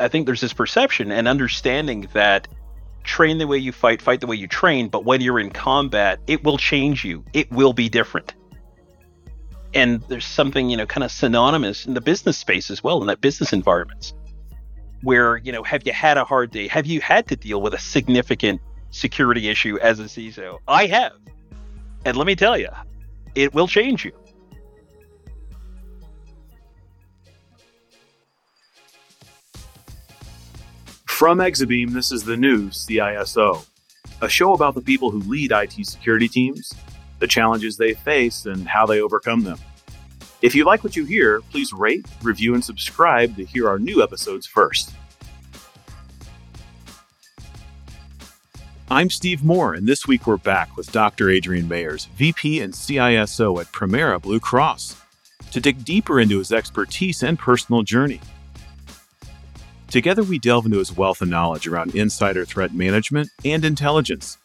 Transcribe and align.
I 0.00 0.08
think 0.08 0.26
there's 0.26 0.40
this 0.40 0.52
perception 0.52 1.12
and 1.12 1.28
understanding 1.28 2.08
that 2.12 2.48
train 3.04 3.38
the 3.38 3.46
way 3.46 3.58
you 3.58 3.72
fight, 3.72 4.02
fight 4.02 4.20
the 4.20 4.26
way 4.26 4.36
you 4.36 4.46
train, 4.46 4.88
but 4.88 5.04
when 5.04 5.20
you're 5.20 5.38
in 5.38 5.50
combat, 5.50 6.20
it 6.26 6.42
will 6.44 6.58
change 6.58 7.04
you. 7.04 7.24
It 7.32 7.50
will 7.50 7.72
be 7.72 7.88
different. 7.88 8.34
And 9.72 10.02
there's 10.08 10.24
something, 10.24 10.68
you 10.68 10.76
know, 10.76 10.86
kind 10.86 11.04
of 11.04 11.12
synonymous 11.12 11.86
in 11.86 11.94
the 11.94 12.00
business 12.00 12.36
space 12.36 12.70
as 12.70 12.82
well, 12.82 13.00
in 13.00 13.06
that 13.06 13.20
business 13.20 13.52
environments, 13.52 14.14
where, 15.02 15.36
you 15.38 15.52
know, 15.52 15.62
have 15.62 15.86
you 15.86 15.92
had 15.92 16.18
a 16.18 16.24
hard 16.24 16.50
day? 16.50 16.66
Have 16.68 16.86
you 16.86 17.00
had 17.00 17.28
to 17.28 17.36
deal 17.36 17.62
with 17.62 17.74
a 17.74 17.78
significant 17.78 18.60
security 18.90 19.48
issue 19.48 19.78
as 19.78 20.00
a 20.00 20.04
CISO? 20.04 20.58
I 20.66 20.86
have. 20.86 21.12
And 22.04 22.16
let 22.16 22.26
me 22.26 22.34
tell 22.34 22.58
you, 22.58 22.68
it 23.34 23.54
will 23.54 23.68
change 23.68 24.04
you. 24.04 24.12
From 31.20 31.36
Exabeam, 31.40 31.92
this 31.92 32.12
is 32.12 32.24
the 32.24 32.34
new 32.34 32.70
CISO, 32.70 33.66
a 34.22 34.28
show 34.30 34.54
about 34.54 34.74
the 34.74 34.80
people 34.80 35.10
who 35.10 35.18
lead 35.18 35.52
IT 35.52 35.84
security 35.84 36.28
teams, 36.28 36.72
the 37.18 37.26
challenges 37.26 37.76
they 37.76 37.92
face, 37.92 38.46
and 38.46 38.66
how 38.66 38.86
they 38.86 39.02
overcome 39.02 39.42
them. 39.42 39.58
If 40.40 40.54
you 40.54 40.64
like 40.64 40.82
what 40.82 40.96
you 40.96 41.04
hear, 41.04 41.42
please 41.50 41.74
rate, 41.74 42.06
review, 42.22 42.54
and 42.54 42.64
subscribe 42.64 43.36
to 43.36 43.44
hear 43.44 43.68
our 43.68 43.78
new 43.78 44.02
episodes 44.02 44.46
first. 44.46 44.94
I'm 48.90 49.10
Steve 49.10 49.44
Moore, 49.44 49.74
and 49.74 49.86
this 49.86 50.06
week 50.06 50.26
we're 50.26 50.38
back 50.38 50.74
with 50.74 50.90
Dr. 50.90 51.28
Adrian 51.28 51.68
Mayers, 51.68 52.08
VP 52.16 52.60
and 52.60 52.72
CISO 52.72 53.60
at 53.60 53.70
Premera 53.72 54.22
Blue 54.22 54.40
Cross, 54.40 54.96
to 55.50 55.60
dig 55.60 55.84
deeper 55.84 56.18
into 56.18 56.38
his 56.38 56.50
expertise 56.50 57.22
and 57.22 57.38
personal 57.38 57.82
journey. 57.82 58.22
Together, 59.90 60.22
we 60.22 60.38
delve 60.38 60.66
into 60.66 60.78
his 60.78 60.96
wealth 60.96 61.20
of 61.20 61.28
knowledge 61.28 61.66
around 61.66 61.96
insider 61.96 62.44
threat 62.44 62.72
management 62.72 63.28
and 63.44 63.64
intelligence, 63.64 64.38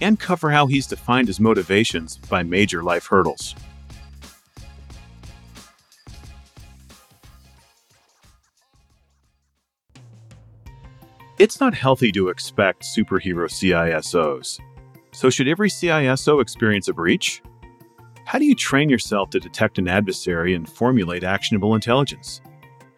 and 0.00 0.18
cover 0.18 0.50
how 0.50 0.66
he's 0.66 0.86
defined 0.86 1.28
his 1.28 1.38
motivations 1.38 2.16
by 2.16 2.42
major 2.42 2.82
life 2.82 3.06
hurdles. 3.06 3.54
It's 11.38 11.60
not 11.60 11.72
healthy 11.72 12.10
to 12.12 12.28
expect 12.30 12.82
superhero 12.82 13.48
CISOs. 13.48 14.58
So, 15.12 15.30
should 15.30 15.46
every 15.46 15.70
CISO 15.70 16.42
experience 16.42 16.88
a 16.88 16.92
breach? 16.92 17.42
How 18.24 18.40
do 18.40 18.44
you 18.44 18.56
train 18.56 18.88
yourself 18.88 19.30
to 19.30 19.38
detect 19.38 19.78
an 19.78 19.86
adversary 19.86 20.54
and 20.54 20.68
formulate 20.68 21.22
actionable 21.22 21.76
intelligence? 21.76 22.40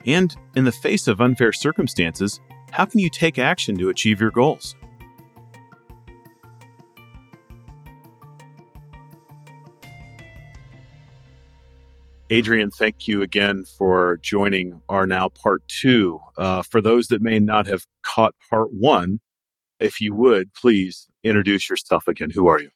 And 0.06 0.34
in 0.56 0.64
the 0.64 0.72
face 0.72 1.08
of 1.08 1.20
unfair 1.20 1.52
circumstances, 1.52 2.40
how 2.70 2.84
can 2.84 3.00
you 3.00 3.10
take 3.10 3.38
action 3.38 3.76
to 3.78 3.88
achieve 3.88 4.20
your 4.20 4.30
goals? 4.30 4.74
Adrian, 12.32 12.70
thank 12.70 13.08
you 13.08 13.22
again 13.22 13.64
for 13.64 14.18
joining 14.22 14.80
our 14.88 15.04
now 15.04 15.28
part 15.28 15.66
two. 15.66 16.20
Uh, 16.38 16.62
for 16.62 16.80
those 16.80 17.08
that 17.08 17.20
may 17.20 17.40
not 17.40 17.66
have 17.66 17.84
caught 18.04 18.34
part 18.48 18.72
one, 18.72 19.18
if 19.80 20.00
you 20.00 20.14
would, 20.14 20.54
please 20.54 21.08
introduce 21.24 21.68
yourself 21.68 22.06
again. 22.06 22.30
Who 22.30 22.46
are 22.46 22.60
you? 22.60 22.70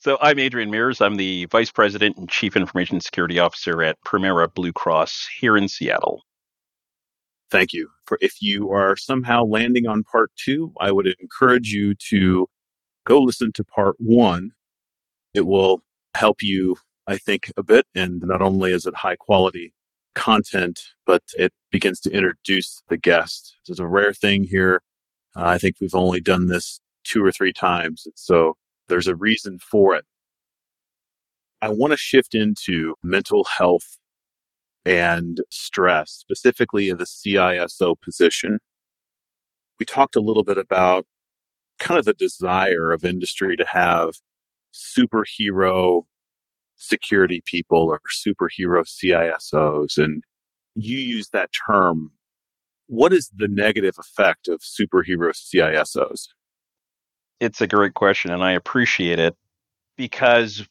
So 0.00 0.18
I'm 0.20 0.38
Adrian 0.38 0.70
Mayers. 0.70 1.04
I'm 1.04 1.16
the 1.16 1.46
Vice 1.46 1.72
President 1.72 2.18
and 2.18 2.28
Chief 2.28 2.56
Information 2.56 3.00
Security 3.00 3.38
Officer 3.38 3.82
at 3.82 3.96
Premera 4.04 4.52
Blue 4.52 4.72
Cross 4.72 5.28
here 5.40 5.56
in 5.56 5.66
Seattle 5.66 6.22
thank 7.50 7.72
you. 7.72 7.90
For 8.04 8.18
if 8.20 8.40
you 8.40 8.70
are 8.72 8.96
somehow 8.96 9.44
landing 9.44 9.86
on 9.86 10.04
part 10.04 10.30
two, 10.36 10.72
I 10.80 10.92
would 10.92 11.06
encourage 11.20 11.72
you 11.72 11.94
to 12.10 12.48
go 13.06 13.20
listen 13.20 13.52
to 13.52 13.64
part 13.64 13.96
one. 13.98 14.52
It 15.34 15.46
will 15.46 15.82
help 16.14 16.42
you, 16.42 16.76
I 17.06 17.16
think, 17.18 17.52
a 17.56 17.62
bit. 17.62 17.86
And 17.94 18.22
not 18.22 18.42
only 18.42 18.72
is 18.72 18.86
it 18.86 18.94
high 18.94 19.16
quality 19.16 19.72
content, 20.14 20.80
but 21.06 21.22
it 21.36 21.52
begins 21.70 22.00
to 22.00 22.10
introduce 22.10 22.82
the 22.88 22.96
guest. 22.96 23.56
This 23.66 23.74
is 23.74 23.80
a 23.80 23.86
rare 23.86 24.12
thing 24.12 24.44
here. 24.44 24.82
Uh, 25.36 25.44
I 25.44 25.58
think 25.58 25.76
we've 25.80 25.94
only 25.94 26.20
done 26.20 26.46
this 26.46 26.80
two 27.04 27.24
or 27.24 27.30
three 27.30 27.52
times. 27.52 28.06
So 28.14 28.56
there's 28.88 29.06
a 29.06 29.14
reason 29.16 29.58
for 29.58 29.94
it. 29.94 30.04
I 31.62 31.68
want 31.68 31.92
to 31.92 31.96
shift 31.96 32.34
into 32.34 32.94
mental 33.02 33.44
health 33.44 33.98
and 34.84 35.40
stress, 35.50 36.10
specifically 36.12 36.88
in 36.88 36.98
the 36.98 37.04
CISO 37.04 37.94
position. 38.00 38.58
We 39.78 39.86
talked 39.86 40.16
a 40.16 40.20
little 40.20 40.44
bit 40.44 40.58
about 40.58 41.06
kind 41.78 41.98
of 41.98 42.04
the 42.04 42.14
desire 42.14 42.92
of 42.92 43.04
industry 43.04 43.56
to 43.56 43.66
have 43.66 44.14
superhero 44.72 46.02
security 46.76 47.42
people 47.44 47.88
or 47.90 48.00
superhero 48.24 48.84
CISOs. 48.84 49.98
And 50.02 50.22
you 50.74 50.98
use 50.98 51.28
that 51.30 51.50
term. 51.66 52.12
What 52.86 53.12
is 53.12 53.30
the 53.34 53.48
negative 53.48 53.96
effect 53.98 54.48
of 54.48 54.60
superhero 54.60 55.32
CISOs? 55.32 56.28
It's 57.40 57.60
a 57.60 57.66
great 57.66 57.94
question, 57.94 58.32
and 58.32 58.42
I 58.42 58.52
appreciate 58.52 59.18
it 59.18 59.36
because 59.96 60.66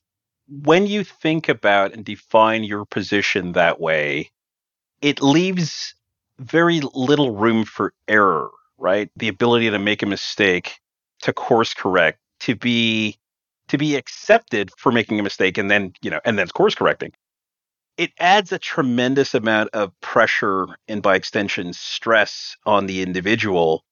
when 0.50 0.88
you 0.88 1.04
think 1.04 1.50
about 1.50 1.94
and 1.94 2.06
define 2.06 2.64
your 2.64 2.86
position 2.86 3.54
that 3.54 3.80
way, 3.80 4.32
it 5.02 5.22
leaves 5.22 5.94
very 6.40 6.82
little 6.94 7.36
room 7.36 7.66
for 7.66 7.94
error, 8.08 8.50
right? 8.78 9.10
The 9.16 9.28
ability 9.28 9.70
to 9.70 9.80
make 9.80 10.04
a 10.04 10.08
mistake, 10.08 10.80
to 11.22 11.34
course 11.34 11.74
correct, 11.74 12.20
to 12.42 12.56
be 12.56 13.18
to 13.70 13.78
be 13.78 13.96
accepted 13.98 14.72
for 14.78 14.94
making 14.94 15.20
a 15.20 15.24
mistake 15.24 15.58
and 15.58 15.70
then, 15.70 15.92
you 16.02 16.10
know, 16.10 16.22
and 16.24 16.40
then 16.40 16.48
course 16.48 16.74
correcting. 16.74 17.12
It 17.98 18.12
adds 18.20 18.52
a 18.54 18.60
tremendous 18.60 19.34
amount 19.34 19.72
of 19.74 19.92
pressure 20.02 20.68
and 20.88 21.02
by 21.02 21.16
extension 21.16 21.74
stress 21.74 22.56
on 22.66 22.86
the 22.86 23.02
individual 23.02 23.84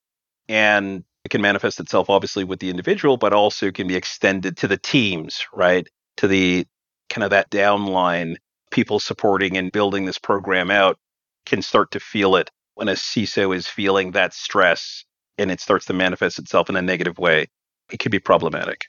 and 0.47 1.03
it 1.25 1.29
can 1.29 1.41
manifest 1.41 1.79
itself 1.79 2.09
obviously 2.09 2.43
with 2.43 2.59
the 2.59 2.69
individual 2.69 3.17
but 3.17 3.33
also 3.33 3.71
can 3.71 3.87
be 3.87 3.95
extended 3.95 4.57
to 4.57 4.67
the 4.67 4.77
teams, 4.77 5.45
right? 5.53 5.87
To 6.17 6.27
the 6.27 6.65
kind 7.09 7.23
of 7.23 7.29
that 7.31 7.49
downline 7.49 8.35
people 8.71 8.99
supporting 8.99 9.57
and 9.57 9.71
building 9.71 10.05
this 10.05 10.17
program 10.17 10.71
out 10.71 10.97
can 11.45 11.61
start 11.61 11.91
to 11.91 11.99
feel 11.99 12.35
it 12.35 12.49
when 12.73 12.89
a 12.89 12.93
CISO 12.93 13.55
is 13.55 13.67
feeling 13.67 14.11
that 14.11 14.33
stress 14.33 15.05
and 15.37 15.51
it 15.51 15.59
starts 15.59 15.85
to 15.85 15.93
manifest 15.93 16.39
itself 16.39 16.69
in 16.69 16.75
a 16.75 16.81
negative 16.81 17.17
way. 17.17 17.47
It 17.91 17.99
can 17.99 18.09
be 18.09 18.19
problematic. 18.19 18.85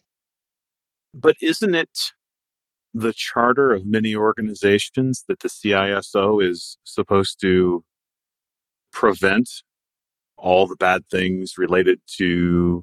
But 1.15 1.37
isn't 1.41 1.75
it 1.75 2.13
the 2.95 3.13
charter 3.13 3.73
of 3.73 3.87
many 3.87 4.17
organizations 4.17 5.25
that 5.29 5.41
the 5.41 5.49
CISO 5.49 6.43
is 6.43 6.79
supposed 6.85 7.41
to 7.43 7.85
prevent 8.93 9.49
all 10.37 10.67
the 10.67 10.77
bad 10.77 11.07
things 11.11 11.59
related 11.59 12.01
to 12.17 12.83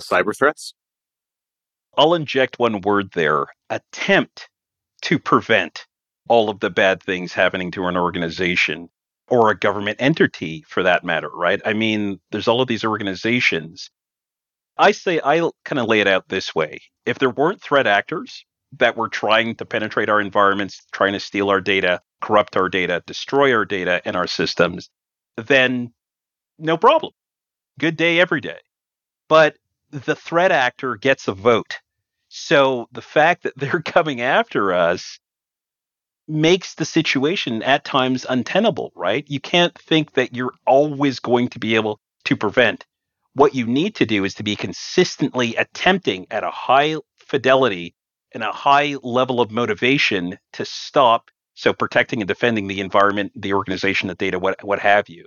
cyber 0.00 0.36
threats? 0.36 0.74
I'll 1.96 2.14
inject 2.14 2.58
one 2.58 2.80
word 2.80 3.10
there 3.12 3.46
attempt 3.70 4.48
to 5.02 5.18
prevent 5.18 5.86
all 6.28 6.48
of 6.48 6.60
the 6.60 6.70
bad 6.70 7.02
things 7.02 7.32
happening 7.32 7.70
to 7.72 7.86
an 7.86 7.96
organization 7.96 8.88
or 9.28 9.50
a 9.50 9.58
government 9.58 9.96
entity 10.00 10.64
for 10.68 10.82
that 10.82 11.04
matter, 11.04 11.28
right? 11.28 11.60
I 11.64 11.72
mean, 11.72 12.20
there's 12.30 12.48
all 12.48 12.60
of 12.60 12.68
these 12.68 12.84
organizations. 12.84 13.90
I 14.78 14.92
say, 14.92 15.20
I 15.22 15.48
kind 15.64 15.78
of 15.78 15.88
lay 15.88 16.00
it 16.00 16.08
out 16.08 16.28
this 16.28 16.54
way. 16.54 16.80
If 17.04 17.18
there 17.18 17.30
weren't 17.30 17.62
threat 17.62 17.86
actors 17.86 18.44
that 18.78 18.96
were 18.96 19.08
trying 19.08 19.56
to 19.56 19.66
penetrate 19.66 20.08
our 20.08 20.20
environments, 20.20 20.84
trying 20.92 21.12
to 21.12 21.20
steal 21.20 21.50
our 21.50 21.60
data, 21.60 22.00
corrupt 22.20 22.56
our 22.56 22.68
data, 22.68 23.02
destroy 23.06 23.54
our 23.54 23.64
data 23.64 24.00
and 24.04 24.16
our 24.16 24.26
systems, 24.26 24.88
then 25.36 25.92
no 26.58 26.76
problem. 26.76 27.12
Good 27.78 27.96
day 27.96 28.20
every 28.20 28.40
day. 28.40 28.58
But 29.28 29.56
the 29.92 30.16
threat 30.16 30.50
actor 30.50 30.96
gets 30.96 31.28
a 31.28 31.34
vote. 31.34 31.78
So 32.28 32.88
the 32.92 33.02
fact 33.02 33.42
that 33.42 33.52
they're 33.56 33.82
coming 33.84 34.20
after 34.20 34.72
us 34.72 35.18
makes 36.26 36.74
the 36.74 36.84
situation 36.84 37.62
at 37.62 37.84
times 37.84 38.24
untenable, 38.28 38.92
right? 38.96 39.24
You 39.28 39.40
can't 39.40 39.76
think 39.76 40.12
that 40.14 40.34
you're 40.34 40.54
always 40.66 41.20
going 41.20 41.48
to 41.48 41.58
be 41.58 41.74
able 41.74 42.00
to 42.24 42.36
prevent. 42.36 42.86
What 43.34 43.54
you 43.54 43.66
need 43.66 43.96
to 43.96 44.06
do 44.06 44.24
is 44.24 44.34
to 44.34 44.42
be 44.42 44.56
consistently 44.56 45.56
attempting 45.56 46.26
at 46.30 46.44
a 46.44 46.50
high 46.50 46.96
fidelity 47.18 47.94
and 48.32 48.42
a 48.42 48.52
high 48.52 48.96
level 49.02 49.40
of 49.40 49.50
motivation 49.50 50.38
to 50.54 50.64
stop. 50.64 51.30
So 51.54 51.74
protecting 51.74 52.22
and 52.22 52.28
defending 52.28 52.66
the 52.66 52.80
environment, 52.80 53.32
the 53.34 53.52
organization, 53.52 54.08
the 54.08 54.14
data, 54.14 54.38
what 54.38 54.62
what 54.64 54.78
have 54.78 55.08
you. 55.08 55.26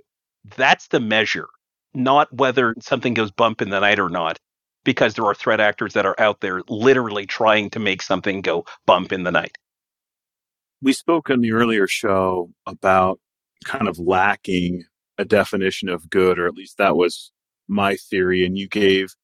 That's 0.56 0.88
the 0.88 1.00
measure, 1.00 1.48
not 1.94 2.32
whether 2.32 2.74
something 2.80 3.14
goes 3.14 3.30
bump 3.30 3.62
in 3.62 3.70
the 3.70 3.80
night 3.80 4.00
or 4.00 4.08
not 4.08 4.38
because 4.86 5.14
there 5.14 5.26
are 5.26 5.34
threat 5.34 5.60
actors 5.60 5.94
that 5.94 6.06
are 6.06 6.18
out 6.18 6.40
there 6.40 6.62
literally 6.68 7.26
trying 7.26 7.68
to 7.68 7.80
make 7.80 8.00
something 8.00 8.40
go 8.40 8.64
bump 8.86 9.12
in 9.12 9.24
the 9.24 9.32
night. 9.32 9.58
We 10.80 10.92
spoke 10.92 11.28
in 11.28 11.40
the 11.40 11.52
earlier 11.52 11.88
show 11.88 12.52
about 12.66 13.18
kind 13.64 13.88
of 13.88 13.98
lacking 13.98 14.84
a 15.18 15.24
definition 15.24 15.88
of 15.88 16.08
good, 16.08 16.38
or 16.38 16.46
at 16.46 16.54
least 16.54 16.78
that 16.78 16.96
was 16.96 17.32
my 17.66 17.96
theory. 17.96 18.46
And 18.46 18.56
you 18.56 18.68
gave 18.68 19.16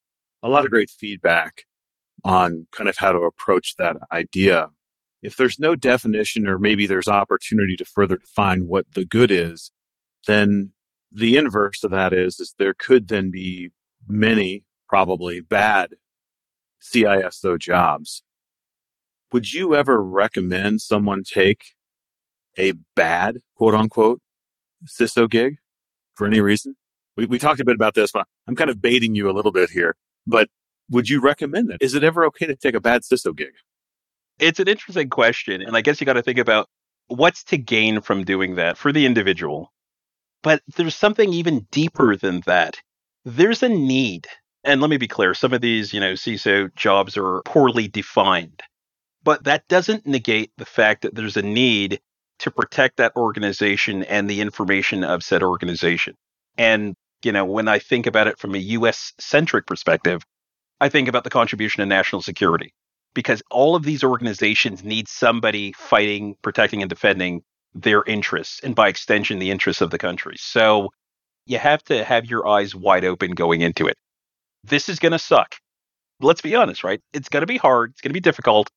a 0.43 0.49
lot 0.49 0.65
of 0.65 0.71
great 0.71 0.89
feedback 0.89 1.63
on 2.25 2.67
kind 2.73 2.89
of 2.89 2.97
how 2.97 3.13
to 3.13 3.19
approach 3.19 3.75
that 3.77 3.95
idea. 4.11 4.67
If 5.21 5.37
there's 5.37 5.59
no 5.59 5.75
definition, 5.75 6.45
or 6.45 6.59
maybe 6.59 6.87
there's 6.87 7.07
opportunity 7.07 7.77
to 7.77 7.85
further 7.85 8.17
define 8.17 8.67
what 8.67 8.85
the 8.95 9.05
good 9.05 9.31
is, 9.31 9.71
then 10.27 10.73
the 11.09 11.37
inverse 11.37 11.85
of 11.85 11.91
that 11.91 12.11
is, 12.11 12.41
is 12.41 12.53
there 12.59 12.73
could 12.73 13.07
then 13.07 13.31
be 13.31 13.69
many 14.09 14.65
probably 14.93 15.39
bad 15.39 15.95
CISO 16.79 17.57
jobs. 17.57 18.21
Would 19.31 19.51
you 19.51 19.73
ever 19.73 20.03
recommend 20.03 20.81
someone 20.81 21.23
take 21.23 21.71
a 22.59 22.73
bad 22.95 23.39
quote 23.55 23.73
unquote 23.73 24.21
CISO 24.85 25.27
gig 25.27 25.55
for 26.13 26.27
any 26.27 26.41
reason? 26.41 26.75
We, 27.17 27.25
we 27.25 27.39
talked 27.39 27.59
a 27.59 27.65
bit 27.65 27.73
about 27.73 27.95
this, 27.95 28.11
but 28.11 28.27
I'm 28.47 28.55
kind 28.55 28.69
of 28.69 28.83
baiting 28.83 29.15
you 29.15 29.31
a 29.31 29.33
little 29.33 29.51
bit 29.51 29.71
here. 29.71 29.95
But 30.27 30.47
would 30.91 31.09
you 31.09 31.19
recommend 31.19 31.71
it? 31.71 31.77
Is 31.81 31.95
it 31.95 32.03
ever 32.03 32.23
okay 32.25 32.45
to 32.45 32.55
take 32.55 32.75
a 32.75 32.79
bad 32.79 33.01
CISO 33.01 33.35
gig? 33.35 33.53
It's 34.37 34.59
an 34.59 34.67
interesting 34.67 35.09
question. 35.09 35.63
And 35.63 35.75
I 35.75 35.81
guess 35.81 35.99
you 35.99 36.05
got 36.05 36.13
to 36.13 36.21
think 36.21 36.37
about 36.37 36.69
what's 37.07 37.43
to 37.45 37.57
gain 37.57 37.99
from 38.01 38.25
doing 38.25 38.53
that 38.57 38.77
for 38.77 38.91
the 38.91 39.07
individual. 39.07 39.73
But 40.43 40.61
there's 40.75 40.93
something 40.93 41.33
even 41.33 41.65
deeper 41.71 42.15
than 42.15 42.41
that. 42.45 42.79
There's 43.25 43.63
a 43.63 43.69
need. 43.69 44.27
And 44.63 44.79
let 44.79 44.89
me 44.89 44.97
be 44.97 45.07
clear 45.07 45.33
some 45.33 45.53
of 45.53 45.61
these, 45.61 45.93
you 45.93 45.99
know, 45.99 46.13
CISO 46.13 46.73
jobs 46.75 47.17
are 47.17 47.41
poorly 47.43 47.87
defined. 47.87 48.61
But 49.23 49.43
that 49.45 49.67
doesn't 49.67 50.05
negate 50.05 50.51
the 50.57 50.65
fact 50.65 51.01
that 51.01 51.15
there's 51.15 51.37
a 51.37 51.41
need 51.41 51.99
to 52.39 52.51
protect 52.51 52.97
that 52.97 53.15
organization 53.15 54.03
and 54.03 54.29
the 54.29 54.41
information 54.41 55.03
of 55.03 55.23
said 55.23 55.43
organization. 55.43 56.15
And, 56.57 56.95
you 57.23 57.31
know, 57.31 57.45
when 57.45 57.67
I 57.67 57.79
think 57.79 58.05
about 58.05 58.27
it 58.27 58.39
from 58.39 58.55
a 58.55 58.59
US 58.59 59.13
centric 59.19 59.65
perspective, 59.65 60.23
I 60.79 60.89
think 60.89 61.07
about 61.07 61.23
the 61.23 61.29
contribution 61.29 61.81
to 61.81 61.85
national 61.85 62.21
security 62.21 62.73
because 63.13 63.41
all 63.49 63.75
of 63.75 63.83
these 63.83 64.03
organizations 64.03 64.83
need 64.83 65.07
somebody 65.07 65.73
fighting, 65.73 66.35
protecting, 66.41 66.81
and 66.81 66.89
defending 66.89 67.43
their 67.75 68.03
interests, 68.03 68.59
and 68.63 68.75
by 68.75 68.87
extension, 68.87 69.39
the 69.39 69.51
interests 69.51 69.81
of 69.81 69.91
the 69.91 69.97
country. 69.97 70.35
So 70.37 70.89
you 71.45 71.57
have 71.57 71.83
to 71.85 72.03
have 72.03 72.25
your 72.25 72.47
eyes 72.47 72.75
wide 72.75 73.05
open 73.05 73.31
going 73.31 73.61
into 73.61 73.87
it. 73.87 73.97
This 74.63 74.89
is 74.89 74.99
going 74.99 75.11
to 75.11 75.19
suck. 75.19 75.55
Let's 76.21 76.41
be 76.41 76.55
honest, 76.55 76.83
right? 76.83 77.01
It's 77.11 77.29
going 77.29 77.41
to 77.41 77.47
be 77.47 77.57
hard. 77.57 77.91
It's 77.91 78.01
going 78.01 78.11
to 78.11 78.13
be 78.13 78.19
difficult. 78.19 78.69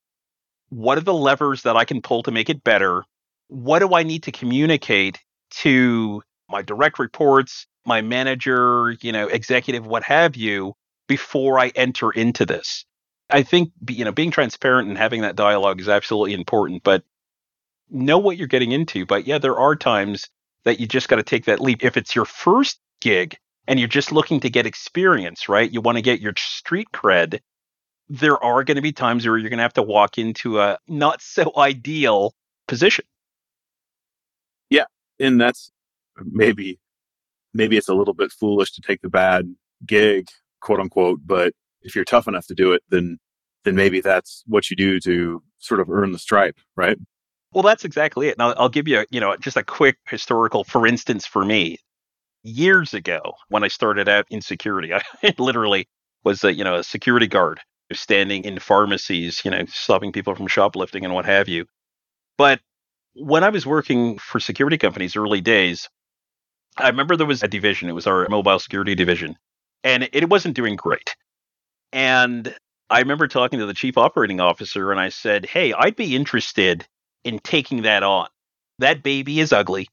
What 0.68 0.98
are 0.98 1.02
the 1.02 1.14
levers 1.14 1.62
that 1.62 1.76
I 1.76 1.84
can 1.84 2.02
pull 2.02 2.24
to 2.24 2.30
make 2.32 2.50
it 2.50 2.64
better? 2.64 3.04
what 3.48 3.80
do 3.80 3.94
I 3.94 4.02
need 4.02 4.24
to 4.24 4.32
communicate 4.32 5.20
to 5.50 6.22
my 6.48 6.62
direct 6.62 6.98
reports, 6.98 7.66
my 7.84 8.02
manager, 8.02 8.96
you 9.00 9.12
know, 9.12 9.28
executive, 9.28 9.86
what 9.86 10.02
have 10.04 10.36
you, 10.36 10.74
before 11.08 11.58
I 11.58 11.68
enter 11.74 12.10
into 12.10 12.46
this? 12.46 12.84
I 13.28 13.42
think 13.42 13.72
you 13.88 14.04
know 14.04 14.12
being 14.12 14.30
transparent 14.30 14.88
and 14.88 14.96
having 14.96 15.22
that 15.22 15.34
dialogue 15.34 15.80
is 15.80 15.88
absolutely 15.88 16.34
important, 16.34 16.84
but 16.84 17.02
know 17.90 18.18
what 18.18 18.36
you're 18.36 18.46
getting 18.46 18.72
into. 18.72 19.04
But 19.04 19.26
yeah, 19.26 19.38
there 19.38 19.58
are 19.58 19.74
times 19.74 20.28
that 20.64 20.78
you 20.78 20.86
just 20.86 21.08
got 21.08 21.16
to 21.16 21.24
take 21.24 21.46
that 21.46 21.60
leap. 21.60 21.84
If 21.84 21.96
it's 21.96 22.14
your 22.14 22.24
first 22.24 22.78
gig 23.00 23.36
and 23.68 23.78
you're 23.78 23.88
just 23.88 24.12
looking 24.12 24.40
to 24.40 24.50
get 24.50 24.66
experience, 24.66 25.48
right? 25.48 25.70
You 25.70 25.80
want 25.80 25.96
to 25.98 26.02
get 26.02 26.20
your 26.20 26.34
street 26.36 26.88
cred. 26.94 27.40
There 28.08 28.42
are 28.42 28.64
going 28.64 28.76
to 28.76 28.82
be 28.82 28.92
times 28.92 29.26
where 29.26 29.38
you're 29.38 29.50
going 29.50 29.58
to 29.58 29.64
have 29.64 29.74
to 29.74 29.82
walk 29.82 30.18
into 30.18 30.60
a 30.60 30.78
not 30.88 31.22
so 31.22 31.52
ideal 31.58 32.34
position 32.68 33.04
Yeah, 34.70 34.84
and 35.20 35.40
that's 35.40 35.72
uh, 36.20 36.24
maybe 36.30 36.78
maybe 37.54 37.76
it's 37.76 37.88
a 37.88 37.94
little 37.94 38.14
bit 38.14 38.32
foolish 38.32 38.72
to 38.74 38.82
take 38.82 39.02
the 39.02 39.10
bad 39.10 39.54
gig, 39.86 40.28
quote 40.60 40.80
unquote, 40.80 41.20
but 41.26 41.54
if 41.82 41.94
you're 41.96 42.04
tough 42.04 42.28
enough 42.28 42.46
to 42.48 42.54
do 42.54 42.72
it, 42.72 42.82
then 42.90 43.18
then 43.64 43.76
maybe 43.76 44.00
that's 44.00 44.44
what 44.46 44.70
you 44.70 44.76
do 44.76 45.00
to 45.00 45.42
sort 45.58 45.80
of 45.80 45.90
earn 45.90 46.12
the 46.12 46.18
stripe, 46.18 46.58
right? 46.76 46.98
Well, 47.52 47.62
that's 47.62 47.84
exactly 47.84 48.28
it. 48.28 48.38
Now, 48.38 48.52
I'll 48.54 48.68
give 48.68 48.88
you, 48.88 49.00
a, 49.00 49.06
you 49.10 49.20
know, 49.20 49.36
just 49.36 49.56
a 49.56 49.64
quick 49.64 49.98
historical, 50.08 50.64
for 50.64 50.86
instance, 50.86 51.26
for 51.26 51.44
me, 51.44 51.78
years 52.46 52.94
ago 52.94 53.20
when 53.48 53.64
I 53.64 53.68
started 53.68 54.08
out 54.08 54.26
in 54.30 54.40
security, 54.40 54.94
I 54.94 55.02
literally 55.38 55.88
was 56.24 56.44
a, 56.44 56.52
you 56.54 56.64
know, 56.64 56.76
a 56.76 56.84
security 56.84 57.26
guard 57.26 57.60
standing 57.92 58.44
in 58.44 58.58
pharmacies, 58.58 59.42
you 59.44 59.50
know, 59.50 59.64
stopping 59.66 60.12
people 60.12 60.34
from 60.34 60.46
shoplifting 60.48 61.04
and 61.04 61.14
what 61.14 61.26
have 61.26 61.48
you. 61.48 61.66
But 62.38 62.60
when 63.14 63.44
I 63.44 63.48
was 63.50 63.66
working 63.66 64.18
for 64.18 64.40
security 64.40 64.78
companies 64.78 65.16
early 65.16 65.40
days, 65.40 65.88
I 66.76 66.88
remember 66.88 67.16
there 67.16 67.26
was 67.26 67.42
a 67.42 67.48
division. 67.48 67.88
It 67.88 67.94
was 67.94 68.06
our 68.06 68.26
mobile 68.28 68.58
security 68.58 68.94
division, 68.94 69.36
and 69.84 70.08
it 70.12 70.28
wasn't 70.28 70.56
doing 70.56 70.76
great. 70.76 71.16
And 71.92 72.54
I 72.90 73.00
remember 73.00 73.28
talking 73.28 73.58
to 73.60 73.66
the 73.66 73.74
chief 73.74 73.96
operating 73.96 74.40
officer, 74.40 74.90
and 74.92 75.00
I 75.00 75.08
said, 75.08 75.46
"Hey, 75.46 75.72
I'd 75.72 75.96
be 75.96 76.14
interested 76.14 76.86
in 77.24 77.38
taking 77.40 77.82
that 77.82 78.02
on. 78.02 78.28
That 78.78 79.02
baby 79.02 79.40
is 79.40 79.52
ugly. 79.52 79.88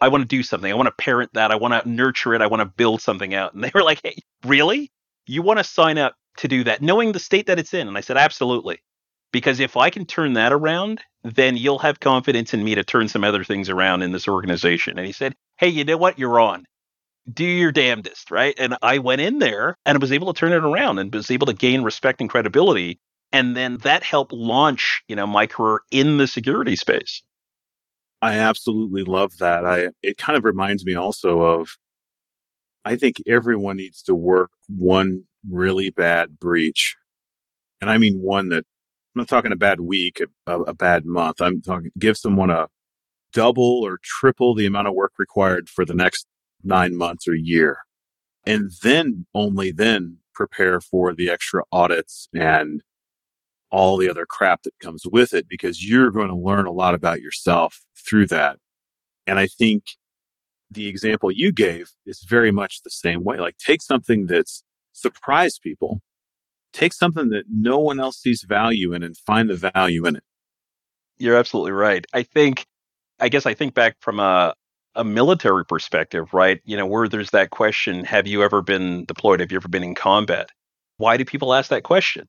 I 0.00 0.08
want 0.08 0.22
to 0.22 0.28
do 0.28 0.42
something. 0.42 0.70
I 0.70 0.74
want 0.74 0.86
to 0.86 1.02
parent 1.02 1.30
that. 1.34 1.50
I 1.50 1.56
want 1.56 1.82
to 1.82 1.88
nurture 1.88 2.34
it. 2.34 2.42
I 2.42 2.46
want 2.46 2.60
to 2.60 2.66
build 2.66 3.02
something 3.02 3.34
out." 3.34 3.54
And 3.54 3.62
they 3.64 3.70
were 3.74 3.82
like, 3.90 4.00
"Hey, 4.02 4.16
really? 4.44 4.90
You 5.26 5.42
want 5.42 5.58
to 5.58 5.64
sign 5.64 5.98
up 5.98 6.14
to 6.38 6.48
do 6.48 6.64
that, 6.64 6.82
knowing 6.82 7.12
the 7.12 7.18
state 7.18 7.46
that 7.46 7.58
it's 7.58 7.74
in?" 7.74 7.88
And 7.88 7.96
I 7.96 8.00
said, 8.00 8.16
"Absolutely." 8.16 8.80
Because 9.32 9.60
if 9.60 9.76
I 9.76 9.90
can 9.90 10.06
turn 10.06 10.32
that 10.32 10.52
around, 10.52 11.00
then 11.22 11.56
you'll 11.56 11.78
have 11.78 12.00
confidence 12.00 12.54
in 12.54 12.64
me 12.64 12.74
to 12.74 12.84
turn 12.84 13.08
some 13.08 13.24
other 13.24 13.44
things 13.44 13.68
around 13.68 14.02
in 14.02 14.12
this 14.12 14.28
organization. 14.28 14.98
And 14.98 15.06
he 15.06 15.12
said, 15.12 15.34
Hey, 15.58 15.68
you 15.68 15.84
know 15.84 15.96
what? 15.96 16.18
You're 16.18 16.40
on. 16.40 16.66
Do 17.32 17.44
your 17.44 17.70
damnedest, 17.70 18.30
right? 18.30 18.54
And 18.58 18.76
I 18.82 18.98
went 18.98 19.20
in 19.20 19.38
there 19.38 19.76
and 19.84 20.00
was 20.00 20.12
able 20.12 20.32
to 20.32 20.38
turn 20.38 20.52
it 20.52 20.64
around 20.64 20.98
and 20.98 21.14
was 21.14 21.30
able 21.30 21.46
to 21.46 21.52
gain 21.52 21.82
respect 21.82 22.20
and 22.20 22.30
credibility. 22.30 22.98
And 23.30 23.56
then 23.56 23.76
that 23.78 24.02
helped 24.02 24.32
launch, 24.32 25.02
you 25.06 25.14
know, 25.14 25.26
my 25.26 25.46
career 25.46 25.80
in 25.92 26.16
the 26.16 26.26
security 26.26 26.74
space. 26.74 27.22
I 28.22 28.34
absolutely 28.38 29.04
love 29.04 29.38
that. 29.38 29.64
I 29.64 29.88
it 30.02 30.18
kind 30.18 30.36
of 30.36 30.44
reminds 30.44 30.84
me 30.84 30.94
also 30.94 31.40
of 31.40 31.76
I 32.84 32.96
think 32.96 33.16
everyone 33.26 33.76
needs 33.76 34.02
to 34.04 34.14
work 34.14 34.50
one 34.68 35.24
really 35.48 35.90
bad 35.90 36.38
breach. 36.38 36.96
And 37.80 37.90
I 37.90 37.98
mean 37.98 38.20
one 38.20 38.50
that 38.50 38.64
I'm 39.14 39.20
not 39.20 39.28
talking 39.28 39.52
a 39.52 39.56
bad 39.56 39.80
week, 39.80 40.20
a, 40.46 40.60
a 40.60 40.74
bad 40.74 41.04
month. 41.06 41.40
I'm 41.40 41.62
talking 41.62 41.90
give 41.98 42.16
someone 42.16 42.50
a 42.50 42.68
double 43.32 43.82
or 43.84 43.98
triple 44.02 44.54
the 44.54 44.66
amount 44.66 44.88
of 44.88 44.94
work 44.94 45.12
required 45.18 45.68
for 45.68 45.84
the 45.84 45.94
next 45.94 46.26
nine 46.62 46.96
months 46.96 47.26
or 47.26 47.34
year. 47.34 47.78
And 48.46 48.70
then 48.82 49.26
only 49.34 49.70
then 49.72 50.18
prepare 50.34 50.80
for 50.80 51.14
the 51.14 51.30
extra 51.30 51.62
audits 51.72 52.28
and 52.34 52.82
all 53.70 53.96
the 53.96 54.10
other 54.10 54.26
crap 54.26 54.62
that 54.62 54.78
comes 54.80 55.04
with 55.06 55.32
it 55.32 55.48
because 55.48 55.86
you're 55.86 56.10
going 56.10 56.28
to 56.28 56.34
learn 56.34 56.66
a 56.66 56.72
lot 56.72 56.94
about 56.94 57.20
yourself 57.20 57.80
through 58.10 58.26
that. 58.26 58.58
And 59.26 59.38
I 59.38 59.46
think 59.46 59.84
the 60.70 60.88
example 60.88 61.30
you 61.30 61.52
gave 61.52 61.90
is 62.04 62.24
very 62.28 62.50
much 62.50 62.82
the 62.82 62.90
same 62.90 63.22
way. 63.22 63.38
Like 63.38 63.56
take 63.58 63.82
something 63.82 64.26
that's 64.26 64.64
surprised 64.92 65.60
people 65.62 66.00
take 66.72 66.92
something 66.92 67.30
that 67.30 67.44
no 67.50 67.78
one 67.78 68.00
else 68.00 68.20
sees 68.20 68.42
value 68.42 68.92
in 68.92 69.02
and 69.02 69.16
find 69.16 69.50
the 69.50 69.70
value 69.74 70.06
in 70.06 70.16
it. 70.16 70.22
You're 71.18 71.36
absolutely 71.36 71.72
right. 71.72 72.06
I 72.12 72.22
think, 72.22 72.66
I 73.18 73.28
guess 73.28 73.46
I 73.46 73.54
think 73.54 73.74
back 73.74 73.96
from 74.00 74.20
a, 74.20 74.54
a 74.94 75.04
military 75.04 75.64
perspective, 75.64 76.32
right? 76.32 76.60
You 76.64 76.76
know, 76.76 76.86
where 76.86 77.08
there's 77.08 77.30
that 77.30 77.50
question, 77.50 78.04
have 78.04 78.26
you 78.26 78.42
ever 78.42 78.62
been 78.62 79.04
deployed? 79.04 79.40
Have 79.40 79.52
you 79.52 79.56
ever 79.58 79.68
been 79.68 79.84
in 79.84 79.94
combat? 79.94 80.50
Why 80.96 81.16
do 81.16 81.24
people 81.24 81.54
ask 81.54 81.70
that 81.70 81.82
question? 81.82 82.28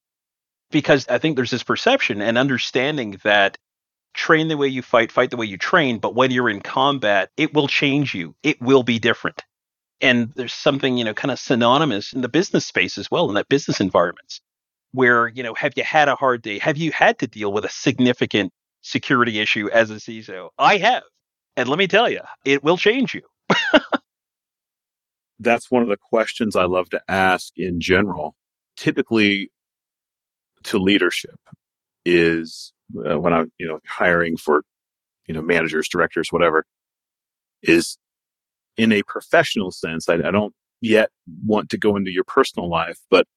Because 0.70 1.08
I 1.08 1.18
think 1.18 1.36
there's 1.36 1.52
this 1.52 1.64
perception 1.64 2.22
and 2.22 2.38
understanding 2.38 3.18
that 3.24 3.58
train 4.14 4.48
the 4.48 4.58
way 4.58 4.68
you 4.68 4.82
fight, 4.82 5.12
fight 5.12 5.32
the 5.32 5.38
way 5.38 5.46
you 5.46 5.58
train, 5.58 6.00
but 6.00 6.16
when 6.16 6.32
you're 6.32 6.50
in 6.50 6.62
combat, 6.62 7.30
it 7.38 7.54
will 7.54 7.68
change 7.68 8.14
you. 8.14 8.36
It 8.44 8.62
will 8.62 8.84
be 8.84 9.00
different. 9.00 9.44
And 10.02 10.32
there's 10.36 10.54
something 10.54 10.98
you 10.98 11.04
know 11.04 11.14
kind 11.14 11.32
of 11.32 11.40
synonymous 11.40 12.14
in 12.14 12.22
the 12.22 12.30
business 12.30 12.66
space 12.66 12.98
as 12.98 13.10
well 13.12 13.30
in 13.30 13.36
that 13.36 13.50
business 13.50 13.80
environments 13.80 14.42
where 14.94 15.28
you 15.28 15.44
know 15.44 15.54
have 15.54 15.74
you 15.76 15.84
had 15.84 16.10
a 16.10 16.16
hard 16.16 16.42
day? 16.42 16.60
Have 16.60 16.78
you 16.78 16.92
had 16.92 17.20
to 17.20 17.28
deal 17.28 17.54
with 17.54 17.66
a 17.66 17.70
significant 17.70 18.52
security 18.82 19.40
issue 19.40 19.70
as 19.70 19.90
a 19.92 19.96
ciso 19.96 20.50
i 20.58 20.78
have. 20.78 21.04
And 21.56 21.70
let 21.70 21.80
me 21.80 21.88
tell 21.88 22.10
you 22.10 22.22
it 22.46 22.64
will 22.64 22.78
change 22.78 23.14
you. 23.14 23.22
That's 25.40 25.72
one 25.72 25.84
of 25.84 25.90
the 25.90 25.98
questions 25.98 26.56
i 26.56 26.66
love 26.66 26.90
to 26.90 27.02
ask 27.08 27.54
in 27.56 27.80
general. 27.80 28.36
Typically 28.76 29.52
to 30.64 30.78
leadership 30.78 31.40
is 32.06 32.74
uh, 33.10 33.20
when 33.20 33.34
i'm 33.34 33.52
you 33.58 33.68
know 33.68 33.80
hiring 33.88 34.38
for 34.38 34.64
you 35.28 35.34
know 35.34 35.42
managers 35.42 35.88
directors 35.88 36.32
whatever 36.32 36.66
is 37.62 37.98
in 38.78 38.92
a 38.92 39.04
professional 39.04 39.72
sense, 39.72 40.10
I, 40.10 40.16
I 40.16 40.32
don't 40.32 40.54
yet 40.82 41.10
want 41.46 41.70
to 41.70 41.78
go 41.78 41.96
into 41.96 42.12
your 42.12 42.24
personal 42.24 42.70
life, 42.70 43.00
but 43.10 43.28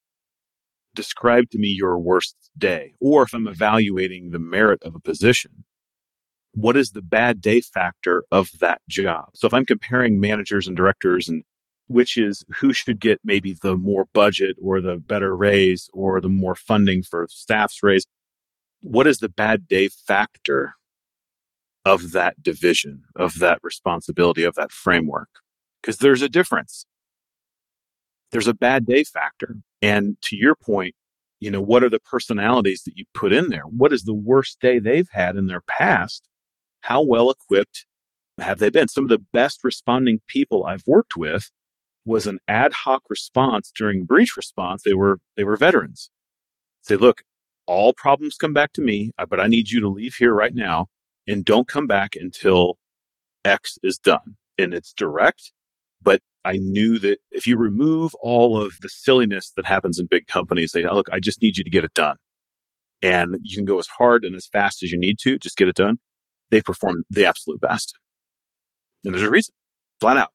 describe 0.95 1.51
to 1.51 1.59
me 1.59 1.69
your 1.69 1.99
worst 1.99 2.37
day. 2.57 2.95
Or 3.01 3.23
if 3.23 3.35
I'm 3.35 3.49
evaluating 3.49 4.31
the 4.31 4.39
merit 4.39 4.83
of 4.83 4.95
a 4.95 5.01
position, 5.01 5.65
what 6.53 6.77
is 6.77 6.91
the 6.91 7.03
bad 7.03 7.41
day 7.41 7.61
factor 7.61 8.25
of 8.31 8.51
that 8.61 8.81
job? 8.89 9.31
So 9.35 9.47
if 9.47 9.55
I'm 9.55 9.67
comparing 9.67 10.21
managers 10.21 10.69
and 10.69 10.77
directors 10.77 11.29
and 11.29 11.43
which 11.89 12.17
is 12.17 12.45
who 12.61 12.73
should 12.73 12.99
get 12.99 13.21
maybe 13.25 13.55
the 13.61 13.77
more 13.77 14.07
budget 14.15 14.57
or 14.63 14.81
the 14.81 14.97
better 14.97 15.37
raise 15.37 15.91
or 15.93 16.21
the 16.21 16.31
more 16.31 16.55
funding 16.55 17.03
for 17.03 17.27
staff's 17.29 17.83
raise, 17.83 18.07
what 18.85 19.07
is 19.07 19.19
the 19.19 19.31
bad 19.31 19.67
day 19.67 19.89
factor 19.89 20.75
of 21.87 22.13
that 22.13 22.43
division, 22.43 23.03
of 23.17 23.39
that 23.39 23.59
responsibility, 23.63 24.45
of 24.45 24.55
that 24.57 24.71
framework? 24.71 25.29
Because 25.81 25.99
there's 25.99 26.23
a 26.23 26.29
difference. 26.29 26.85
There's 28.31 28.47
a 28.47 28.55
bad 28.55 28.87
day 28.87 29.05
factor. 29.05 29.57
And 29.81 30.17
to 30.23 30.37
your 30.37 30.55
point, 30.55 30.95
you 31.41 31.51
know, 31.51 31.63
what 31.63 31.83
are 31.83 31.89
the 31.89 32.01
personalities 32.01 32.83
that 32.85 32.97
you 32.97 33.05
put 33.15 33.33
in 33.33 33.49
there? 33.49 33.63
What 33.63 33.93
is 33.93 34.05
the 34.05 34.15
worst 34.15 34.61
day 34.61 34.79
they've 34.79 35.09
had 35.11 35.37
in 35.37 35.47
their 35.47 35.63
past? 35.63 36.29
How 36.83 37.03
well 37.03 37.31
equipped 37.31 37.87
have 38.39 38.59
they 38.59 38.69
been? 38.69 38.89
Some 38.89 39.05
of 39.05 39.11
the 39.11 39.25
best 39.33 39.65
responding 39.65 40.21
people 40.27 40.65
I've 40.65 40.85
worked 40.87 41.17
with 41.17 41.51
was 42.05 42.27
an 42.27 42.39
ad 42.49 42.73
hoc 42.73 43.05
response 43.09 43.73
during 43.75 44.05
breach 44.05 44.37
response. 44.37 44.83
They 44.83 44.93
were, 44.93 45.21
they 45.37 45.45
were 45.45 45.57
veterans. 45.57 46.11
Say, 46.83 46.97
look, 46.97 47.23
all 47.67 47.93
problems 47.93 48.37
come 48.37 48.53
back 48.53 48.73
to 48.75 48.83
me, 48.83 49.11
uh, 49.19 49.27
but 49.27 49.41
I 49.41 49.47
need 49.47 49.71
you 49.71 49.81
to 49.81 49.89
leave 49.89 50.15
here 50.15 50.35
right 50.35 50.55
now 50.55 50.87
and 51.27 51.45
don't 51.45 51.69
come 51.69 51.87
back 51.87 52.17
until 52.17 52.79
X 53.45 53.79
is 53.83 53.99
done. 53.99 54.37
And 54.59 54.73
it's 54.73 54.93
direct, 54.93 55.53
but 56.03 56.21
I 56.45 56.59
knew 56.59 56.99
that 57.01 57.19
if 57.31 57.47
you 57.47 57.57
remove 57.57 58.15
all 58.17 58.61
of 58.61 58.75
the 58.83 58.89
silliness 58.89 59.53
that 59.57 59.67
happens 59.67 59.99
in 59.99 60.07
big 60.07 60.27
companies, 60.27 60.73
they 60.73 60.85
look, 60.85 61.09
I 61.11 61.19
just 61.19 61.43
need 61.43 61.57
you 61.57 61.65
to 61.65 61.71
get 61.71 61.85
it 61.85 61.95
done. 61.95 62.17
And 63.03 63.37
you 63.43 63.57
can 63.57 63.65
go 63.65 63.79
as 63.79 63.87
hard 63.87 64.25
and 64.25 64.37
as 64.37 64.47
fast 64.47 64.83
as 64.83 64.93
you 64.93 64.99
need 64.99 65.19
to, 65.21 65.39
just 65.39 65.57
get 65.57 65.69
it 65.69 65.75
done. 65.75 65.99
They 66.51 66.63
perform 66.63 67.05
the 67.11 67.27
absolute 67.27 67.61
best. 67.61 67.99
And 69.05 69.13
there's 69.13 69.27
a 69.27 69.31
reason, 69.31 69.55
flat 70.01 70.17
out. 70.17 70.31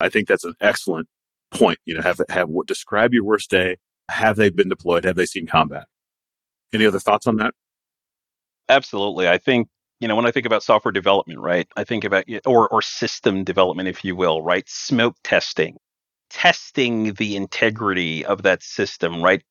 I 0.00 0.08
think 0.08 0.28
that's 0.28 0.44
an 0.44 0.54
excellent 0.60 1.08
point. 1.52 1.78
You 1.84 1.94
know, 1.94 2.02
have, 2.02 2.20
have 2.28 2.48
what 2.48 2.66
describe 2.66 3.14
your 3.14 3.24
worst 3.24 3.50
day. 3.50 3.76
Have 4.10 4.36
they 4.36 4.50
been 4.50 4.68
deployed? 4.68 5.04
Have 5.04 5.16
they 5.16 5.26
seen 5.26 5.46
combat? 5.46 5.86
Any 6.74 6.86
other 6.86 7.00
thoughts 7.00 7.26
on 7.26 7.36
that? 7.36 7.54
Absolutely. 8.68 9.28
I 9.28 9.38
think 9.38 9.68
you 10.00 10.08
know, 10.08 10.16
when 10.16 10.26
I 10.26 10.32
think 10.32 10.46
about 10.46 10.62
software 10.62 10.92
development, 10.92 11.40
right, 11.40 11.66
I 11.76 11.84
think 11.84 12.04
about 12.04 12.24
or 12.44 12.68
or 12.68 12.82
system 12.82 13.44
development, 13.44 13.88
if 13.88 14.04
you 14.04 14.16
will, 14.16 14.42
right, 14.42 14.68
smoke 14.68 15.16
testing, 15.24 15.76
testing 16.30 17.14
the 17.14 17.36
integrity 17.36 18.24
of 18.24 18.42
that 18.42 18.62
system, 18.62 19.22
right, 19.22 19.42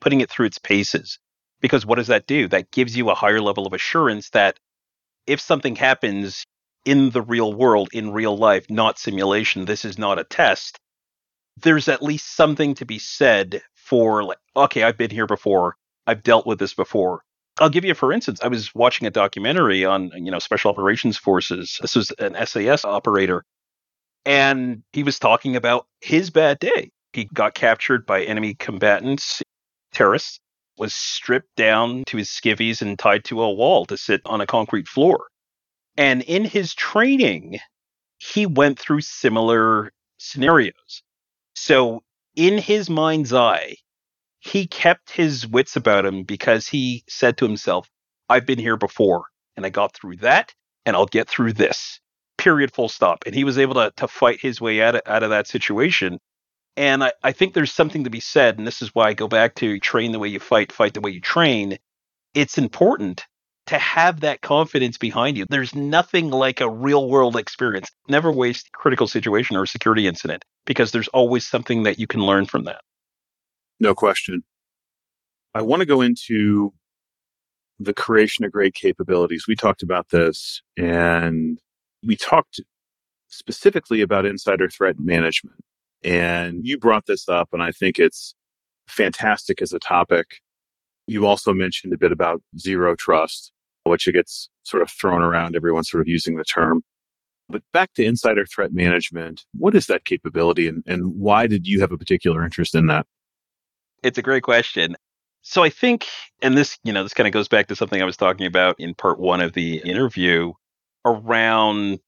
putting 0.00 0.20
it 0.20 0.30
through 0.30 0.46
its 0.46 0.58
paces. 0.58 1.18
Because 1.60 1.86
what 1.86 1.96
does 1.96 2.08
that 2.08 2.26
do? 2.26 2.48
That 2.48 2.72
gives 2.72 2.96
you 2.96 3.08
a 3.10 3.14
higher 3.14 3.40
level 3.40 3.66
of 3.66 3.72
assurance 3.72 4.30
that 4.30 4.58
if 5.26 5.40
something 5.40 5.76
happens 5.76 6.44
in 6.84 7.10
the 7.10 7.22
real 7.22 7.52
world, 7.54 7.88
in 7.92 8.12
real 8.12 8.36
life, 8.36 8.66
not 8.68 8.98
simulation, 8.98 9.64
this 9.66 9.84
is 9.84 9.98
not 9.98 10.18
a 10.18 10.24
test. 10.24 10.78
There's 11.56 11.88
at 11.88 12.02
least 12.02 12.34
something 12.34 12.74
to 12.76 12.84
be 12.84 12.98
said 12.98 13.62
for 13.74 14.24
like, 14.24 14.38
okay, 14.56 14.82
I've 14.82 14.98
been 14.98 15.10
here 15.10 15.26
before. 15.26 15.76
I've 16.06 16.22
dealt 16.22 16.46
with 16.46 16.58
this 16.58 16.74
before. 16.74 17.22
I'll 17.58 17.70
give 17.70 17.84
you, 17.84 17.94
for 17.94 18.12
instance, 18.12 18.40
I 18.42 18.48
was 18.48 18.74
watching 18.74 19.06
a 19.06 19.10
documentary 19.10 19.84
on, 19.84 20.10
you 20.14 20.30
know, 20.30 20.38
special 20.38 20.70
operations 20.70 21.16
forces. 21.18 21.78
This 21.80 21.94
was 21.94 22.10
an 22.12 22.34
SAS 22.46 22.84
operator. 22.84 23.44
And 24.24 24.82
he 24.92 25.02
was 25.02 25.18
talking 25.18 25.56
about 25.56 25.86
his 26.00 26.30
bad 26.30 26.58
day. 26.58 26.90
He 27.12 27.24
got 27.24 27.54
captured 27.54 28.06
by 28.06 28.22
enemy 28.22 28.54
combatants, 28.54 29.42
terrorists, 29.92 30.38
was 30.78 30.94
stripped 30.94 31.54
down 31.56 32.04
to 32.06 32.16
his 32.16 32.28
skivvies 32.28 32.80
and 32.80 32.98
tied 32.98 33.24
to 33.24 33.42
a 33.42 33.52
wall 33.52 33.84
to 33.86 33.96
sit 33.96 34.22
on 34.24 34.40
a 34.40 34.46
concrete 34.46 34.88
floor. 34.88 35.26
And 35.96 36.22
in 36.22 36.44
his 36.44 36.74
training, 36.74 37.58
he 38.18 38.46
went 38.46 38.78
through 38.78 39.02
similar 39.02 39.92
scenarios. 40.16 41.02
So 41.54 42.02
in 42.34 42.56
his 42.56 42.88
mind's 42.88 43.34
eye, 43.34 43.76
he 44.44 44.66
kept 44.66 45.10
his 45.12 45.46
wits 45.46 45.76
about 45.76 46.04
him 46.04 46.24
because 46.24 46.66
he 46.66 47.04
said 47.08 47.38
to 47.38 47.44
himself, 47.46 47.88
I've 48.28 48.44
been 48.44 48.58
here 48.58 48.76
before 48.76 49.26
and 49.56 49.64
I 49.64 49.70
got 49.70 49.94
through 49.94 50.16
that 50.16 50.52
and 50.84 50.96
I'll 50.96 51.06
get 51.06 51.28
through 51.28 51.52
this. 51.52 52.00
Period, 52.38 52.74
full 52.74 52.88
stop. 52.88 53.22
And 53.24 53.36
he 53.36 53.44
was 53.44 53.56
able 53.56 53.74
to, 53.74 53.92
to 53.98 54.08
fight 54.08 54.40
his 54.40 54.60
way 54.60 54.82
out 54.82 54.96
of, 54.96 55.02
out 55.06 55.22
of 55.22 55.30
that 55.30 55.46
situation. 55.46 56.18
And 56.76 57.04
I, 57.04 57.12
I 57.22 57.30
think 57.30 57.54
there's 57.54 57.72
something 57.72 58.02
to 58.02 58.10
be 58.10 58.18
said, 58.18 58.58
and 58.58 58.66
this 58.66 58.82
is 58.82 58.92
why 58.92 59.08
I 59.08 59.14
go 59.14 59.28
back 59.28 59.54
to 59.56 59.78
train 59.78 60.10
the 60.10 60.18
way 60.18 60.28
you 60.28 60.40
fight, 60.40 60.72
fight 60.72 60.94
the 60.94 61.00
way 61.00 61.12
you 61.12 61.20
train. 61.20 61.78
It's 62.34 62.58
important 62.58 63.24
to 63.66 63.78
have 63.78 64.20
that 64.20 64.40
confidence 64.40 64.98
behind 64.98 65.38
you. 65.38 65.46
There's 65.48 65.74
nothing 65.76 66.30
like 66.30 66.60
a 66.60 66.68
real 66.68 67.08
world 67.08 67.36
experience. 67.36 67.90
Never 68.08 68.32
waste 68.32 68.72
critical 68.72 69.06
situation 69.06 69.56
or 69.56 69.62
a 69.62 69.68
security 69.68 70.08
incident 70.08 70.44
because 70.66 70.90
there's 70.90 71.08
always 71.08 71.46
something 71.46 71.84
that 71.84 72.00
you 72.00 72.08
can 72.08 72.22
learn 72.22 72.46
from 72.46 72.64
that. 72.64 72.80
No 73.82 73.96
question. 73.96 74.44
I 75.56 75.62
want 75.62 75.80
to 75.80 75.86
go 75.86 76.02
into 76.02 76.72
the 77.80 77.92
creation 77.92 78.44
of 78.44 78.52
great 78.52 78.74
capabilities. 78.74 79.46
We 79.48 79.56
talked 79.56 79.82
about 79.82 80.10
this 80.10 80.62
and 80.76 81.58
we 82.06 82.14
talked 82.14 82.60
specifically 83.26 84.00
about 84.00 84.24
insider 84.24 84.68
threat 84.68 85.00
management. 85.00 85.64
And 86.04 86.64
you 86.64 86.78
brought 86.78 87.06
this 87.06 87.28
up, 87.28 87.48
and 87.52 87.60
I 87.60 87.72
think 87.72 87.98
it's 87.98 88.36
fantastic 88.86 89.60
as 89.60 89.72
a 89.72 89.80
topic. 89.80 90.26
You 91.08 91.26
also 91.26 91.52
mentioned 91.52 91.92
a 91.92 91.98
bit 91.98 92.12
about 92.12 92.40
zero 92.56 92.94
trust, 92.94 93.50
which 93.82 94.08
gets 94.12 94.48
sort 94.62 94.82
of 94.84 94.90
thrown 94.92 95.22
around, 95.22 95.56
everyone's 95.56 95.90
sort 95.90 96.02
of 96.02 96.08
using 96.08 96.36
the 96.36 96.44
term. 96.44 96.82
But 97.48 97.62
back 97.72 97.94
to 97.94 98.04
insider 98.04 98.46
threat 98.46 98.72
management, 98.72 99.44
what 99.54 99.74
is 99.74 99.86
that 99.86 100.04
capability 100.04 100.68
and, 100.68 100.84
and 100.86 101.16
why 101.16 101.48
did 101.48 101.66
you 101.66 101.80
have 101.80 101.90
a 101.90 101.98
particular 101.98 102.44
interest 102.44 102.76
in 102.76 102.86
that? 102.86 103.06
It's 104.02 104.18
a 104.18 104.22
great 104.22 104.42
question. 104.42 104.96
So 105.42 105.62
I 105.62 105.70
think, 105.70 106.06
and 106.40 106.56
this, 106.56 106.78
you 106.84 106.92
know, 106.92 107.02
this 107.02 107.14
kind 107.14 107.26
of 107.26 107.32
goes 107.32 107.48
back 107.48 107.68
to 107.68 107.76
something 107.76 108.00
I 108.00 108.04
was 108.04 108.16
talking 108.16 108.46
about 108.46 108.76
in 108.78 108.94
part 108.94 109.18
one 109.18 109.40
of 109.40 109.52
the 109.52 109.78
interview 109.78 110.52
around 111.04 111.98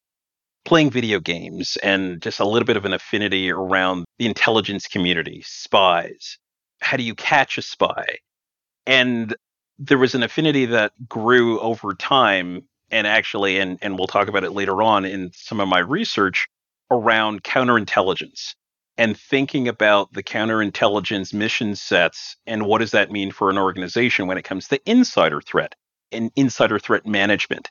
playing 0.64 0.90
video 0.90 1.20
games 1.20 1.76
and 1.82 2.22
just 2.22 2.40
a 2.40 2.44
little 2.44 2.66
bit 2.66 2.76
of 2.76 2.84
an 2.84 2.92
affinity 2.92 3.50
around 3.50 4.04
the 4.18 4.26
intelligence 4.26 4.86
community, 4.86 5.42
spies. 5.44 6.38
How 6.80 6.96
do 6.96 7.02
you 7.02 7.14
catch 7.14 7.58
a 7.58 7.62
spy? 7.62 8.04
And 8.86 9.34
there 9.78 9.98
was 9.98 10.14
an 10.14 10.22
affinity 10.22 10.66
that 10.66 10.92
grew 11.08 11.60
over 11.60 11.94
time 11.94 12.62
and 12.90 13.06
actually 13.06 13.58
and 13.58 13.78
and 13.82 13.98
we'll 13.98 14.06
talk 14.06 14.28
about 14.28 14.44
it 14.44 14.52
later 14.52 14.82
on 14.82 15.04
in 15.04 15.30
some 15.34 15.58
of 15.58 15.68
my 15.68 15.80
research 15.80 16.46
around 16.90 17.42
counterintelligence 17.42 18.54
and 18.96 19.18
thinking 19.18 19.68
about 19.68 20.12
the 20.12 20.22
counterintelligence 20.22 21.34
mission 21.34 21.74
sets 21.74 22.36
and 22.46 22.66
what 22.66 22.78
does 22.78 22.92
that 22.92 23.10
mean 23.10 23.32
for 23.32 23.50
an 23.50 23.58
organization 23.58 24.26
when 24.26 24.38
it 24.38 24.44
comes 24.44 24.68
to 24.68 24.90
insider 24.90 25.40
threat 25.40 25.74
and 26.12 26.30
insider 26.36 26.78
threat 26.78 27.06
management. 27.06 27.70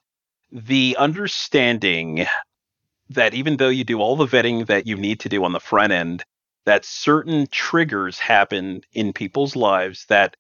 The 0.52 0.96
understanding 1.00 2.26
that 3.10 3.34
even 3.34 3.58
though 3.58 3.70
you 3.70 3.84
do 3.84 4.00
all 4.00 4.16
the 4.16 4.28
vetting 4.28 4.68
that 4.68 4.88
you 4.88 4.96
need 4.96 5.20
to 5.22 5.30
do 5.30 5.44
on 5.44 5.54
the 5.54 5.60
front 5.60 5.94
end, 5.94 6.24
that 6.66 6.86
certain 6.86 7.48
triggers 7.48 8.20
happen 8.20 8.82
in 8.94 9.14
people's 9.14 9.56
lives 9.56 10.06
that 10.08 10.36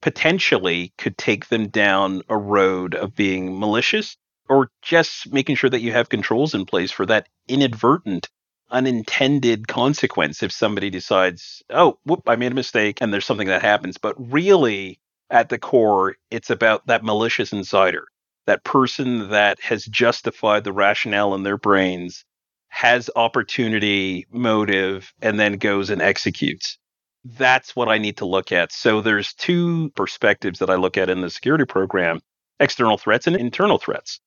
potentially 0.00 0.92
could 0.98 1.18
take 1.18 1.48
them 1.48 1.68
down 1.68 2.22
a 2.28 2.36
road 2.36 2.94
of 2.94 3.14
being 3.14 3.58
malicious 3.58 4.16
or 4.48 4.70
just 4.82 5.32
making 5.32 5.56
sure 5.56 5.70
that 5.70 5.80
you 5.80 5.92
have 5.92 6.08
controls 6.08 6.54
in 6.54 6.64
place 6.64 6.90
for 6.90 7.06
that 7.06 7.28
inadvertent 7.48 8.28
unintended 8.70 9.68
consequence 9.68 10.42
if 10.42 10.52
somebody 10.52 10.90
decides, 10.90 11.62
oh, 11.70 11.98
whoop, 12.04 12.22
I 12.26 12.36
made 12.36 12.52
a 12.52 12.56
mistake 12.56 12.98
and 13.00 13.12
there's 13.12 13.26
something 13.26 13.48
that 13.48 13.62
happens. 13.62 13.98
But 13.98 14.14
really, 14.18 15.00
at 15.30 15.48
the 15.48 15.58
core, 15.58 16.16
it's 16.30 16.50
about 16.50 16.86
that 16.86 17.04
malicious 17.04 17.52
insider, 17.52 18.06
that 18.46 18.64
person 18.64 19.30
that 19.30 19.60
has 19.60 19.84
justified 19.84 20.64
the 20.64 20.72
rationale 20.72 21.34
in 21.34 21.42
their 21.42 21.58
brains, 21.58 22.24
has 22.68 23.10
opportunity, 23.16 24.26
motive, 24.30 25.12
and 25.22 25.38
then 25.38 25.54
goes 25.54 25.90
and 25.90 26.02
executes. 26.02 26.78
That's 27.24 27.74
what 27.74 27.88
I 27.88 27.98
need 27.98 28.16
to 28.18 28.26
look 28.26 28.52
at. 28.52 28.72
So 28.72 29.00
there's 29.00 29.34
two 29.34 29.90
perspectives 29.90 30.60
that 30.60 30.70
I 30.70 30.76
look 30.76 30.96
at 30.96 31.10
in 31.10 31.20
the 31.20 31.30
security 31.30 31.64
program 31.64 32.20
external 32.60 32.98
threats 32.98 33.26
and 33.26 33.36
internal 33.36 33.78
threats. 33.78 34.20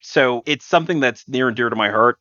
So 0.00 0.42
it's 0.44 0.66
something 0.66 1.00
that's 1.00 1.26
near 1.28 1.48
and 1.48 1.56
dear 1.56 1.70
to 1.70 1.76
my 1.76 1.88
heart 1.88 2.18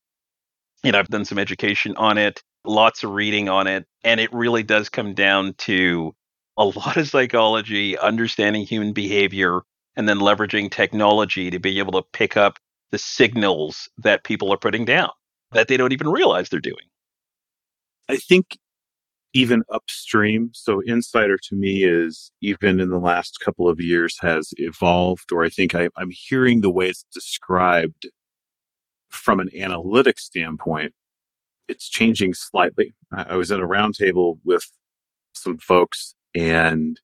know, 0.91 0.99
I've 0.99 1.07
done 1.07 1.25
some 1.25 1.39
education 1.39 1.95
on 1.97 2.17
it, 2.17 2.41
lots 2.65 3.03
of 3.03 3.11
reading 3.11 3.49
on 3.49 3.67
it, 3.67 3.85
and 4.03 4.19
it 4.19 4.33
really 4.33 4.63
does 4.63 4.89
come 4.89 5.13
down 5.13 5.53
to 5.59 6.13
a 6.57 6.65
lot 6.65 6.97
of 6.97 7.07
psychology, 7.07 7.97
understanding 7.97 8.65
human 8.65 8.93
behavior, 8.93 9.61
and 9.95 10.09
then 10.09 10.19
leveraging 10.19 10.71
technology 10.71 11.49
to 11.51 11.59
be 11.59 11.79
able 11.79 11.93
to 11.93 12.07
pick 12.13 12.35
up 12.35 12.57
the 12.91 12.97
signals 12.97 13.89
that 13.97 14.23
people 14.23 14.51
are 14.53 14.57
putting 14.57 14.85
down 14.85 15.09
that 15.51 15.67
they 15.67 15.77
don't 15.77 15.93
even 15.93 16.09
realize 16.09 16.49
they're 16.49 16.59
doing. 16.59 16.85
I 18.09 18.17
think 18.17 18.57
even 19.33 19.63
upstream. 19.71 20.51
So 20.53 20.81
insider 20.85 21.37
to 21.37 21.55
me 21.55 21.83
is 21.83 22.31
even 22.41 22.79
in 22.79 22.89
the 22.89 22.99
last 22.99 23.39
couple 23.39 23.67
of 23.67 23.79
years 23.79 24.17
has 24.21 24.53
evolved, 24.57 25.31
or 25.31 25.43
I 25.43 25.49
think 25.49 25.73
I, 25.73 25.89
I'm 25.97 26.11
hearing 26.11 26.61
the 26.61 26.69
way 26.69 26.89
it's 26.89 27.05
described 27.13 28.07
from 29.13 29.39
an 29.39 29.49
analytic 29.55 30.19
standpoint. 30.19 30.93
It's 31.67 31.87
changing 31.87 32.33
slightly. 32.33 32.93
I 33.11 33.35
was 33.35 33.51
at 33.51 33.59
a 33.59 33.67
roundtable 33.67 34.39
with 34.43 34.65
some 35.33 35.57
folks 35.57 36.15
and 36.35 36.99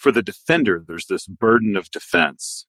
for 0.00 0.10
the 0.10 0.22
defender, 0.22 0.82
there's 0.86 1.06
this 1.06 1.26
burden 1.26 1.76
of 1.76 1.90
defense. 1.90 2.66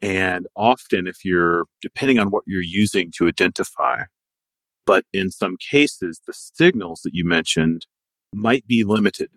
And 0.00 0.46
often 0.54 1.06
if 1.06 1.24
you're, 1.24 1.64
depending 1.80 2.18
on 2.18 2.30
what 2.30 2.44
you're 2.46 2.62
using 2.62 3.10
to 3.16 3.26
identify, 3.26 4.04
but 4.86 5.04
in 5.12 5.30
some 5.30 5.56
cases, 5.56 6.20
the 6.26 6.34
signals 6.34 7.00
that 7.02 7.14
you 7.14 7.24
mentioned 7.24 7.86
might 8.32 8.66
be 8.66 8.84
limited 8.84 9.30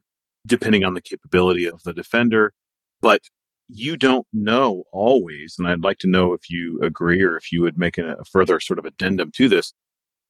depending 0.45 0.83
on 0.83 0.93
the 0.93 1.01
capability 1.01 1.65
of 1.65 1.83
the 1.83 1.93
defender. 1.93 2.53
But 3.01 3.21
you 3.69 3.97
don't 3.97 4.25
know 4.31 4.83
always, 4.91 5.55
and 5.57 5.67
I'd 5.67 5.83
like 5.83 5.99
to 5.99 6.07
know 6.07 6.33
if 6.33 6.49
you 6.49 6.79
agree 6.81 7.21
or 7.21 7.35
if 7.35 7.51
you 7.51 7.61
would 7.61 7.77
make 7.77 7.97
a, 7.97 8.17
further 8.29 8.59
sort 8.59 8.79
of 8.79 8.85
addendum 8.85 9.31
to 9.31 9.49
this. 9.49 9.73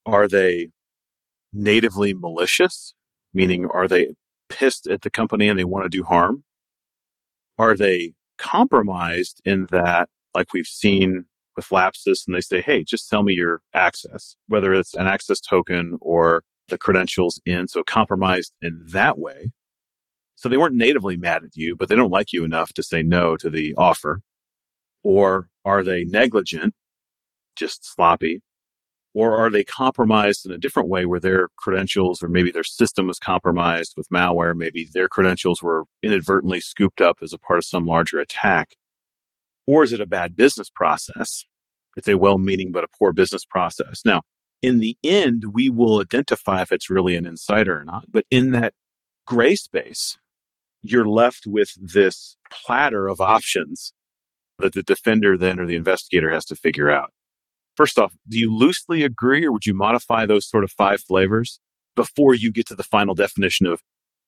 Are 0.06 0.28
they 0.28 0.70
natively 1.54 2.14
malicious? 2.14 2.94
Meaning, 3.34 3.68
are 3.68 3.88
they 3.88 4.16
pissed 4.50 4.88
at 4.88 5.02
the 5.02 5.10
company 5.10 5.50
and 5.50 5.60
they 5.60 5.64
want 5.64 5.86
to 5.86 5.90
do 5.90 6.04
harm? 6.04 6.44
Are 7.58 7.76
they 7.76 8.14
compromised 8.38 9.42
in 9.46 9.68
that, 9.72 10.10
like 10.34 10.54
we've 10.54 10.68
seen 10.68 11.26
with 11.56 11.72
Lapsus 11.72 12.26
and 12.26 12.36
they 12.36 12.42
say, 12.42 12.62
hey, 12.62 12.84
just 12.84 13.10
sell 13.10 13.24
me 13.24 13.34
your 13.34 13.62
access, 13.74 14.36
whether 14.48 14.74
it's 14.74 14.94
an 14.94 15.08
access 15.08 15.40
token 15.40 15.98
or 16.02 16.44
the 16.70 16.78
credentials 16.78 17.42
in. 17.46 17.68
So 17.68 17.84
compromised 17.84 18.54
in 18.62 18.82
that 18.88 19.18
way. 19.18 19.52
So 20.38 20.48
they 20.48 20.58
weren't 20.58 20.76
natively 20.76 21.18
mad 21.18 21.44
at 21.44 21.56
you, 21.56 21.76
but 21.76 21.90
they 21.90 21.96
don't 21.96 22.12
like 22.12 22.32
you 22.32 22.44
enough 22.44 22.72
to 22.74 22.84
say 22.84 23.02
no 23.02 23.36
to 23.38 23.50
the 23.50 23.74
offer. 23.76 24.22
Or 25.04 25.50
are 25.66 25.84
they 25.84 26.04
negligent, 26.04 26.76
just 27.56 27.84
sloppy? 27.84 28.44
Or 29.16 29.36
are 29.36 29.50
they 29.50 29.64
compromised 29.64 30.46
in 30.46 30.52
a 30.52 30.60
different 30.60 30.90
way 30.90 31.08
where 31.08 31.20
their 31.20 31.48
credentials 31.58 32.22
or 32.22 32.28
maybe 32.28 32.52
their 32.52 32.64
system 32.64 33.08
was 33.08 33.18
compromised 33.18 33.96
with 33.98 34.10
malware? 34.10 34.56
Maybe 34.56 34.88
their 34.94 35.10
credentials 35.10 35.64
were 35.64 35.86
inadvertently 36.04 36.60
scooped 36.60 37.02
up 37.02 37.18
as 37.24 37.34
a 37.34 37.40
part 37.40 37.58
of 37.58 37.66
some 37.66 37.88
larger 37.88 38.20
attack. 38.20 38.76
Or 39.66 39.84
is 39.84 39.92
it 39.92 40.02
a 40.02 40.06
bad 40.06 40.36
business 40.36 40.70
process? 40.70 41.46
It's 41.96 42.08
a 42.08 42.16
well 42.16 42.38
meaning 42.38 42.72
but 42.72 42.84
a 42.84 42.88
poor 43.00 43.12
business 43.12 43.44
process. 43.44 44.04
Now, 44.06 44.22
in 44.62 44.78
the 44.78 44.98
end, 45.04 45.46
we 45.52 45.68
will 45.68 46.00
identify 46.00 46.62
if 46.62 46.72
it's 46.72 46.92
really 46.92 47.16
an 47.16 47.26
insider 47.26 47.80
or 47.80 47.84
not. 47.84 48.06
But 48.12 48.26
in 48.30 48.52
that 48.52 48.76
gray 49.26 49.56
space, 49.56 50.20
you're 50.92 51.08
left 51.08 51.46
with 51.46 51.72
this 51.82 52.38
platter 52.52 53.08
of 53.08 53.22
options 53.22 53.94
that 54.60 54.74
the 54.74 54.84
defender 54.84 55.38
then 55.38 55.60
or 55.60 55.66
the 55.66 55.76
investigator 55.76 56.32
has 56.32 56.46
to 56.46 56.56
figure 56.56 56.90
out. 56.90 57.12
First 57.76 58.00
off, 58.00 58.14
do 58.28 58.40
you 58.40 58.54
loosely 58.54 59.04
agree 59.04 59.46
or 59.46 59.52
would 59.52 59.66
you 59.66 59.74
modify 59.74 60.26
those 60.26 60.50
sort 60.50 60.64
of 60.64 60.72
five 60.72 61.02
flavors 61.02 61.60
before 61.96 62.34
you 62.34 62.52
get 62.52 62.66
to 62.68 62.76
the 62.76 62.84
final 62.84 63.14
definition 63.14 63.68
of 63.68 63.82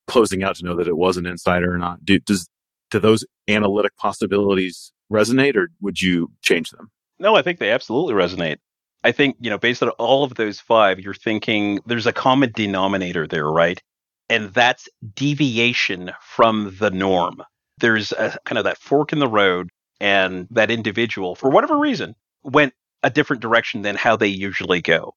closing 0.07 0.43
out 0.43 0.55
to 0.57 0.65
know 0.65 0.75
that 0.75 0.87
it 0.87 0.97
was 0.97 1.17
an 1.17 1.25
insider 1.25 1.73
or 1.73 1.77
not? 1.77 2.05
Do, 2.05 2.19
does, 2.19 2.47
do 2.91 2.99
those 2.99 3.25
analytic 3.47 3.97
possibilities 3.97 4.91
resonate 5.11 5.55
or 5.55 5.69
would 5.81 5.99
you 5.99 6.31
change 6.41 6.69
them? 6.69 6.91
No, 7.17 7.35
I 7.35 7.41
think 7.41 7.59
they 7.59 7.71
absolutely 7.71 8.13
resonate. 8.13 8.57
I 9.03 9.11
think, 9.11 9.37
you 9.39 9.49
know, 9.49 9.57
based 9.57 9.81
on 9.81 9.89
all 9.91 10.23
of 10.23 10.35
those 10.35 10.59
five, 10.59 10.99
you're 10.99 11.13
thinking 11.13 11.79
there's 11.85 12.07
a 12.07 12.13
common 12.13 12.51
denominator 12.53 13.25
there, 13.25 13.49
right? 13.49 13.81
And 14.29 14.53
that's 14.53 14.87
deviation 15.15 16.11
from 16.21 16.75
the 16.79 16.91
norm. 16.91 17.41
There's 17.79 18.11
a, 18.11 18.37
kind 18.45 18.57
of 18.57 18.63
that 18.65 18.77
fork 18.77 19.11
in 19.11 19.19
the 19.19 19.27
road, 19.27 19.69
and 19.99 20.47
that 20.51 20.71
individual, 20.71 21.35
for 21.35 21.49
whatever 21.49 21.77
reason, 21.77 22.15
went 22.43 22.73
a 23.03 23.09
different 23.09 23.41
direction 23.41 23.81
than 23.81 23.95
how 23.95 24.15
they 24.15 24.27
usually 24.27 24.81
go. 24.81 25.15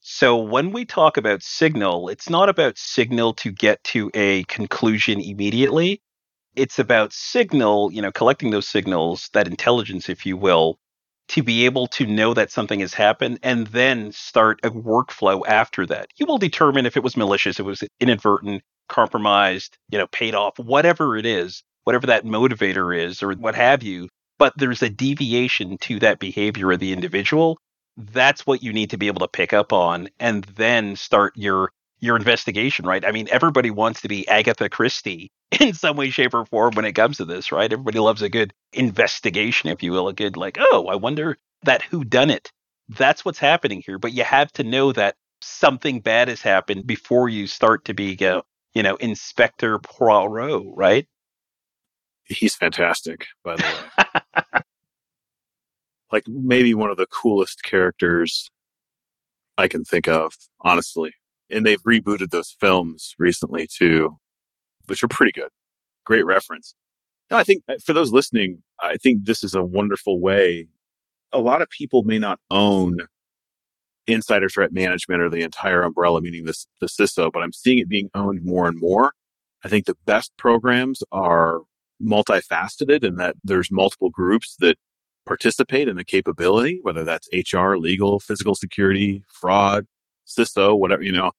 So 0.00 0.36
when 0.36 0.72
we 0.72 0.84
talk 0.84 1.16
about 1.16 1.42
signal, 1.42 2.08
it's 2.08 2.30
not 2.30 2.48
about 2.48 2.78
signal 2.78 3.34
to 3.34 3.52
get 3.52 3.82
to 3.84 4.10
a 4.14 4.44
conclusion 4.44 5.20
immediately. 5.20 6.02
It's 6.56 6.78
about 6.78 7.12
signal, 7.12 7.92
you 7.92 8.02
know, 8.02 8.10
collecting 8.10 8.50
those 8.50 8.68
signals, 8.68 9.28
that 9.34 9.46
intelligence, 9.46 10.08
if 10.08 10.26
you 10.26 10.36
will, 10.36 10.78
to 11.30 11.44
be 11.44 11.64
able 11.64 11.86
to 11.86 12.06
know 12.06 12.34
that 12.34 12.50
something 12.50 12.80
has 12.80 12.92
happened 12.92 13.38
and 13.44 13.68
then 13.68 14.10
start 14.10 14.58
a 14.64 14.70
workflow 14.70 15.46
after 15.46 15.86
that. 15.86 16.08
You 16.16 16.26
will 16.26 16.38
determine 16.38 16.86
if 16.86 16.96
it 16.96 17.04
was 17.04 17.16
malicious, 17.16 17.60
it 17.60 17.64
was 17.64 17.84
inadvertent, 18.00 18.62
compromised, 18.88 19.78
you 19.90 19.98
know, 19.98 20.08
paid 20.08 20.34
off, 20.34 20.58
whatever 20.58 21.16
it 21.16 21.24
is, 21.24 21.62
whatever 21.84 22.08
that 22.08 22.24
motivator 22.24 22.96
is 22.98 23.22
or 23.22 23.32
what 23.34 23.54
have 23.54 23.84
you. 23.84 24.08
But 24.40 24.54
there's 24.56 24.82
a 24.82 24.90
deviation 24.90 25.78
to 25.78 26.00
that 26.00 26.18
behavior 26.18 26.72
of 26.72 26.80
the 26.80 26.92
individual. 26.92 27.58
That's 27.96 28.44
what 28.44 28.64
you 28.64 28.72
need 28.72 28.90
to 28.90 28.98
be 28.98 29.06
able 29.06 29.20
to 29.20 29.28
pick 29.28 29.52
up 29.52 29.72
on 29.72 30.08
and 30.18 30.42
then 30.44 30.96
start 30.96 31.34
your 31.36 31.70
your 32.00 32.16
investigation, 32.16 32.86
right? 32.86 33.04
I 33.04 33.12
mean, 33.12 33.28
everybody 33.30 33.70
wants 33.70 34.00
to 34.00 34.08
be 34.08 34.26
Agatha 34.26 34.68
Christie 34.68 35.30
in 35.60 35.74
some 35.74 35.96
way, 35.96 36.10
shape, 36.10 36.34
or 36.34 36.46
form 36.46 36.74
when 36.74 36.84
it 36.84 36.94
comes 36.94 37.18
to 37.18 37.24
this, 37.24 37.52
right? 37.52 37.72
Everybody 37.72 37.98
loves 37.98 38.22
a 38.22 38.28
good 38.28 38.52
investigation, 38.72 39.70
if 39.70 39.82
you 39.82 39.92
will, 39.92 40.08
a 40.08 40.12
good 40.14 40.36
like, 40.36 40.58
oh, 40.58 40.86
I 40.86 40.96
wonder 40.96 41.36
that 41.62 41.82
who 41.82 42.04
done 42.04 42.30
it. 42.30 42.50
That's 42.88 43.24
what's 43.24 43.38
happening 43.38 43.82
here. 43.84 43.98
But 43.98 44.12
you 44.12 44.24
have 44.24 44.50
to 44.52 44.64
know 44.64 44.92
that 44.92 45.16
something 45.42 46.00
bad 46.00 46.28
has 46.28 46.40
happened 46.40 46.86
before 46.86 47.28
you 47.28 47.46
start 47.46 47.84
to 47.84 47.94
be, 47.94 48.16
uh, 48.26 48.42
you 48.74 48.82
know, 48.82 48.96
Inspector 48.96 49.78
Poirot, 49.80 50.62
right? 50.74 51.06
He's 52.24 52.54
fantastic, 52.54 53.26
by 53.44 53.56
the 53.56 53.62
way. 53.62 54.62
like 56.12 56.24
maybe 56.26 56.74
one 56.74 56.90
of 56.90 56.96
the 56.96 57.06
coolest 57.06 57.62
characters 57.62 58.50
I 59.58 59.68
can 59.68 59.84
think 59.84 60.08
of, 60.08 60.34
honestly 60.60 61.12
and 61.50 61.64
they've 61.64 61.82
rebooted 61.82 62.30
those 62.30 62.56
films 62.60 63.14
recently 63.18 63.66
too, 63.66 64.18
which 64.86 65.02
are 65.02 65.08
pretty 65.08 65.32
good. 65.32 65.50
Great 66.04 66.26
reference. 66.26 66.74
No, 67.30 67.36
I 67.36 67.44
think 67.44 67.62
uh, 67.68 67.76
for 67.84 67.92
those 67.92 68.12
listening, 68.12 68.62
I 68.80 68.96
think 68.96 69.24
this 69.24 69.44
is 69.44 69.54
a 69.54 69.62
wonderful 69.62 70.20
way. 70.20 70.68
A 71.32 71.38
lot 71.38 71.62
of 71.62 71.70
people 71.70 72.02
may 72.02 72.18
not 72.18 72.40
own 72.50 72.98
insider 74.06 74.48
threat 74.48 74.72
management 74.72 75.22
or 75.22 75.30
the 75.30 75.42
entire 75.42 75.82
umbrella, 75.82 76.20
meaning 76.20 76.44
this, 76.44 76.66
the 76.80 76.86
CISO, 76.86 77.30
but 77.32 77.42
I'm 77.42 77.52
seeing 77.52 77.78
it 77.78 77.88
being 77.88 78.10
owned 78.14 78.44
more 78.44 78.66
and 78.66 78.78
more. 78.80 79.12
I 79.64 79.68
think 79.68 79.84
the 79.84 79.96
best 80.06 80.32
programs 80.36 81.02
are 81.12 81.60
multifaceted 82.02 83.04
in 83.04 83.16
that 83.16 83.36
there's 83.44 83.70
multiple 83.70 84.10
groups 84.10 84.56
that 84.60 84.76
participate 85.26 85.86
in 85.86 85.96
the 85.96 86.04
capability, 86.04 86.80
whether 86.82 87.04
that's 87.04 87.28
HR, 87.32 87.76
legal, 87.76 88.18
physical 88.18 88.54
security, 88.54 89.22
fraud, 89.28 89.86
CISO, 90.26 90.76
whatever, 90.78 91.02
you 91.02 91.12
know, 91.12 91.30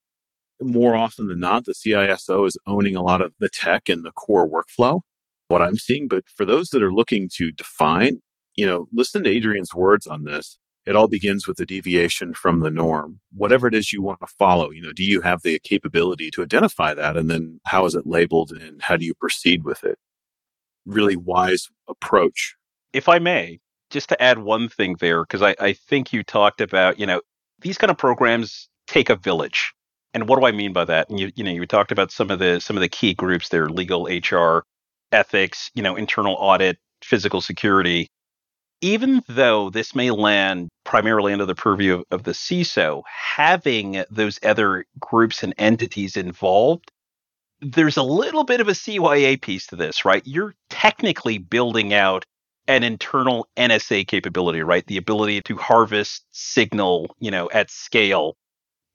more 0.61 0.95
often 0.95 1.27
than 1.27 1.39
not, 1.39 1.65
the 1.65 1.73
CISO 1.73 2.47
is 2.47 2.57
owning 2.67 2.95
a 2.95 3.01
lot 3.01 3.21
of 3.21 3.33
the 3.39 3.49
tech 3.49 3.89
and 3.89 4.03
the 4.03 4.11
core 4.11 4.47
workflow, 4.47 5.01
what 5.47 5.61
I'm 5.61 5.77
seeing. 5.77 6.07
But 6.07 6.25
for 6.35 6.45
those 6.45 6.69
that 6.69 6.83
are 6.83 6.93
looking 6.93 7.29
to 7.35 7.51
define, 7.51 8.21
you 8.55 8.65
know, 8.65 8.87
listen 8.93 9.23
to 9.23 9.29
Adrian's 9.29 9.73
words 9.73 10.07
on 10.07 10.23
this. 10.23 10.57
It 10.85 10.95
all 10.95 11.07
begins 11.07 11.47
with 11.47 11.57
the 11.57 11.65
deviation 11.65 12.33
from 12.33 12.61
the 12.61 12.71
norm. 12.71 13.19
Whatever 13.33 13.67
it 13.67 13.75
is 13.75 13.93
you 13.93 14.01
want 14.01 14.19
to 14.21 14.27
follow, 14.39 14.71
you 14.71 14.81
know, 14.81 14.91
do 14.91 15.03
you 15.03 15.21
have 15.21 15.43
the 15.43 15.59
capability 15.59 16.31
to 16.31 16.41
identify 16.41 16.95
that? 16.95 17.17
And 17.17 17.29
then 17.29 17.59
how 17.65 17.85
is 17.85 17.93
it 17.93 18.07
labeled 18.07 18.51
and 18.51 18.81
how 18.81 18.97
do 18.97 19.05
you 19.05 19.13
proceed 19.13 19.63
with 19.63 19.83
it? 19.83 19.99
Really 20.85 21.15
wise 21.15 21.69
approach. 21.87 22.55
If 22.93 23.07
I 23.07 23.19
may, 23.19 23.59
just 23.91 24.09
to 24.09 24.21
add 24.21 24.39
one 24.39 24.69
thing 24.69 24.95
there, 24.99 25.23
because 25.23 25.43
I, 25.43 25.55
I 25.59 25.73
think 25.73 26.11
you 26.11 26.23
talked 26.23 26.61
about, 26.61 26.99
you 26.99 27.05
know, 27.05 27.21
these 27.59 27.77
kind 27.77 27.91
of 27.91 27.97
programs 27.97 28.67
take 28.87 29.11
a 29.11 29.15
village. 29.15 29.73
And 30.13 30.27
what 30.27 30.39
do 30.39 30.45
I 30.45 30.51
mean 30.51 30.73
by 30.73 30.85
that? 30.85 31.09
And 31.09 31.19
you 31.19 31.31
you 31.35 31.43
know 31.43 31.51
you 31.51 31.65
talked 31.65 31.91
about 31.91 32.11
some 32.11 32.31
of 32.31 32.39
the 32.39 32.59
some 32.59 32.77
of 32.77 32.81
the 32.81 32.89
key 32.89 33.13
groups 33.13 33.49
there: 33.49 33.69
legal, 33.69 34.05
HR, 34.05 34.63
ethics, 35.11 35.71
you 35.73 35.83
know, 35.83 35.95
internal 35.95 36.35
audit, 36.35 36.77
physical 37.03 37.41
security. 37.41 38.07
Even 38.81 39.21
though 39.27 39.69
this 39.69 39.93
may 39.93 40.09
land 40.09 40.69
primarily 40.85 41.33
under 41.33 41.45
the 41.45 41.53
purview 41.55 41.95
of, 41.95 42.05
of 42.09 42.23
the 42.23 42.31
CISO, 42.31 43.03
having 43.05 44.03
those 44.09 44.39
other 44.43 44.85
groups 44.99 45.43
and 45.43 45.53
entities 45.59 46.17
involved, 46.17 46.91
there's 47.61 47.97
a 47.97 48.03
little 48.03 48.43
bit 48.43 48.59
of 48.59 48.67
a 48.67 48.71
CYA 48.71 49.39
piece 49.39 49.67
to 49.67 49.75
this, 49.75 50.03
right? 50.03 50.23
You're 50.25 50.55
technically 50.71 51.37
building 51.37 51.93
out 51.93 52.25
an 52.67 52.83
internal 52.83 53.47
NSA 53.55 54.07
capability, 54.07 54.63
right? 54.63 54.85
The 54.87 54.97
ability 54.97 55.41
to 55.41 55.57
harvest 55.57 56.25
signal, 56.31 57.15
you 57.19 57.29
know, 57.29 57.49
at 57.51 57.69
scale 57.69 58.35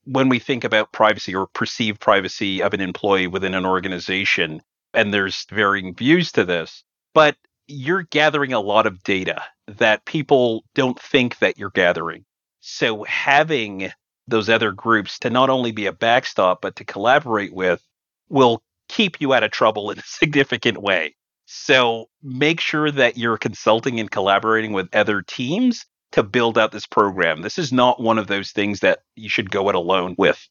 when 0.06 0.28
we 0.28 0.38
think 0.38 0.64
about 0.64 0.92
privacy 0.92 1.34
or 1.34 1.48
perceived 1.48 2.00
privacy 2.00 2.62
of 2.62 2.72
an 2.72 2.80
employee 2.80 3.26
within 3.26 3.54
an 3.54 3.66
organization, 3.66 4.62
and 4.94 5.12
there's 5.12 5.44
varying 5.50 5.94
views 5.94 6.32
to 6.32 6.44
this, 6.44 6.84
but 7.12 7.36
you're 7.66 8.04
gathering 8.04 8.52
a 8.52 8.60
lot 8.60 8.86
of 8.86 9.02
data 9.02 9.42
that 9.66 10.04
people 10.04 10.64
don't 10.74 10.98
think 11.00 11.38
that 11.40 11.58
you're 11.58 11.70
gathering. 11.70 12.24
So 12.60 13.02
having 13.04 13.90
those 14.28 14.48
other 14.48 14.72
groups 14.72 15.18
to 15.20 15.30
not 15.30 15.50
only 15.50 15.72
be 15.72 15.86
a 15.86 15.92
backstop, 15.92 16.62
but 16.62 16.76
to 16.76 16.84
collaborate 16.84 17.52
with 17.52 17.82
will 18.28 18.62
keep 18.88 19.20
you 19.20 19.34
out 19.34 19.42
of 19.42 19.50
trouble 19.50 19.90
in 19.90 19.98
a 19.98 20.02
significant 20.06 20.78
way. 20.78 21.16
So 21.46 22.06
make 22.22 22.60
sure 22.60 22.90
that 22.90 23.16
you're 23.16 23.38
consulting 23.38 24.00
and 24.00 24.10
collaborating 24.10 24.72
with 24.72 24.94
other 24.94 25.22
teams 25.22 25.84
to 26.12 26.22
build 26.22 26.56
out 26.56 26.72
this 26.72 26.86
program. 26.86 27.42
This 27.42 27.58
is 27.58 27.72
not 27.72 28.00
one 28.00 28.18
of 28.18 28.26
those 28.26 28.52
things 28.52 28.80
that 28.80 29.00
you 29.16 29.28
should 29.28 29.50
go 29.50 29.68
it 29.68 29.74
alone 29.74 30.14
with. 30.18 30.48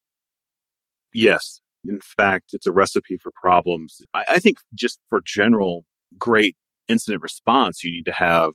Yes. 1.13 1.61
In 1.87 1.99
fact, 2.01 2.53
it's 2.53 2.67
a 2.67 2.71
recipe 2.71 3.17
for 3.17 3.31
problems. 3.33 4.01
I, 4.13 4.25
I 4.31 4.39
think 4.39 4.57
just 4.73 4.99
for 5.09 5.21
general 5.25 5.85
great 6.17 6.55
incident 6.87 7.23
response, 7.23 7.83
you 7.83 7.91
need 7.91 8.05
to 8.05 8.11
have 8.11 8.51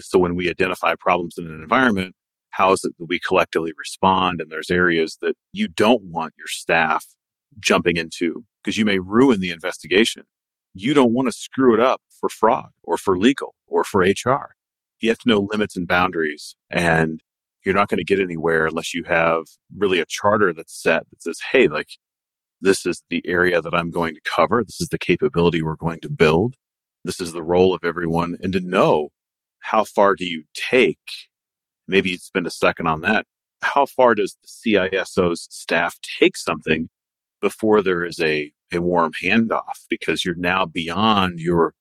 so 0.00 0.18
when 0.18 0.36
we 0.36 0.48
identify 0.48 0.94
problems 0.94 1.36
in 1.38 1.46
an 1.46 1.60
environment, 1.60 2.14
how 2.50 2.72
is 2.72 2.84
it 2.84 2.94
that 2.98 3.06
we 3.06 3.20
collectively 3.20 3.72
respond? 3.76 4.40
And 4.40 4.50
there's 4.50 4.70
areas 4.70 5.18
that 5.22 5.34
you 5.52 5.68
don't 5.68 6.02
want 6.04 6.34
your 6.38 6.46
staff 6.46 7.04
jumping 7.58 7.96
into 7.96 8.44
because 8.62 8.76
you 8.76 8.84
may 8.84 8.98
ruin 8.98 9.40
the 9.40 9.50
investigation. 9.50 10.24
You 10.74 10.94
don't 10.94 11.12
want 11.12 11.28
to 11.28 11.32
screw 11.32 11.74
it 11.74 11.80
up 11.80 12.00
for 12.20 12.28
fraud 12.28 12.70
or 12.82 12.96
for 12.96 13.18
legal 13.18 13.54
or 13.66 13.84
for 13.84 14.00
HR. 14.00 14.54
You 15.00 15.10
have 15.10 15.18
to 15.18 15.28
know 15.28 15.48
limits 15.50 15.76
and 15.76 15.86
boundaries 15.86 16.56
and 16.70 17.20
you're 17.64 17.74
not 17.74 17.88
going 17.88 17.98
to 17.98 18.04
get 18.04 18.20
anywhere 18.20 18.66
unless 18.66 18.94
you 18.94 19.04
have 19.04 19.44
really 19.76 20.00
a 20.00 20.06
charter 20.06 20.52
that's 20.52 20.80
set 20.80 21.08
that 21.10 21.22
says, 21.22 21.40
Hey, 21.52 21.68
like 21.68 21.88
this 22.60 22.86
is 22.86 23.02
the 23.10 23.22
area 23.26 23.60
that 23.60 23.74
I'm 23.74 23.90
going 23.90 24.14
to 24.14 24.20
cover. 24.24 24.64
This 24.64 24.80
is 24.80 24.88
the 24.88 24.98
capability 24.98 25.62
we're 25.62 25.76
going 25.76 26.00
to 26.00 26.10
build. 26.10 26.54
This 27.04 27.20
is 27.20 27.32
the 27.32 27.42
role 27.42 27.74
of 27.74 27.84
everyone 27.84 28.36
and 28.42 28.52
to 28.52 28.60
know 28.60 29.10
how 29.60 29.84
far 29.84 30.14
do 30.14 30.24
you 30.24 30.44
take? 30.54 30.98
Maybe 31.86 32.10
you'd 32.10 32.22
spend 32.22 32.46
a 32.46 32.50
second 32.50 32.86
on 32.86 33.02
that. 33.02 33.26
How 33.62 33.86
far 33.86 34.14
does 34.14 34.36
the 34.42 34.48
CISO's 34.48 35.46
staff 35.50 35.98
take 36.18 36.36
something 36.36 36.88
before 37.40 37.82
there 37.82 38.04
is 38.04 38.20
a, 38.20 38.52
a 38.72 38.80
warm 38.80 39.12
handoff? 39.22 39.86
Because 39.90 40.24
you're 40.24 40.34
now 40.36 40.64
beyond 40.64 41.40
your, 41.40 41.74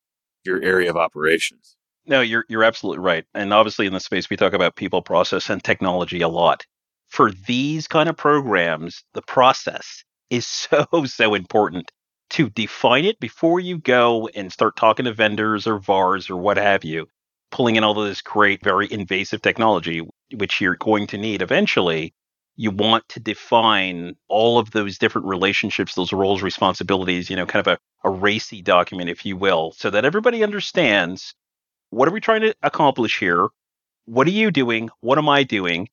your 0.44 0.62
area 0.62 0.90
of 0.90 0.98
operations. 0.98 1.77
No, 2.08 2.22
you're, 2.22 2.46
you're 2.50 2.64
absolutely 2.64 3.04
right. 3.04 3.26
And 3.34 3.54
obviously 3.54 3.86
in 3.86 3.94
the 3.94 4.00
space, 4.00 4.30
we 4.30 4.38
talk 4.38 4.54
about 4.54 4.76
people, 4.76 5.02
process, 5.02 5.50
and 5.50 5.64
technology 5.64 6.22
a 6.22 6.28
lot. 6.30 6.66
For 7.10 7.32
these 7.32 7.88
kind 7.88 8.10
of 8.10 8.18
programs, 8.18 9.04
the 9.14 9.22
process 9.22 10.04
is 10.30 10.48
so, 10.48 10.86
so 11.06 11.34
important 11.36 11.92
to 12.32 12.50
define 12.50 13.06
it 13.06 13.20
before 13.20 13.60
you 13.60 13.78
go 13.78 14.28
and 14.36 14.52
start 14.52 14.76
talking 14.76 15.06
to 15.06 15.14
vendors 15.14 15.68
or 15.68 15.80
VARs 15.80 16.30
or 16.30 16.38
what 16.38 16.58
have 16.58 16.84
you 16.84 17.08
pulling 17.52 17.78
in 17.78 17.84
all 17.84 18.00
of 18.00 18.08
this 18.08 18.22
great, 18.22 18.62
very 18.64 18.92
invasive 18.92 19.42
technology, 19.42 20.06
which 20.36 20.60
you're 20.60 20.76
going 20.76 21.08
to 21.08 21.18
need 21.18 21.42
eventually, 21.42 22.14
you 22.58 22.72
want 22.72 23.08
to 23.10 23.20
define 23.22 24.16
all 24.28 24.60
of 24.60 24.72
those 24.72 24.98
different 24.98 25.28
relationships, 25.28 25.96
those 25.96 26.12
roles, 26.12 26.42
responsibilities, 26.42 27.30
you 27.30 27.36
know, 27.38 27.46
kind 27.46 27.66
of 27.66 27.74
a, 27.74 28.08
a 28.08 28.12
racy 28.12 28.62
document, 28.62 29.10
if 29.10 29.26
you 29.26 29.38
will, 29.38 29.72
so 29.78 29.90
that 29.90 30.04
everybody 30.06 30.44
understands 30.44 31.34
what 31.90 32.08
are 32.08 32.12
we 32.12 32.22
trying 32.22 32.42
to 32.42 32.56
accomplish 32.64 33.20
here? 33.20 33.48
What 34.06 34.28
are 34.28 34.32
you 34.32 34.52
doing? 34.52 34.90
What 35.02 35.18
am 35.18 35.30
I 35.30 35.44
doing? 35.44 35.90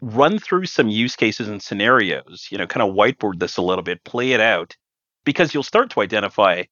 Run 0.00 0.38
through 0.38 0.66
some 0.66 0.88
use 0.88 1.16
cases 1.16 1.48
and 1.48 1.62
scenarios, 1.62 2.48
you 2.50 2.58
know, 2.58 2.66
kind 2.66 2.88
of 2.88 2.94
whiteboard 2.94 3.40
this 3.40 3.56
a 3.56 3.62
little 3.62 3.82
bit, 3.82 4.04
play 4.04 4.32
it 4.32 4.40
out, 4.40 4.76
because 5.24 5.52
you'll 5.52 5.62
start 5.62 5.90
to 5.90 6.00
identify 6.00 6.64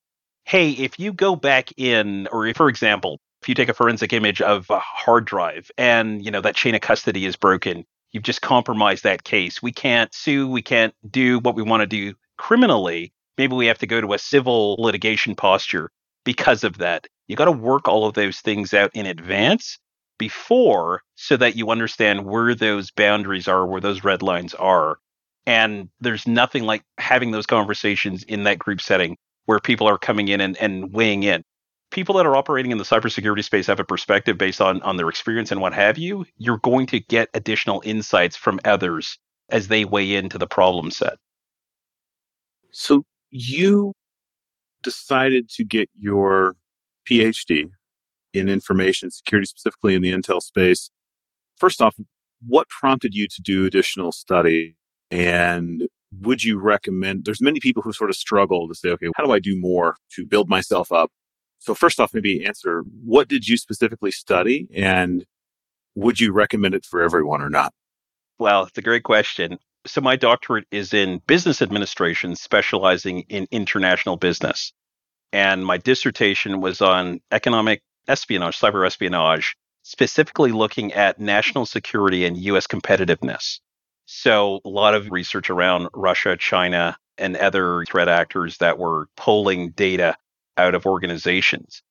hey, 0.44 0.70
if 0.70 1.00
you 1.00 1.12
go 1.12 1.34
back 1.34 1.72
in, 1.76 2.28
or 2.30 2.46
if, 2.46 2.56
for 2.56 2.68
example, 2.68 3.18
if 3.46 3.48
you 3.48 3.54
take 3.54 3.68
a 3.68 3.74
forensic 3.74 4.12
image 4.12 4.40
of 4.40 4.68
a 4.70 4.78
hard 4.78 5.24
drive 5.24 5.70
and 5.78 6.24
you 6.24 6.30
know 6.32 6.40
that 6.40 6.56
chain 6.56 6.74
of 6.74 6.80
custody 6.80 7.26
is 7.26 7.36
broken 7.36 7.84
you've 8.10 8.24
just 8.24 8.42
compromised 8.42 9.04
that 9.04 9.22
case 9.22 9.62
we 9.62 9.72
can't 9.72 10.12
sue 10.14 10.48
we 10.48 10.62
can't 10.62 10.94
do 11.08 11.38
what 11.38 11.54
we 11.54 11.62
want 11.62 11.80
to 11.80 11.86
do 11.86 12.14
criminally 12.38 13.12
maybe 13.38 13.54
we 13.54 13.66
have 13.66 13.78
to 13.78 13.86
go 13.86 14.00
to 14.00 14.12
a 14.12 14.18
civil 14.18 14.76
litigation 14.78 15.34
posture 15.34 15.90
because 16.24 16.64
of 16.64 16.78
that 16.78 17.06
you 17.28 17.36
got 17.36 17.46
to 17.46 17.52
work 17.52 17.88
all 17.88 18.06
of 18.06 18.14
those 18.14 18.38
things 18.40 18.72
out 18.72 18.90
in 18.94 19.06
advance 19.06 19.78
before 20.18 21.02
so 21.14 21.36
that 21.36 21.56
you 21.56 21.70
understand 21.70 22.24
where 22.24 22.54
those 22.54 22.90
boundaries 22.90 23.48
are 23.48 23.66
where 23.66 23.80
those 23.80 24.04
red 24.04 24.22
lines 24.22 24.54
are. 24.54 24.98
And 25.46 25.88
there's 26.00 26.26
nothing 26.26 26.64
like 26.64 26.82
having 26.98 27.30
those 27.30 27.46
conversations 27.46 28.22
in 28.24 28.44
that 28.44 28.58
group 28.58 28.80
setting 28.80 29.16
where 29.44 29.60
people 29.60 29.88
are 29.88 29.98
coming 29.98 30.28
in 30.28 30.40
and, 30.40 30.56
and 30.56 30.92
weighing 30.92 31.22
in. 31.22 31.44
People 31.92 32.16
that 32.16 32.26
are 32.26 32.36
operating 32.36 32.72
in 32.72 32.78
the 32.78 32.84
cybersecurity 32.84 33.44
space 33.44 33.68
have 33.68 33.78
a 33.78 33.84
perspective 33.84 34.36
based 34.36 34.60
on 34.60 34.82
on 34.82 34.96
their 34.96 35.08
experience 35.08 35.52
and 35.52 35.60
what 35.60 35.72
have 35.72 35.98
you, 35.98 36.26
you're 36.36 36.58
going 36.58 36.86
to 36.86 36.98
get 36.98 37.28
additional 37.32 37.80
insights 37.84 38.36
from 38.36 38.58
others 38.64 39.18
as 39.50 39.68
they 39.68 39.84
weigh 39.84 40.14
into 40.14 40.38
the 40.38 40.48
problem 40.48 40.90
set. 40.90 41.18
So 42.72 43.04
you 43.30 43.94
decided 44.82 45.48
to 45.50 45.64
get 45.64 45.88
your 45.98 46.56
PhD 47.08 47.70
in 48.32 48.48
information 48.48 49.10
security, 49.10 49.46
specifically 49.46 49.94
in 49.94 50.02
the 50.02 50.12
Intel 50.12 50.42
space. 50.42 50.90
First 51.56 51.80
off, 51.80 51.96
what 52.46 52.68
prompted 52.68 53.14
you 53.14 53.26
to 53.28 53.42
do 53.42 53.64
additional 53.64 54.12
study? 54.12 54.76
And 55.10 55.88
would 56.20 56.42
you 56.42 56.58
recommend? 56.58 57.24
There's 57.24 57.40
many 57.40 57.60
people 57.60 57.82
who 57.82 57.92
sort 57.92 58.10
of 58.10 58.16
struggle 58.16 58.68
to 58.68 58.74
say, 58.74 58.90
okay, 58.90 59.08
how 59.16 59.24
do 59.24 59.32
I 59.32 59.38
do 59.38 59.58
more 59.58 59.96
to 60.12 60.26
build 60.26 60.48
myself 60.48 60.92
up? 60.92 61.10
So 61.58 61.74
first 61.74 61.98
off, 61.98 62.12
maybe 62.14 62.44
answer 62.44 62.84
what 63.04 63.28
did 63.28 63.48
you 63.48 63.56
specifically 63.56 64.10
study 64.10 64.68
and 64.74 65.24
would 65.94 66.20
you 66.20 66.32
recommend 66.32 66.74
it 66.74 66.84
for 66.84 67.00
everyone 67.00 67.40
or 67.40 67.50
not? 67.50 67.72
Well, 68.38 68.64
it's 68.64 68.76
a 68.76 68.82
great 68.82 69.02
question. 69.02 69.58
So 69.86 70.00
my 70.00 70.16
doctorate 70.16 70.66
is 70.70 70.92
in 70.92 71.22
business 71.26 71.62
administration, 71.62 72.36
specializing 72.36 73.20
in 73.28 73.46
international 73.50 74.16
business. 74.16 74.72
And 75.32 75.64
my 75.64 75.78
dissertation 75.78 76.60
was 76.60 76.80
on 76.80 77.20
economic 77.30 77.82
espionage, 78.08 78.58
cyber 78.58 78.86
espionage, 78.86 79.56
specifically 79.82 80.52
looking 80.52 80.92
at 80.92 81.20
national 81.20 81.66
security 81.66 82.24
and 82.24 82.36
US 82.36 82.66
competitiveness. 82.66 83.60
So 84.06 84.60
a 84.64 84.68
lot 84.68 84.94
of 84.94 85.10
research 85.10 85.50
around 85.50 85.88
Russia, 85.94 86.36
China, 86.36 86.96
and 87.18 87.36
other 87.36 87.84
threat 87.84 88.08
actors 88.08 88.58
that 88.58 88.78
were 88.78 89.08
pulling 89.16 89.70
data 89.70 90.16
out 90.56 90.74
of 90.74 90.86
organizations. 90.86 91.82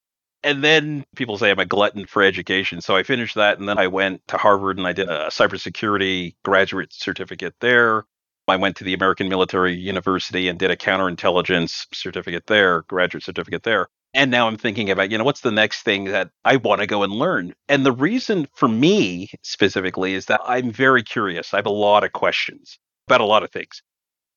And 0.43 0.63
then 0.63 1.06
people 1.15 1.38
say 1.38 1.50
I'm 1.50 1.60
a 1.60 1.65
glutton 1.65 2.06
for 2.06 2.21
education. 2.21 2.82
So 2.82 2.95
I 2.95 3.04
finished 3.04 3.36
that 3.36 3.60
and 3.60 3.67
then 3.67 3.78
I 3.78 3.88
went 3.88 4.28
to 4.28 4.38
Harvard 4.38 4.78
and 4.78 4.86
I 4.86 4.93
did 4.93 5.10
a 5.10 5.28
cybersecurity 5.28 6.36
graduate 6.43 6.93
certificate 6.93 7.56
there. 7.60 8.06
I 8.47 8.55
went 8.58 8.77
to 8.77 8.84
the 8.84 8.93
American 8.93 9.29
Military 9.29 9.75
University 9.75 10.47
and 10.47 10.60
did 10.60 10.71
a 10.71 10.75
counterintelligence 10.75 11.88
certificate 11.93 12.47
there, 12.47 12.84
graduate 12.84 13.23
certificate 13.23 13.63
there. 13.63 13.88
And 14.13 14.31
now 14.31 14.47
I'm 14.47 14.58
thinking 14.58 14.89
about, 14.89 15.12
you 15.12 15.17
know, 15.17 15.23
what's 15.23 15.41
the 15.41 15.51
next 15.51 15.84
thing 15.84 16.05
that 16.05 16.29
I 16.45 16.55
want 16.55 16.79
to 16.79 16.88
go 16.88 17.03
and 17.03 17.12
learn? 17.12 17.53
And 17.67 17.86
the 17.86 17.91
reason 17.91 18.47
for 18.53 18.69
me 18.69 19.29
specifically 19.41 20.13
is 20.13 20.27
that 20.27 20.39
I'm 20.45 20.71
very 20.71 21.03
curious. 21.03 21.53
I 21.53 21.58
have 21.58 21.65
a 21.65 21.71
lot 21.71 22.05
of 22.05 22.13
questions 22.13 22.79
about 23.08 23.19
a 23.19 23.25
lot 23.25 23.43
of 23.43 23.51
things. 23.51 23.81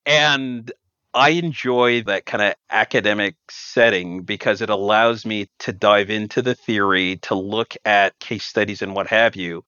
And 0.05 0.73
I 1.15 1.31
enjoy 1.31 2.03
that 2.03 2.27
kind 2.27 2.43
of 2.43 2.55
academic 2.71 3.37
setting 3.51 4.23
because 4.23 4.63
it 4.63 4.71
allows 4.71 5.25
me 5.25 5.49
to 5.61 5.73
dive 5.73 6.11
into 6.11 6.43
the 6.43 6.55
theory, 6.55 7.17
to 7.23 7.35
look 7.35 7.75
at 7.85 8.19
case 8.19 8.45
studies 8.45 8.83
and 8.83 8.95
what 8.95 9.07
have 9.09 9.37
you. 9.37 9.65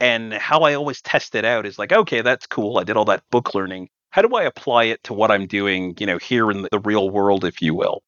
And 0.00 0.32
how 0.32 0.60
I 0.60 0.74
always 0.74 1.02
test 1.02 1.34
it 1.34 1.44
out 1.44 1.66
is 1.66 1.78
like, 1.78 1.92
okay, 1.92 2.22
that's 2.22 2.46
cool. 2.46 2.78
I 2.78 2.84
did 2.84 2.96
all 2.96 3.04
that 3.06 3.22
book 3.30 3.54
learning. 3.54 3.90
How 4.10 4.22
do 4.22 4.34
I 4.34 4.44
apply 4.44 4.84
it 4.84 5.04
to 5.04 5.14
what 5.14 5.30
I'm 5.30 5.46
doing, 5.46 5.94
you 6.00 6.06
know, 6.06 6.18
here 6.18 6.50
in 6.50 6.62
the 6.62 6.80
real 6.80 7.10
world, 7.10 7.44
if 7.44 7.60
you 7.60 7.74
will? 7.74 8.02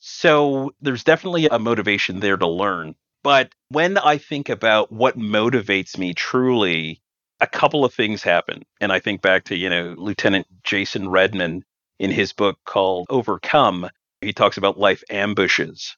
So 0.00 0.72
there's 0.80 1.04
definitely 1.04 1.46
a 1.48 1.58
motivation 1.58 2.20
there 2.20 2.36
to 2.36 2.46
learn. 2.46 2.94
But 3.22 3.52
when 3.68 3.98
I 3.98 4.16
think 4.18 4.48
about 4.48 4.90
what 4.90 5.18
motivates 5.18 5.98
me 5.98 6.14
truly, 6.14 7.02
a 7.40 7.46
couple 7.46 7.84
of 7.84 7.92
things 7.92 8.22
happen. 8.22 8.64
And 8.80 8.92
I 8.92 9.00
think 9.00 9.22
back 9.22 9.44
to, 9.44 9.56
you 9.56 9.68
know, 9.68 9.94
Lieutenant 9.98 10.46
Jason 10.64 11.08
Redman 11.08 11.64
in 11.98 12.10
his 12.10 12.32
book 12.32 12.58
called 12.64 13.06
Overcome, 13.10 13.90
he 14.20 14.32
talks 14.32 14.56
about 14.56 14.78
life 14.78 15.02
ambushes. 15.10 15.96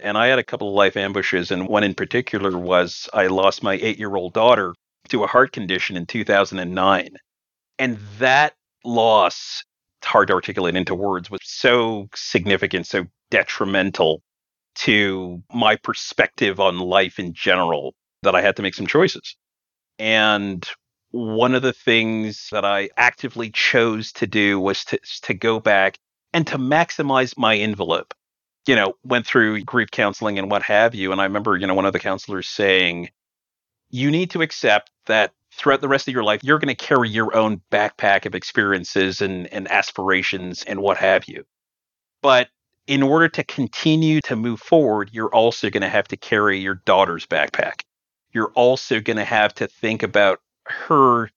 And 0.00 0.16
I 0.16 0.28
had 0.28 0.38
a 0.38 0.44
couple 0.44 0.68
of 0.68 0.74
life 0.74 0.96
ambushes, 0.96 1.50
and 1.50 1.68
one 1.68 1.84
in 1.84 1.94
particular 1.94 2.56
was 2.56 3.08
I 3.12 3.26
lost 3.26 3.62
my 3.62 3.74
eight 3.74 3.98
year 3.98 4.14
old 4.14 4.32
daughter 4.32 4.74
to 5.08 5.24
a 5.24 5.26
heart 5.26 5.52
condition 5.52 5.96
in 5.96 6.06
2009. 6.06 7.16
And 7.78 7.98
that 8.18 8.54
loss, 8.84 9.64
it's 10.00 10.06
hard 10.06 10.28
to 10.28 10.34
articulate 10.34 10.76
into 10.76 10.94
words, 10.94 11.30
was 11.30 11.40
so 11.42 12.08
significant, 12.14 12.86
so 12.86 13.04
detrimental 13.30 14.22
to 14.74 15.42
my 15.52 15.76
perspective 15.76 16.60
on 16.60 16.78
life 16.78 17.18
in 17.18 17.34
general 17.34 17.94
that 18.22 18.34
I 18.34 18.40
had 18.40 18.56
to 18.56 18.62
make 18.62 18.74
some 18.74 18.86
choices. 18.86 19.36
And 19.98 20.66
one 21.10 21.54
of 21.54 21.62
the 21.62 21.74
things 21.74 22.48
that 22.52 22.64
I 22.64 22.88
actively 22.96 23.50
chose 23.50 24.12
to 24.12 24.26
do 24.26 24.58
was 24.58 24.84
to, 24.86 24.98
to 25.22 25.34
go 25.34 25.60
back 25.60 25.98
and 26.32 26.46
to 26.46 26.56
maximize 26.56 27.36
my 27.36 27.56
envelope. 27.56 28.14
You 28.66 28.76
know, 28.76 28.94
went 29.02 29.26
through 29.26 29.62
grief 29.64 29.90
counseling 29.90 30.38
and 30.38 30.50
what 30.50 30.62
have 30.62 30.94
you. 30.94 31.12
And 31.12 31.20
I 31.20 31.24
remember, 31.24 31.56
you 31.56 31.66
know, 31.66 31.74
one 31.74 31.84
of 31.84 31.92
the 31.92 31.98
counselors 31.98 32.48
saying, 32.48 33.10
you 33.90 34.10
need 34.10 34.30
to 34.30 34.42
accept 34.42 34.90
that 35.06 35.32
throughout 35.52 35.80
the 35.80 35.88
rest 35.88 36.08
of 36.08 36.14
your 36.14 36.24
life, 36.24 36.40
you're 36.42 36.58
going 36.58 36.74
to 36.74 36.74
carry 36.74 37.08
your 37.08 37.36
own 37.36 37.60
backpack 37.70 38.24
of 38.24 38.34
experiences 38.34 39.20
and, 39.20 39.52
and 39.52 39.70
aspirations 39.70 40.62
and 40.62 40.80
what 40.80 40.96
have 40.96 41.26
you. 41.26 41.44
But 42.22 42.48
in 42.86 43.02
order 43.02 43.28
to 43.28 43.44
continue 43.44 44.20
to 44.22 44.36
move 44.36 44.60
forward, 44.60 45.10
you're 45.12 45.34
also 45.34 45.70
going 45.70 45.82
to 45.82 45.88
have 45.88 46.08
to 46.08 46.16
carry 46.16 46.58
your 46.58 46.76
daughter's 46.76 47.26
backpack. 47.26 47.82
You're 48.32 48.52
also 48.54 49.00
going 49.00 49.18
to 49.18 49.24
have 49.24 49.54
to 49.54 49.66
think 49.66 50.02
about 50.02 50.40
her 50.66 51.30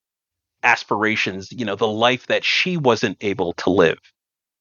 aspirations, 0.64 1.52
you 1.52 1.66
know, 1.66 1.76
the 1.76 1.88
life 1.88 2.28
that 2.28 2.44
she 2.44 2.78
wasn't 2.78 3.18
able 3.22 3.54
to 3.54 3.70
live. 3.70 4.00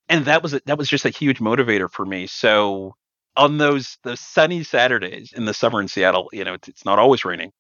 And 0.09 0.27
that 0.27 0.43
was 0.43 0.53
that 0.53 0.79
was 0.79 0.89
just 0.89 1.05
a 1.05 1.11
huge 1.11 1.39
motivator 1.39 1.91
for 1.91 2.05
me. 2.05 2.27
So 2.27 2.95
on 3.37 3.59
those 3.59 3.99
those 4.05 4.21
sunny 4.21 4.63
Saturdays 4.63 5.33
in 5.33 5.45
the 5.45 5.55
summer 5.55 5.81
in 5.81 5.89
Seattle, 5.89 6.29
you 6.33 6.45
know, 6.45 6.55
it's, 6.55 6.69
it's 6.69 6.85
not 6.85 6.99
always 6.99 7.25
raining. 7.25 7.53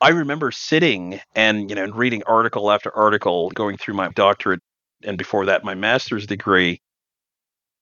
I 0.00 0.10
remember 0.10 0.50
sitting 0.50 1.20
and 1.34 1.70
you 1.70 1.76
know 1.76 1.86
reading 1.86 2.22
article 2.24 2.70
after 2.70 2.94
article, 2.94 3.50
going 3.50 3.76
through 3.78 3.94
my 3.94 4.08
doctorate 4.08 4.60
and 5.04 5.16
before 5.16 5.46
that 5.46 5.64
my 5.64 5.74
master's 5.74 6.26
degree, 6.26 6.80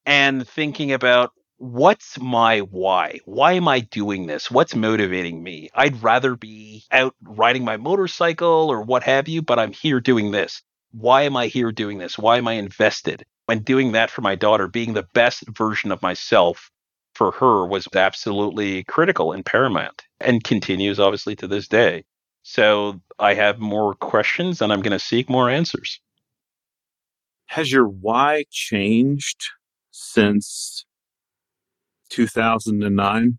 and 0.06 0.46
thinking 0.46 0.92
about 0.92 1.32
what's 1.58 2.18
my 2.20 2.60
why? 2.60 3.20
Why 3.24 3.52
am 3.54 3.68
I 3.68 3.80
doing 3.80 4.26
this? 4.26 4.50
What's 4.50 4.76
motivating 4.76 5.42
me? 5.42 5.70
I'd 5.74 6.02
rather 6.02 6.36
be 6.36 6.84
out 6.92 7.14
riding 7.22 7.64
my 7.64 7.76
motorcycle 7.78 8.70
or 8.70 8.82
what 8.82 9.02
have 9.04 9.28
you, 9.28 9.42
but 9.42 9.58
I'm 9.58 9.72
here 9.72 10.00
doing 10.00 10.30
this. 10.30 10.62
Why 10.92 11.22
am 11.22 11.36
I 11.36 11.46
here 11.48 11.72
doing 11.72 11.98
this? 11.98 12.18
Why 12.18 12.38
am 12.38 12.46
I 12.48 12.54
invested? 12.54 13.24
When 13.46 13.60
doing 13.60 13.92
that 13.92 14.10
for 14.10 14.22
my 14.22 14.34
daughter, 14.34 14.68
being 14.68 14.94
the 14.94 15.06
best 15.14 15.44
version 15.48 15.92
of 15.92 16.02
myself 16.02 16.70
for 17.14 17.32
her 17.32 17.66
was 17.66 17.86
absolutely 17.94 18.84
critical 18.84 19.32
and 19.32 19.44
paramount 19.44 20.02
and 20.20 20.42
continues 20.42 20.98
obviously 20.98 21.36
to 21.36 21.46
this 21.46 21.68
day. 21.68 22.04
So 22.42 23.00
I 23.18 23.34
have 23.34 23.58
more 23.58 23.94
questions 23.94 24.60
and 24.60 24.72
I'm 24.72 24.82
going 24.82 24.92
to 24.92 24.98
seek 24.98 25.30
more 25.30 25.48
answers. 25.48 26.00
Has 27.46 27.70
your 27.70 27.86
why 27.86 28.44
changed 28.50 29.44
since 29.90 30.84
2009? 32.10 33.38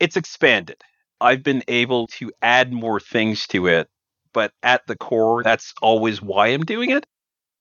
It's 0.00 0.16
expanded. 0.16 0.82
I've 1.20 1.42
been 1.42 1.62
able 1.68 2.06
to 2.08 2.32
add 2.42 2.72
more 2.72 3.00
things 3.00 3.46
to 3.48 3.66
it, 3.66 3.88
but 4.32 4.52
at 4.62 4.86
the 4.86 4.96
core, 4.96 5.42
that's 5.42 5.72
always 5.80 6.20
why 6.20 6.48
I'm 6.48 6.64
doing 6.64 6.90
it. 6.90 7.06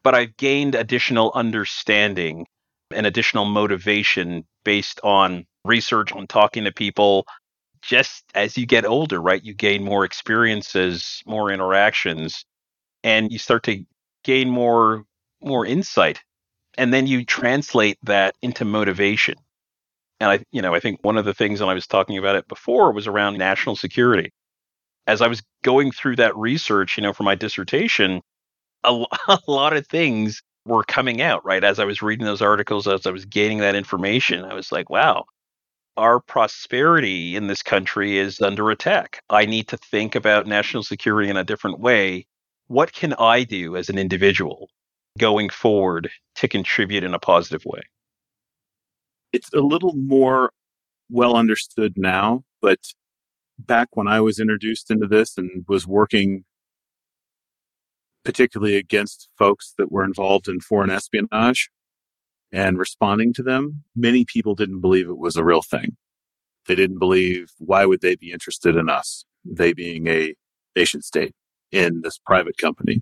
But 0.04 0.16
I've 0.16 0.36
gained 0.38 0.76
additional 0.76 1.32
understanding 1.34 2.46
and 2.92 3.06
additional 3.06 3.46
motivation 3.46 4.46
based 4.64 5.00
on 5.04 5.46
research, 5.66 6.12
on 6.12 6.28
talking 6.28 6.66
to 6.66 6.72
people. 6.72 7.26
Just 7.82 8.24
as 8.34 8.58
you 8.58 8.66
get 8.66 8.86
older, 8.86 9.22
right, 9.22 9.44
you 9.44 9.54
gain 9.54 9.84
more 9.84 10.06
experiences, 10.06 11.22
more 11.26 11.52
interactions, 11.52 12.46
and 13.04 13.32
you 13.32 13.38
start 13.38 13.64
to 13.64 13.84
gain 14.24 14.50
more 14.50 15.04
more 15.42 15.66
insight. 15.66 16.22
And 16.78 16.94
then 16.94 17.06
you 17.08 17.26
translate 17.26 17.98
that 18.04 18.36
into 18.42 18.66
motivation. 18.66 19.36
And 20.20 20.32
I, 20.32 20.40
you 20.52 20.62
know, 20.62 20.74
I 20.74 20.80
think 20.80 21.00
one 21.04 21.18
of 21.18 21.26
the 21.26 21.34
things, 21.34 21.60
and 21.60 21.70
I 21.70 21.74
was 21.74 21.86
talking 21.86 22.18
about 22.18 22.38
it 22.38 22.48
before, 22.48 22.94
was 22.94 23.08
around 23.08 23.38
national 23.38 23.76
security. 23.76 24.32
As 25.06 25.22
I 25.22 25.28
was 25.28 25.44
going 25.64 25.92
through 25.92 26.16
that 26.16 26.36
research, 26.38 26.98
you 26.98 27.04
know, 27.04 27.12
for 27.12 27.24
my 27.24 27.36
dissertation, 27.36 28.22
a, 28.84 29.06
a 29.28 29.40
lot 29.48 29.76
of 29.76 29.88
things 29.88 30.42
were 30.66 30.84
coming 30.84 31.22
out, 31.22 31.46
right? 31.46 31.64
As 31.64 31.80
I 31.80 31.86
was 31.86 32.02
reading 32.02 32.26
those 32.26 32.42
articles, 32.42 32.88
as 32.88 33.06
I 33.06 33.12
was 33.12 33.26
gaining 33.26 33.60
that 33.60 33.76
information, 33.76 34.46
I 34.46 34.54
was 34.54 34.72
like, 34.72 34.90
wow, 34.90 35.26
our 35.98 36.20
prosperity 36.20 37.36
in 37.36 37.48
this 37.48 37.62
country 37.62 38.18
is 38.18 38.42
under 38.42 38.70
attack. 38.72 39.22
I 39.30 39.46
need 39.46 39.68
to 39.70 39.78
think 39.78 40.16
about 40.16 40.48
national 40.48 40.84
security 40.84 41.30
in 41.30 41.38
a 41.38 41.44
different 41.44 41.80
way. 41.80 42.26
What 42.68 42.94
can 42.94 43.14
I 43.14 43.44
do 43.44 43.76
as 43.76 43.90
an 43.90 43.98
individual 43.98 44.70
going 45.20 45.50
forward 45.50 46.10
to 46.36 46.48
contribute 46.48 47.04
in 47.04 47.14
a 47.14 47.20
positive 47.20 47.64
way? 47.66 47.82
It's 49.32 49.50
a 49.54 49.60
little 49.60 49.94
more 49.96 50.52
well 51.10 51.36
understood 51.36 51.94
now, 51.98 52.44
but 52.62 52.80
back 53.60 53.90
when 53.94 54.08
I 54.08 54.22
was 54.22 54.40
introduced 54.40 54.90
into 54.90 55.08
this 55.08 55.38
and 55.38 55.66
was 55.68 55.86
working 55.86 56.44
particularly 58.24 58.76
against 58.76 59.30
folks 59.38 59.74
that 59.78 59.92
were 59.92 60.04
involved 60.04 60.48
in 60.48 60.60
foreign 60.60 60.90
espionage 60.90 61.70
and 62.52 62.78
responding 62.78 63.34
to 63.34 63.44
them, 63.44 63.84
many 63.96 64.26
people 64.26 64.56
didn't 64.56 64.82
believe 64.82 65.10
it 65.10 65.18
was 65.18 65.36
a 65.36 65.44
real 65.44 65.62
thing. 65.62 65.98
They 66.68 66.76
didn't 66.76 67.00
believe 67.00 67.52
why 67.58 67.86
would 67.86 68.02
they 68.02 68.16
be 68.16 68.32
interested 68.32 68.76
in 68.76 68.90
us, 68.90 69.26
they 69.44 69.74
being 69.74 70.08
a 70.08 70.34
nation 70.76 71.02
state 71.02 71.34
in 71.72 72.02
this 72.02 72.18
private 72.18 72.58
company. 72.58 73.02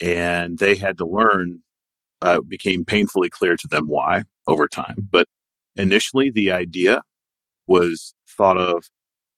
And 0.00 0.58
they 0.58 0.76
had 0.76 0.98
to 0.98 1.06
learn, 1.06 1.60
uh, 2.24 2.38
it 2.38 2.48
became 2.48 2.84
painfully 2.84 3.30
clear 3.30 3.56
to 3.56 3.68
them 3.68 3.88
why 3.88 4.24
over 4.46 4.68
time. 4.68 5.08
But 5.10 5.26
initially, 5.76 6.30
the 6.30 6.52
idea 6.52 7.02
was 7.66 8.14
thought 8.28 8.58
of 8.58 8.84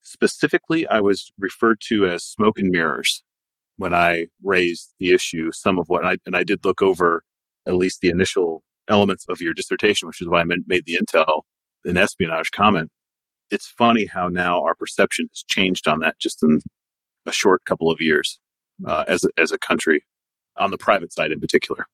specifically, 0.02 0.86
I 0.86 1.00
was 1.00 1.32
referred 1.38 1.80
to 1.88 2.06
as 2.06 2.24
smoke 2.24 2.58
and 2.58 2.70
mirrors 2.70 3.22
when 3.76 3.94
I 3.94 4.26
raised 4.42 4.94
the 4.98 5.12
issue, 5.12 5.50
some 5.52 5.78
of 5.78 5.88
what 5.88 6.04
I, 6.04 6.16
and 6.26 6.36
I 6.36 6.44
did 6.44 6.64
look 6.64 6.82
over 6.82 7.22
at 7.66 7.74
least 7.74 8.00
the 8.00 8.10
initial 8.10 8.62
elements 8.88 9.26
of 9.28 9.40
your 9.40 9.54
dissertation, 9.54 10.06
which 10.06 10.20
is 10.20 10.28
why 10.28 10.40
I 10.40 10.44
made 10.44 10.84
the 10.86 10.98
intel 11.00 11.42
and 11.84 11.98
espionage 11.98 12.50
comment. 12.50 12.90
It's 13.50 13.66
funny 13.66 14.06
how 14.06 14.28
now 14.28 14.62
our 14.62 14.74
perception 14.74 15.28
has 15.32 15.44
changed 15.48 15.88
on 15.88 16.00
that 16.00 16.18
just 16.18 16.42
in 16.42 16.60
a 17.26 17.32
short 17.32 17.64
couple 17.64 17.90
of 17.90 18.00
years 18.00 18.38
uh, 18.86 19.04
as, 19.08 19.24
a, 19.24 19.28
as 19.38 19.52
a 19.52 19.58
country, 19.58 20.04
on 20.56 20.70
the 20.70 20.78
private 20.78 21.12
side 21.12 21.32
in 21.32 21.40
particular. 21.40 21.86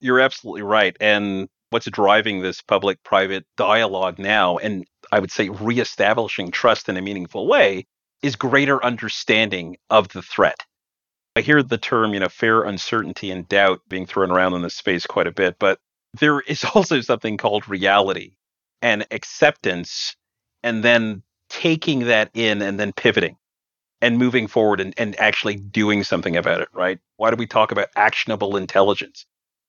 You're 0.00 0.20
absolutely 0.20 0.62
right. 0.62 0.96
And 1.00 1.48
what's 1.70 1.88
driving 1.90 2.42
this 2.42 2.60
public 2.60 3.02
private 3.04 3.46
dialogue 3.56 4.18
now, 4.18 4.58
and 4.58 4.84
I 5.10 5.18
would 5.18 5.30
say 5.30 5.48
reestablishing 5.48 6.50
trust 6.50 6.88
in 6.88 6.96
a 6.96 7.02
meaningful 7.02 7.46
way, 7.46 7.86
is 8.22 8.36
greater 8.36 8.84
understanding 8.84 9.76
of 9.90 10.08
the 10.08 10.22
threat 10.22 10.58
I 11.34 11.40
hear 11.40 11.62
the 11.62 11.78
term, 11.78 12.12
you 12.12 12.20
know, 12.20 12.28
fear, 12.28 12.64
uncertainty, 12.64 13.30
and 13.30 13.48
doubt 13.48 13.80
being 13.88 14.06
thrown 14.06 14.30
around 14.30 14.54
in 14.54 14.62
this 14.62 14.74
space 14.74 15.06
quite 15.06 15.26
a 15.26 15.32
bit, 15.32 15.58
but 15.58 15.78
there 16.18 16.40
is 16.40 16.64
also 16.74 17.00
something 17.00 17.36
called 17.36 17.68
reality 17.68 18.32
and 18.80 19.06
acceptance, 19.10 20.16
and 20.62 20.82
then 20.82 21.22
taking 21.48 22.00
that 22.00 22.30
in 22.34 22.62
and 22.62 22.80
then 22.80 22.92
pivoting 22.92 23.36
and 24.00 24.18
moving 24.18 24.48
forward 24.48 24.80
and, 24.80 24.92
and 24.98 25.18
actually 25.20 25.54
doing 25.54 26.02
something 26.02 26.36
about 26.36 26.60
it, 26.60 26.68
right? 26.72 26.98
Why 27.16 27.30
do 27.30 27.36
we 27.36 27.46
talk 27.46 27.70
about 27.70 27.88
actionable 27.94 28.56
intelligence? 28.56 29.24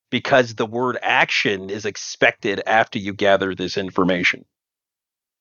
Because 0.10 0.56
the 0.56 0.66
word 0.66 0.98
action 1.02 1.70
is 1.70 1.86
expected 1.86 2.62
after 2.66 3.00
you 3.00 3.14
gather 3.14 3.54
this 3.54 3.78
information. 3.78 4.46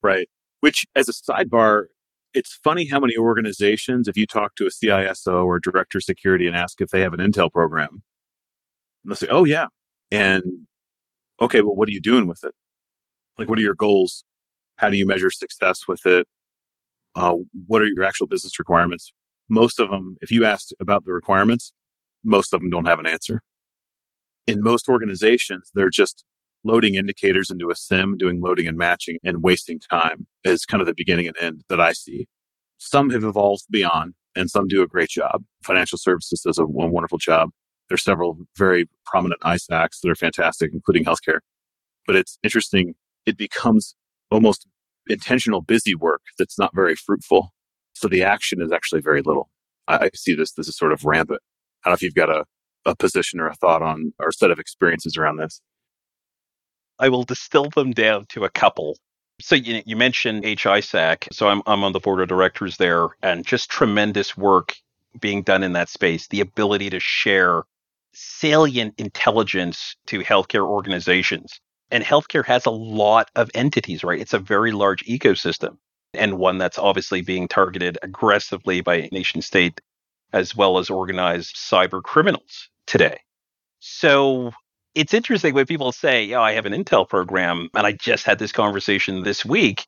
Right. 0.03 0.29
Which, 0.61 0.85
as 0.95 1.09
a 1.09 1.13
sidebar, 1.13 1.87
it's 2.35 2.59
funny 2.65 2.87
how 2.87 3.01
many 3.01 3.17
organizations, 3.17 4.09
if 4.09 4.17
you 4.17 4.27
talk 4.27 4.55
to 4.57 4.67
a 4.67 4.71
CISO 4.71 5.45
or 5.45 5.61
director 5.61 5.99
of 5.99 6.05
security 6.05 6.47
and 6.47 6.57
ask 6.57 6.81
if 6.81 6.91
they 6.91 7.01
have 7.01 7.13
an 7.13 7.21
Intel 7.21 7.53
program, 7.53 8.03
they'll 9.05 9.17
say, 9.17 9.29
oh, 9.31 9.45
yeah. 9.45 9.67
And 10.11 10.43
okay, 11.41 11.61
well, 11.63 11.75
what 11.75 11.89
are 11.89 11.93
you 11.93 12.01
doing 12.01 12.27
with 12.27 12.45
it? 12.45 12.55
Like, 13.39 13.49
what 13.49 13.59
are 13.59 13.63
your 13.63 13.75
goals? 13.75 14.25
How 14.77 14.91
do 14.91 14.97
you 14.97 15.07
measure 15.07 15.31
success 15.31 15.87
with 15.87 16.07
it? 16.07 16.27
Uh, 17.15 17.37
what 17.67 17.83
are 17.83 17.87
your 17.87 18.05
actual 18.05 18.27
business 18.27 18.59
requirements? 18.59 19.13
Most 19.49 19.79
of 19.79 19.91
them, 19.91 20.17
if 20.23 20.31
you 20.31 20.45
ask 20.45 20.69
about 20.81 21.05
the 21.05 21.13
requirements, 21.13 21.73
most 22.25 22.55
of 22.55 22.61
them 22.61 22.71
don't 22.71 22.87
have 22.87 22.99
an 22.99 23.07
answer. 23.07 23.43
In 24.47 24.63
most 24.63 24.89
organizations, 24.89 25.71
they're 25.75 25.91
just 25.91 26.25
loading 26.65 26.95
indicators 26.95 27.51
into 27.51 27.71
a 27.71 27.75
SIEM, 27.75 28.17
doing 28.17 28.41
loading 28.41 28.67
and 28.67 28.77
matching 28.77 29.19
and 29.25 29.43
wasting 29.43 29.81
time 29.81 30.27
is 30.45 30.65
kind 30.65 30.81
of 30.81 30.87
the 30.87 30.95
beginning 30.95 31.27
and 31.27 31.37
end 31.41 31.63
that 31.69 31.81
I 31.81 31.93
see. 31.93 32.27
Some 32.79 33.11
have 33.11 33.25
evolved 33.25 33.65
beyond 33.71 34.15
and 34.35 34.51
some 34.51 34.67
do 34.69 34.83
a 34.83 34.87
great 34.87 35.09
job. 35.09 35.45
Financial 35.63 35.99
services 35.99 36.41
does 36.41 36.59
a 36.59 36.67
wonderful 36.67 37.19
job. 37.19 37.51
There's 37.89 38.05
several 38.05 38.39
very 38.57 38.89
prominent 39.05 39.41
ISACs 39.43 40.01
that 40.03 40.11
are 40.11 40.15
fantastic, 40.15 40.71
including 40.73 41.05
healthcare. 41.05 41.41
But 42.07 42.17
it's 42.17 42.39
interesting. 42.43 42.95
It 43.27 43.37
becomes 43.37 43.95
almost 44.31 44.67
intentional 45.09 45.61
busy 45.61 45.95
work 45.95 46.23
that's 46.39 46.59
not 46.59 46.75
very 46.75 46.97
fruitful. 46.97 47.53
So 47.93 48.09
the 48.09 48.23
action 48.23 48.63
is 48.63 48.73
actually 48.73 49.03
very 49.03 49.23
little. 49.23 49.51
I, 49.89 49.97
I 49.97 50.11
see 50.15 50.35
this, 50.35 50.53
this 50.53 50.69
is 50.69 50.77
sort 50.77 50.93
of 50.93 51.05
rampant. 51.05 51.41
I 51.85 51.89
don't 51.89 51.93
know 51.93 51.95
if 51.95 52.03
you've 52.03 52.15
got 52.15 52.31
a, 52.31 52.45
a 52.87 52.97
position 52.97 53.41
or 53.41 53.49
a 53.49 53.55
thought 53.55 53.83
on 53.83 54.13
or 54.19 54.33
set 54.33 54.51
of 54.51 54.59
experiences 54.59 55.17
around 55.17 55.37
this. 55.37 55.61
I 56.99 57.09
will 57.09 57.25
distill 57.25 57.69
them 57.71 57.93
down 57.93 58.27
to 58.31 58.45
a 58.45 58.51
couple. 58.51 58.97
So 59.41 59.55
you, 59.55 59.83
you 59.85 59.97
mentioned 59.97 60.45
HISAC. 60.45 61.33
So 61.33 61.49
I'm, 61.49 61.63
I'm 61.67 61.85
on 61.85 61.93
the 61.93 62.01
board 62.01 62.21
of 62.21 62.29
directors 62.29 62.77
there 62.77 63.09
and 63.23 63.45
just 63.45 63.71
tremendous 63.71 64.37
work 64.37 64.77
being 65.21 65.43
done 65.43 65.63
in 65.63 65.73
that 65.73 65.89
space. 65.89 66.29
The 66.29 66.41
ability 66.41 66.91
to 66.91 67.01
share 67.01 67.65
salient 68.15 68.95
intelligence 68.99 69.97
to 70.07 70.21
healthcare 70.21 70.67
organizations. 70.67 71.61
And 71.91 72.05
healthcare 72.05 72.45
has 72.47 72.67
a 72.67 72.71
lot 72.71 73.31
of 73.37 73.51
entities, 73.55 74.05
right? 74.05 74.21
It's 74.21 74.33
a 74.33 74.39
very 74.39 74.73
large 74.73 75.05
ecosystem 75.05 75.77
and 76.15 76.39
one 76.39 76.59
that's 76.59 76.79
obviously 76.79 77.23
being 77.23 77.49
targeted 77.49 77.99
aggressively 78.03 78.81
by 78.81 79.09
nation 79.13 79.43
state 79.43 79.81
as 80.33 80.57
well 80.57 80.79
as 80.79 80.91
organized 80.91 81.57
cyber 81.57 82.03
criminals 82.03 82.69
today. 82.87 83.19
So 83.81 84.53
it's 84.95 85.15
interesting 85.15 85.55
when 85.55 85.67
people 85.67 85.93
say, 85.93 86.25
"Yeah, 86.25 86.41
I 86.41 86.53
have 86.53 86.67
an 86.67 86.73
Intel 86.73 87.09
program," 87.09 87.69
and 87.75 87.87
I 87.87 87.93
just 87.93 88.25
had 88.25 88.39
this 88.39 88.53
conversation 88.53 89.23
this 89.23 89.45
week 89.45 89.87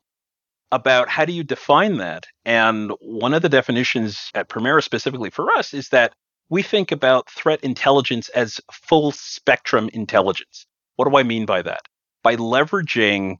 about 0.71 1.09
how 1.09 1.25
do 1.25 1.33
you 1.33 1.43
define 1.43 1.97
that? 1.97 2.25
And 2.43 2.91
one 2.99 3.33
of 3.33 3.41
the 3.41 3.49
definitions 3.49 4.31
at 4.33 4.49
Premera 4.49 4.83
specifically 4.83 5.29
for 5.29 5.51
us 5.55 5.73
is 5.73 5.89
that 5.89 6.13
we 6.49 6.61
think 6.61 6.91
about 6.91 7.29
threat 7.29 7.63
intelligence 7.63 8.29
as 8.29 8.61
full 8.71 9.11
spectrum 9.11 9.89
intelligence. 9.93 10.65
What 10.95 11.09
do 11.09 11.17
I 11.17 11.23
mean 11.23 11.45
by 11.45 11.61
that? 11.61 11.81
By 12.23 12.35
leveraging 12.35 13.37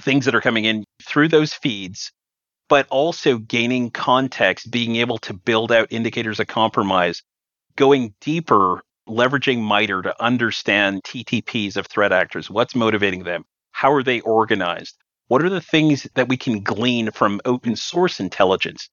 things 0.00 0.24
that 0.24 0.34
are 0.34 0.40
coming 0.40 0.64
in 0.64 0.84
through 1.02 1.28
those 1.28 1.52
feeds, 1.52 2.12
but 2.68 2.86
also 2.88 3.38
gaining 3.38 3.90
context, 3.90 4.70
being 4.70 4.96
able 4.96 5.18
to 5.18 5.34
build 5.34 5.72
out 5.72 5.88
indicators 5.90 6.40
of 6.40 6.46
compromise, 6.46 7.22
going 7.76 8.14
deeper, 8.20 8.82
leveraging 9.08 9.60
MITRE 9.60 10.02
to 10.02 10.22
understand 10.22 11.02
TTPs 11.02 11.76
of 11.76 11.86
threat 11.86 12.12
actors. 12.12 12.50
What's 12.50 12.74
motivating 12.74 13.24
them? 13.24 13.44
How 13.72 13.92
are 13.92 14.02
they 14.02 14.20
organized? 14.20 14.96
What 15.28 15.42
are 15.42 15.50
the 15.50 15.60
things 15.60 16.06
that 16.14 16.28
we 16.28 16.36
can 16.36 16.62
glean 16.62 17.10
from 17.10 17.40
open 17.44 17.76
source 17.76 18.20
intelligence 18.20 18.88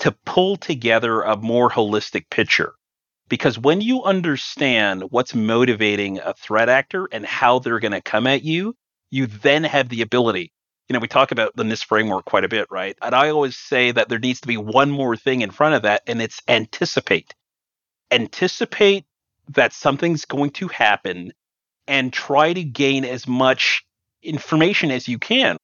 to 0.00 0.12
pull 0.24 0.56
together 0.56 1.22
a 1.22 1.36
more 1.36 1.70
holistic 1.70 2.28
picture? 2.30 2.74
Because 3.28 3.58
when 3.58 3.80
you 3.80 4.04
understand 4.04 5.04
what's 5.10 5.34
motivating 5.34 6.18
a 6.18 6.34
threat 6.34 6.68
actor 6.68 7.08
and 7.12 7.26
how 7.26 7.58
they're 7.58 7.78
going 7.78 7.92
to 7.92 8.00
come 8.00 8.26
at 8.26 8.42
you, 8.42 8.74
you 9.10 9.26
then 9.26 9.64
have 9.64 9.88
the 9.88 10.02
ability. 10.02 10.52
You 10.88 10.94
know, 10.94 11.00
we 11.00 11.08
talk 11.08 11.32
about 11.32 11.54
the 11.54 11.64
NIST 11.64 11.84
framework 11.84 12.24
quite 12.24 12.44
a 12.44 12.48
bit, 12.48 12.66
right? 12.70 12.96
And 13.02 13.14
I 13.14 13.28
always 13.28 13.56
say 13.56 13.90
that 13.90 14.08
there 14.08 14.18
needs 14.18 14.40
to 14.40 14.48
be 14.48 14.56
one 14.56 14.90
more 14.90 15.16
thing 15.16 15.42
in 15.42 15.50
front 15.50 15.74
of 15.74 15.82
that, 15.82 16.02
and 16.06 16.22
it's 16.22 16.40
anticipate. 16.48 17.34
Anticipate 18.10 19.04
that 19.50 19.72
something's 19.72 20.24
going 20.24 20.50
to 20.50 20.68
happen 20.68 21.32
and 21.86 22.12
try 22.12 22.52
to 22.52 22.62
gain 22.62 23.04
as 23.04 23.26
much 23.26 23.84
information 24.22 24.90
as 24.90 25.08
you 25.08 25.18
can. 25.18 25.56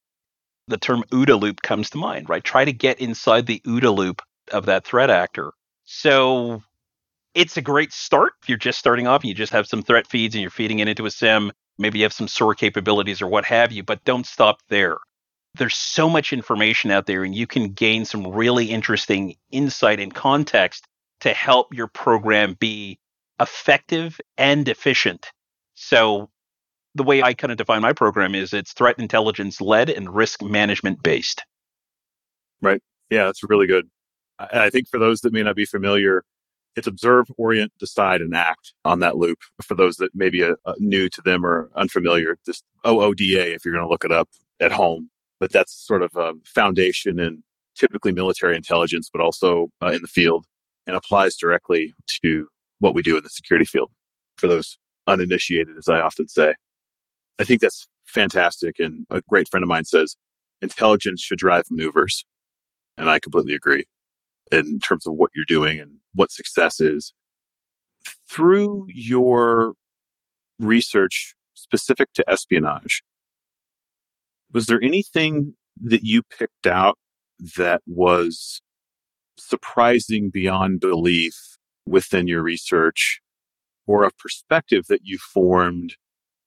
The 0.67 0.77
term 0.77 1.03
OODA 1.11 1.39
loop 1.39 1.61
comes 1.61 1.91
to 1.91 1.97
mind, 1.97 2.29
right? 2.29 2.43
Try 2.43 2.65
to 2.65 2.73
get 2.73 2.99
inside 2.99 3.45
the 3.45 3.61
OODA 3.65 3.95
loop 3.95 4.21
of 4.51 4.65
that 4.65 4.85
threat 4.85 5.09
actor. 5.09 5.53
So 5.83 6.63
it's 7.35 7.57
a 7.57 7.61
great 7.61 7.93
start 7.93 8.33
if 8.41 8.49
you're 8.49 8.57
just 8.57 8.79
starting 8.79 9.05
off 9.05 9.21
and 9.21 9.29
you 9.29 9.35
just 9.35 9.53
have 9.53 9.67
some 9.67 9.83
threat 9.83 10.07
feeds 10.07 10.33
and 10.33 10.41
you're 10.41 10.49
feeding 10.49 10.79
it 10.79 10.87
into 10.87 11.05
a 11.05 11.11
SIEM, 11.11 11.51
Maybe 11.77 11.99
you 11.99 12.05
have 12.05 12.13
some 12.13 12.27
SOAR 12.27 12.55
capabilities 12.55 13.21
or 13.21 13.27
what 13.27 13.45
have 13.45 13.71
you, 13.71 13.83
but 13.83 14.03
don't 14.05 14.25
stop 14.25 14.59
there. 14.69 14.97
There's 15.55 15.75
so 15.75 16.09
much 16.09 16.33
information 16.33 16.91
out 16.91 17.05
there, 17.05 17.23
and 17.23 17.33
you 17.33 17.47
can 17.47 17.73
gain 17.73 18.05
some 18.05 18.27
really 18.27 18.65
interesting 18.65 19.35
insight 19.51 19.99
and 19.99 20.13
context 20.13 20.85
to 21.21 21.33
help 21.33 21.73
your 21.73 21.87
program 21.87 22.55
be 22.59 22.99
effective 23.39 24.19
and 24.37 24.67
efficient. 24.67 25.31
So, 25.75 26.29
the 26.93 27.03
way 27.03 27.21
I 27.21 27.33
kind 27.33 27.51
of 27.51 27.57
define 27.57 27.81
my 27.81 27.91
program 27.91 28.35
is 28.35 28.53
it's 28.53 28.71
threat 28.71 28.97
intelligence 28.99 29.59
led 29.59 29.89
and 29.89 30.13
risk 30.13 30.41
management 30.41 31.03
based. 31.03 31.43
Right. 32.61 32.81
Yeah, 33.09 33.25
that's 33.25 33.43
really 33.43 33.67
good. 33.67 33.89
I 34.39 34.69
think 34.69 34.87
for 34.87 34.97
those 34.97 35.21
that 35.21 35.33
may 35.33 35.43
not 35.43 35.55
be 35.55 35.65
familiar, 35.65 36.23
it's 36.75 36.87
observe, 36.87 37.27
orient, 37.37 37.71
decide, 37.79 38.21
and 38.21 38.35
act 38.35 38.73
on 38.83 38.99
that 38.99 39.17
loop. 39.17 39.39
For 39.61 39.75
those 39.75 39.97
that 39.97 40.13
may 40.13 40.29
be 40.29 40.43
uh, 40.43 40.55
uh, 40.65 40.73
new 40.77 41.07
to 41.09 41.21
them 41.21 41.45
or 41.45 41.69
unfamiliar, 41.75 42.37
just 42.45 42.63
OODA 42.85 43.55
if 43.55 43.63
you're 43.63 43.73
going 43.73 43.85
to 43.85 43.89
look 43.89 44.03
it 44.03 44.11
up 44.11 44.29
at 44.59 44.71
home. 44.71 45.09
But 45.39 45.51
that's 45.51 45.73
sort 45.73 46.01
of 46.01 46.15
a 46.15 46.33
foundation 46.45 47.19
in 47.19 47.43
typically 47.75 48.11
military 48.11 48.55
intelligence, 48.55 49.09
but 49.11 49.21
also 49.21 49.69
uh, 49.81 49.87
in 49.87 50.01
the 50.01 50.07
field 50.07 50.45
and 50.87 50.95
applies 50.95 51.35
directly 51.35 51.93
to 52.23 52.47
what 52.79 52.95
we 52.95 53.01
do 53.01 53.17
in 53.17 53.23
the 53.23 53.29
security 53.29 53.65
field 53.65 53.91
for 54.37 54.47
those 54.47 54.77
uninitiated, 55.07 55.77
as 55.77 55.87
I 55.87 55.99
often 55.99 56.27
say. 56.27 56.55
I 57.39 57.43
think 57.43 57.61
that's 57.61 57.87
fantastic. 58.05 58.79
And 58.79 59.05
a 59.09 59.21
great 59.27 59.49
friend 59.49 59.63
of 59.63 59.69
mine 59.69 59.85
says 59.85 60.15
intelligence 60.61 61.21
should 61.21 61.39
drive 61.39 61.65
maneuvers. 61.69 62.25
And 62.97 63.09
I 63.09 63.19
completely 63.19 63.53
agree 63.53 63.85
in 64.51 64.79
terms 64.79 65.05
of 65.05 65.13
what 65.13 65.31
you're 65.35 65.45
doing 65.45 65.79
and 65.79 65.97
what 66.13 66.31
success 66.31 66.79
is. 66.79 67.13
Through 68.29 68.87
your 68.89 69.73
research 70.59 71.35
specific 71.53 72.13
to 72.13 72.29
espionage, 72.29 73.03
was 74.51 74.67
there 74.67 74.81
anything 74.81 75.55
that 75.81 76.03
you 76.03 76.23
picked 76.23 76.67
out 76.67 76.97
that 77.57 77.81
was 77.85 78.61
surprising 79.37 80.29
beyond 80.29 80.79
belief 80.79 81.54
within 81.85 82.27
your 82.27 82.41
research 82.41 83.21
or 83.87 84.03
a 84.03 84.11
perspective 84.11 84.85
that 84.87 85.01
you 85.03 85.17
formed 85.17 85.95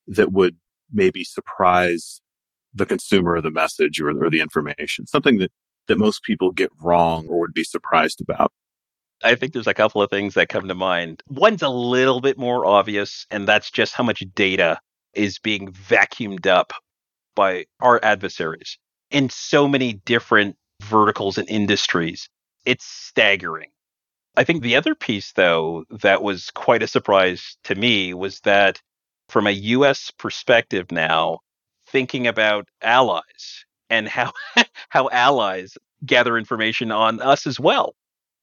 that 0.07 0.33
would 0.33 0.57
maybe 0.93 1.25
surprise 1.25 2.21
the 2.75 2.87
consumer 2.87 3.37
of 3.37 3.43
the 3.43 3.51
message 3.51 4.01
or, 4.01 4.11
or 4.11 4.31
the 4.31 4.41
information? 4.41 5.07
Something 5.07 5.39
that 5.39 5.53
that 5.89 5.99
most 5.99 6.23
people 6.23 6.53
get 6.53 6.71
wrong 6.81 7.27
or 7.29 7.41
would 7.41 7.55
be 7.55 7.65
surprised 7.65 8.21
about? 8.21 8.53
I 9.25 9.35
think 9.35 9.53
there's 9.53 9.67
a 9.67 9.75
couple 9.75 10.01
of 10.01 10.11
things 10.11 10.35
that 10.35 10.49
come 10.49 10.69
to 10.69 10.75
mind. 10.75 11.23
One's 11.29 11.63
a 11.63 11.69
little 11.69 12.21
bit 12.21 12.39
more 12.39 12.65
obvious, 12.65 13.27
and 13.31 13.49
that's 13.49 13.71
just 13.71 13.95
how 13.95 14.05
much 14.05 14.23
data 14.35 14.79
is 15.15 15.41
being 15.41 15.73
vacuumed 15.73 16.47
up 16.47 16.73
by 17.35 17.67
our 17.81 17.99
adversaries 18.05 18.79
in 19.11 19.29
so 19.29 19.67
many 19.67 19.95
different 19.95 20.57
verticals 20.83 21.39
and 21.39 21.49
industries. 21.49 22.29
It's 22.65 22.85
staggering. 22.85 23.71
I 24.39 24.45
think 24.45 24.63
the 24.63 24.77
other 24.77 24.95
piece, 24.95 25.33
though, 25.33 25.85
that 25.91 26.23
was 26.23 26.51
quite 26.53 26.83
a 26.83 26.87
surprise 26.87 27.57
to 27.65 27.75
me 27.75 28.15
was 28.15 28.39
that 28.43 28.81
from 29.29 29.49
a 29.49 29.51
US 29.51 30.13
perspective 30.13 30.93
now, 30.93 31.41
thinking 31.89 32.29
about 32.29 32.69
allies 32.81 33.65
and 33.91 34.07
how 34.07 34.33
how 34.91 35.09
allies 35.11 35.77
gather 36.07 36.39
information 36.39 36.93
on 36.93 37.21
us 37.21 37.49
as 37.49 37.59
well. 37.59 37.97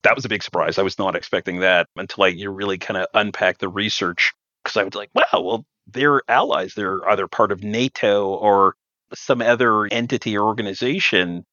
That 0.03 0.15
was 0.15 0.25
a 0.25 0.29
big 0.29 0.43
surprise. 0.43 0.77
I 0.77 0.84
was 0.84 0.99
not 0.99 1.15
expecting 1.15 1.62
that 1.62 1.88
until 1.95 2.25
I 2.25 2.27
you 2.27 2.49
really 2.51 2.77
kind 2.77 2.97
of 2.97 3.08
unpack 3.13 3.60
the 3.60 3.69
research 3.69 4.34
because 4.63 4.75
I 4.75 4.84
was 4.84 4.95
like, 4.95 5.12
wow, 5.15 5.41
well, 5.41 5.65
they're 5.88 6.21
allies. 6.27 6.73
They're 6.73 7.08
either 7.10 7.27
part 7.29 7.53
of 7.53 7.63
NATO 7.63 8.27
or 8.27 8.75
some 9.13 9.41
other 9.41 9.86
entity 9.86 10.38
or 10.38 10.45
organization. 10.45 11.45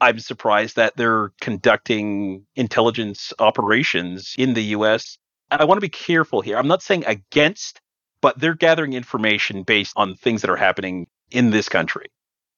I'm 0.00 0.18
surprised 0.20 0.76
that 0.76 0.96
they're 0.96 1.32
conducting 1.40 2.46
intelligence 2.54 3.32
operations 3.38 4.34
in 4.38 4.54
the 4.54 4.62
US. 4.76 5.18
I 5.50 5.64
want 5.64 5.78
to 5.78 5.84
be 5.84 5.88
careful 5.88 6.40
here. 6.40 6.56
I'm 6.56 6.68
not 6.68 6.82
saying 6.82 7.04
against, 7.06 7.80
but 8.20 8.38
they're 8.38 8.54
gathering 8.54 8.92
information 8.92 9.62
based 9.62 9.92
on 9.96 10.14
things 10.14 10.42
that 10.42 10.50
are 10.50 10.56
happening 10.56 11.06
in 11.30 11.50
this 11.50 11.68
country 11.68 12.06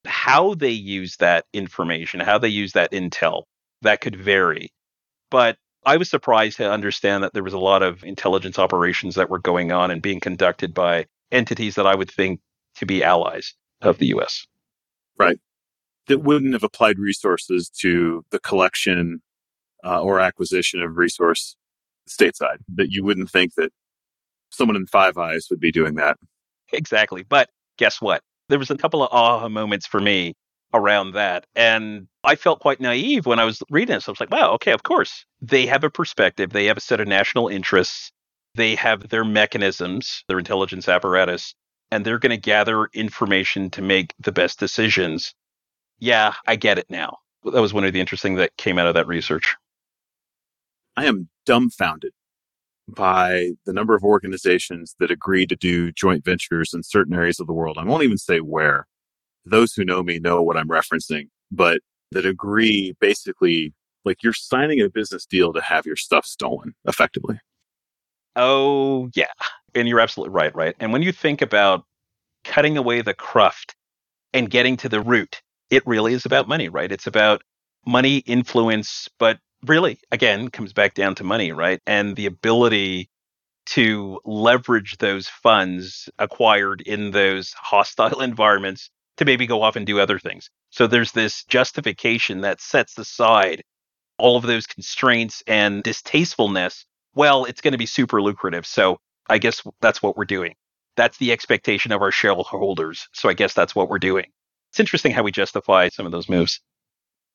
how 0.05 0.53
they 0.55 0.71
use 0.71 1.17
that 1.17 1.45
information, 1.53 2.19
how 2.19 2.37
they 2.37 2.49
use 2.49 2.73
that 2.73 2.91
intel, 2.91 3.43
that 3.81 4.01
could 4.01 4.15
vary. 4.15 4.71
But 5.29 5.57
I 5.85 5.97
was 5.97 6.09
surprised 6.09 6.57
to 6.57 6.71
understand 6.71 7.23
that 7.23 7.33
there 7.33 7.43
was 7.43 7.53
a 7.53 7.59
lot 7.59 7.83
of 7.83 8.03
intelligence 8.03 8.59
operations 8.59 9.15
that 9.15 9.29
were 9.29 9.39
going 9.39 9.71
on 9.71 9.91
and 9.91 10.01
being 10.01 10.19
conducted 10.19 10.73
by 10.73 11.05
entities 11.31 11.75
that 11.75 11.87
I 11.87 11.95
would 11.95 12.11
think 12.11 12.39
to 12.75 12.85
be 12.85 13.03
allies 13.03 13.53
of 13.81 13.97
the 13.97 14.07
US. 14.07 14.45
Right. 15.17 15.39
That 16.07 16.19
wouldn't 16.19 16.53
have 16.53 16.63
applied 16.63 16.97
resources 16.97 17.69
to 17.81 18.25
the 18.31 18.39
collection 18.39 19.21
uh, 19.85 20.01
or 20.01 20.19
acquisition 20.19 20.81
of 20.81 20.97
resource 20.97 21.55
stateside. 22.09 22.57
That 22.75 22.89
you 22.89 23.03
wouldn't 23.03 23.29
think 23.29 23.53
that 23.55 23.71
someone 24.49 24.75
in 24.75 24.87
Five 24.87 25.17
Eyes 25.17 25.47
would 25.49 25.59
be 25.59 25.71
doing 25.71 25.95
that. 25.95 26.17
Exactly. 26.73 27.23
But 27.23 27.49
guess 27.77 28.01
what? 28.01 28.23
there 28.51 28.59
was 28.59 28.69
a 28.69 28.77
couple 28.77 29.01
of 29.01 29.09
aha 29.11 29.47
moments 29.47 29.87
for 29.87 29.99
me 29.99 30.35
around 30.73 31.13
that. 31.13 31.45
And 31.55 32.07
I 32.23 32.35
felt 32.35 32.59
quite 32.59 32.81
naive 32.81 33.25
when 33.25 33.39
I 33.39 33.45
was 33.45 33.63
reading 33.71 33.95
this. 33.95 34.07
I 34.07 34.11
was 34.11 34.19
like, 34.19 34.31
wow, 34.31 34.51
okay, 34.51 34.73
of 34.73 34.83
course. 34.83 35.25
They 35.41 35.65
have 35.65 35.83
a 35.83 35.89
perspective, 35.89 36.51
they 36.51 36.65
have 36.65 36.77
a 36.77 36.81
set 36.81 36.99
of 36.99 37.07
national 37.07 37.47
interests, 37.47 38.11
they 38.55 38.75
have 38.75 39.07
their 39.07 39.23
mechanisms, 39.23 40.23
their 40.27 40.37
intelligence 40.37 40.89
apparatus, 40.89 41.55
and 41.91 42.05
they're 42.05 42.19
going 42.19 42.31
to 42.31 42.37
gather 42.37 42.87
information 42.93 43.69
to 43.71 43.81
make 43.81 44.13
the 44.19 44.33
best 44.33 44.59
decisions. 44.59 45.33
Yeah, 46.01 46.33
I 46.47 46.55
get 46.57 46.79
it 46.79 46.87
now. 46.89 47.19
That 47.45 47.61
was 47.61 47.73
one 47.73 47.85
of 47.85 47.93
the 47.93 47.99
interesting 47.99 48.35
things 48.35 48.39
that 48.39 48.57
came 48.57 48.77
out 48.77 48.87
of 48.87 48.95
that 48.95 49.07
research. 49.07 49.55
I 50.97 51.05
am 51.05 51.29
dumbfounded 51.45 52.11
by 52.87 53.51
the 53.65 53.71
number 53.71 53.95
of 53.95 54.03
organizations 54.03 54.95
that 54.99 55.11
agree 55.11 55.45
to 55.45 55.55
do 55.55 55.91
joint 55.91 56.25
ventures 56.25 56.73
in 56.73 56.83
certain 56.83 57.13
areas 57.13 57.39
of 57.39 57.47
the 57.47 57.53
world. 57.53 57.77
I 57.77 57.85
won't 57.85 58.03
even 58.03 58.17
say 58.17 58.39
where. 58.39 58.87
Those 59.45 59.73
who 59.73 59.85
know 59.85 60.03
me 60.03 60.19
know 60.19 60.41
what 60.41 60.57
I'm 60.57 60.67
referencing, 60.67 61.29
but 61.51 61.81
that 62.11 62.25
agree 62.25 62.95
basically 62.99 63.73
like 64.03 64.23
you're 64.23 64.33
signing 64.33 64.81
a 64.81 64.89
business 64.89 65.25
deal 65.25 65.53
to 65.53 65.61
have 65.61 65.85
your 65.85 65.95
stuff 65.95 66.25
stolen 66.25 66.73
effectively. 66.85 67.39
Oh, 68.35 69.09
yeah. 69.15 69.31
And 69.75 69.87
you're 69.87 69.99
absolutely 69.99 70.33
right, 70.33 70.53
right? 70.55 70.75
And 70.79 70.91
when 70.91 71.03
you 71.03 71.11
think 71.11 71.41
about 71.41 71.85
cutting 72.43 72.75
away 72.77 73.01
the 73.01 73.13
cruft 73.13 73.75
and 74.33 74.49
getting 74.49 74.77
to 74.77 74.89
the 74.89 75.01
root, 75.01 75.41
it 75.71 75.87
really 75.87 76.13
is 76.13 76.25
about 76.25 76.47
money, 76.47 76.69
right? 76.69 76.91
It's 76.91 77.07
about 77.07 77.41
money, 77.87 78.17
influence, 78.19 79.07
but 79.17 79.39
really, 79.65 79.99
again, 80.11 80.49
comes 80.49 80.73
back 80.73 80.93
down 80.93 81.15
to 81.15 81.23
money, 81.23 81.51
right? 81.51 81.81
And 81.87 82.15
the 82.15 82.27
ability 82.27 83.09
to 83.67 84.19
leverage 84.25 84.97
those 84.97 85.27
funds 85.27 86.09
acquired 86.19 86.81
in 86.81 87.11
those 87.11 87.53
hostile 87.53 88.21
environments 88.21 88.89
to 89.17 89.25
maybe 89.25 89.47
go 89.47 89.61
off 89.61 89.75
and 89.75 89.85
do 89.87 89.99
other 89.99 90.19
things. 90.19 90.49
So 90.71 90.87
there's 90.87 91.13
this 91.13 91.43
justification 91.45 92.41
that 92.41 92.61
sets 92.61 92.97
aside 92.97 93.63
all 94.17 94.37
of 94.37 94.43
those 94.43 94.67
constraints 94.67 95.43
and 95.47 95.83
distastefulness. 95.83 96.85
Well, 97.15 97.45
it's 97.45 97.61
going 97.61 97.73
to 97.73 97.77
be 97.77 97.85
super 97.85 98.21
lucrative. 98.21 98.65
So 98.65 98.97
I 99.29 99.37
guess 99.37 99.61
that's 99.79 100.01
what 100.03 100.17
we're 100.17 100.25
doing. 100.25 100.55
That's 100.97 101.17
the 101.17 101.31
expectation 101.31 101.91
of 101.91 102.01
our 102.01 102.11
shareholders. 102.11 103.07
So 103.13 103.29
I 103.29 103.33
guess 103.33 103.53
that's 103.53 103.75
what 103.75 103.89
we're 103.89 103.99
doing. 103.99 104.25
It's 104.71 104.79
interesting 104.79 105.11
how 105.11 105.23
we 105.23 105.31
justify 105.31 105.89
some 105.89 106.05
of 106.05 106.13
those 106.13 106.29
moves. 106.29 106.61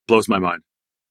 Blows 0.08 0.28
my 0.28 0.38
mind. 0.38 0.62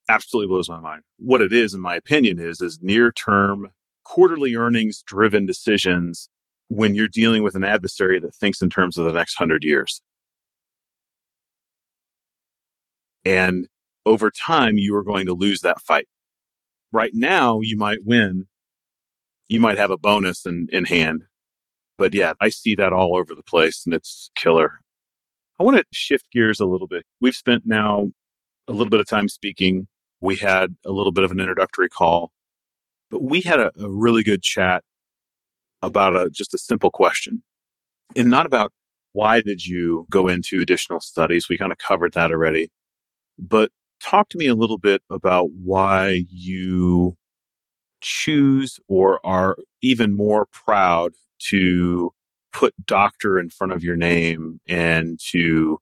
Absolutely 0.10 0.48
blows 0.48 0.70
my 0.70 0.80
mind. 0.80 1.04
What 1.18 1.42
it 1.42 1.54
is, 1.54 1.74
in 1.74 1.82
my 1.82 1.96
opinion, 1.96 2.40
is 2.40 2.62
is 2.62 2.80
near 2.82 3.12
term 3.12 3.70
quarterly 4.04 4.56
earnings 4.56 5.04
driven 5.06 5.46
decisions 5.46 6.30
when 6.70 6.96
you're 6.96 7.08
dealing 7.08 7.44
with 7.44 7.56
an 7.56 7.64
adversary 7.64 8.20
that 8.20 8.34
thinks 8.34 8.62
in 8.62 8.70
terms 8.70 8.98
of 8.98 9.06
the 9.06 9.12
next 9.12 9.36
hundred 9.36 9.64
years. 9.64 10.02
And 13.24 13.68
over 14.06 14.32
time, 14.32 14.78
you 14.78 14.96
are 14.96 15.04
going 15.04 15.26
to 15.26 15.34
lose 15.34 15.62
that 15.62 15.82
fight. 15.82 16.08
Right 16.92 17.12
now, 17.14 17.60
you 17.62 17.78
might 17.78 18.00
win. 18.04 18.48
You 19.48 19.60
might 19.60 19.78
have 19.78 19.92
a 19.92 19.98
bonus 19.98 20.46
in, 20.46 20.68
in 20.72 20.86
hand. 20.86 21.24
But 21.98 22.14
yeah, 22.14 22.34
I 22.40 22.50
see 22.50 22.76
that 22.76 22.94
all 22.94 23.16
over 23.16 23.36
the 23.36 23.44
place 23.44 23.84
and 23.86 23.94
it's 23.94 24.32
killer. 24.36 24.80
I 25.60 25.64
want 25.64 25.78
to 25.78 25.86
shift 25.91 26.32
gears 26.32 26.60
a 26.60 26.66
little 26.66 26.88
bit. 26.88 27.06
We've 27.22 27.36
spent 27.36 27.64
now 27.66 28.12
a 28.68 28.74
little 28.74 28.89
bit 28.89 28.99
of 28.99 29.08
time 29.08 29.30
speaking. 29.30 29.88
We 30.22 30.36
had 30.36 30.76
a 30.86 30.91
little 30.91 31.12
bit 31.12 31.24
of 31.24 31.32
an 31.32 31.39
introductory 31.39 31.89
call, 31.89 32.32
but 33.10 33.24
we 33.24 33.41
had 33.41 33.60
a, 33.60 33.72
a 33.80 33.89
really 33.89 34.24
good 34.24 34.41
chat 34.41 34.84
about 35.82 36.16
a, 36.16 36.30
just 36.30 36.53
a 36.53 36.58
simple 36.58 36.91
question 36.91 37.43
and 38.16 38.30
not 38.30 38.45
about 38.45 38.72
why 39.14 39.41
did 39.41 39.66
you 39.66 40.06
go 40.10 40.28
into 40.28 40.62
additional 40.62 40.99
studies? 40.99 41.47
We 41.47 41.58
kind 41.58 41.72
of 41.72 41.78
covered 41.78 42.14
that 42.14 42.32
already, 42.32 42.70
but 43.39 43.72
talk 44.01 44.30
to 44.30 44.38
me 44.38 44.47
a 44.47 44.56
little 44.56 44.78
bit 44.78 45.01
about 45.10 45.51
why 45.51 46.26
you 46.30 47.16
choose 48.01 48.80
or 48.88 49.26
are 49.26 49.58
even 49.82 50.14
more 50.14 50.47
proud 50.51 51.14
to 51.39 52.12
put 52.56 52.74
doctor 52.86 53.38
in 53.38 53.49
front 53.49 53.74
of 53.74 53.84
your 53.84 53.97
name 53.97 54.62
and 54.66 55.20
to 55.32 55.78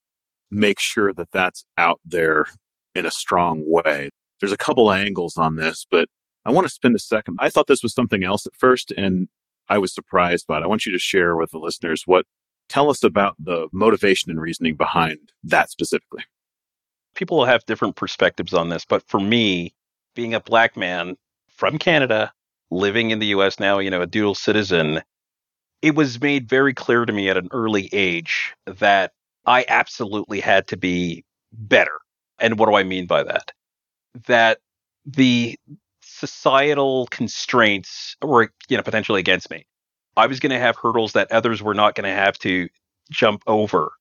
make 0.49 0.79
sure 0.79 1.13
that 1.13 1.31
that's 1.31 1.65
out 1.77 1.99
there 2.03 2.47
in 2.95 3.05
a 3.05 3.11
strong 3.11 3.63
way. 3.67 4.09
There's 4.39 4.51
a 4.51 4.57
couple 4.57 4.91
angles 4.91 5.37
on 5.37 5.55
this, 5.55 5.85
but 5.89 6.09
I 6.45 6.51
want 6.51 6.65
to 6.65 6.73
spend 6.73 6.95
a 6.95 6.99
second. 6.99 7.37
I 7.39 7.49
thought 7.49 7.67
this 7.67 7.83
was 7.83 7.93
something 7.93 8.23
else 8.23 8.47
at 8.47 8.55
first 8.55 8.91
and 8.91 9.27
I 9.69 9.77
was 9.77 9.93
surprised 9.93 10.47
by 10.47 10.57
it. 10.57 10.63
I 10.63 10.67
want 10.67 10.87
you 10.87 10.91
to 10.91 10.99
share 10.99 11.35
with 11.35 11.51
the 11.51 11.59
listeners 11.59 12.03
what 12.07 12.25
tell 12.69 12.89
us 12.89 13.03
about 13.03 13.35
the 13.37 13.67
motivation 13.71 14.31
and 14.31 14.41
reasoning 14.41 14.75
behind 14.75 15.31
that 15.43 15.69
specifically. 15.69 16.23
People 17.13 17.37
will 17.37 17.45
have 17.45 17.63
different 17.67 17.95
perspectives 17.95 18.53
on 18.53 18.69
this, 18.69 18.83
but 18.83 19.07
for 19.07 19.19
me, 19.19 19.75
being 20.15 20.33
a 20.33 20.39
black 20.39 20.75
man 20.75 21.17
from 21.49 21.77
Canada, 21.77 22.33
living 22.71 23.11
in 23.11 23.19
the 23.19 23.27
US 23.27 23.59
now, 23.59 23.77
you 23.77 23.91
know, 23.91 24.01
a 24.01 24.07
dual 24.07 24.33
citizen, 24.33 25.03
it 25.83 25.95
was 25.95 26.21
made 26.21 26.47
very 26.47 26.73
clear 26.73 27.05
to 27.05 27.11
me 27.11 27.29
at 27.29 27.35
an 27.35 27.49
early 27.51 27.89
age 27.91 28.55
that 28.65 29.11
I 29.45 29.65
absolutely 29.67 30.39
had 30.39 30.65
to 30.69 30.77
be 30.77 31.25
better. 31.51 31.99
And 32.39 32.57
what 32.57 32.69
do 32.69 32.75
I 32.75 32.83
mean 32.83 33.05
by 33.05 33.23
that? 33.23 33.51
That 34.27 34.59
the 35.05 35.59
societal 36.01 37.07
constraints 37.07 38.15
were, 38.21 38.49
you 38.69 38.77
know, 38.77 38.83
potentially 38.83 39.19
against 39.19 39.51
me. 39.51 39.65
I 40.15 40.27
was 40.27 40.39
going 40.39 40.51
to 40.51 40.59
have 40.59 40.77
hurdles 40.77 41.11
that 41.13 41.29
others 41.33 41.61
were 41.61 41.73
not 41.73 41.95
going 41.95 42.09
to 42.09 42.15
have 42.15 42.39
to 42.39 42.69
jump 43.11 43.43
over. 43.45 43.91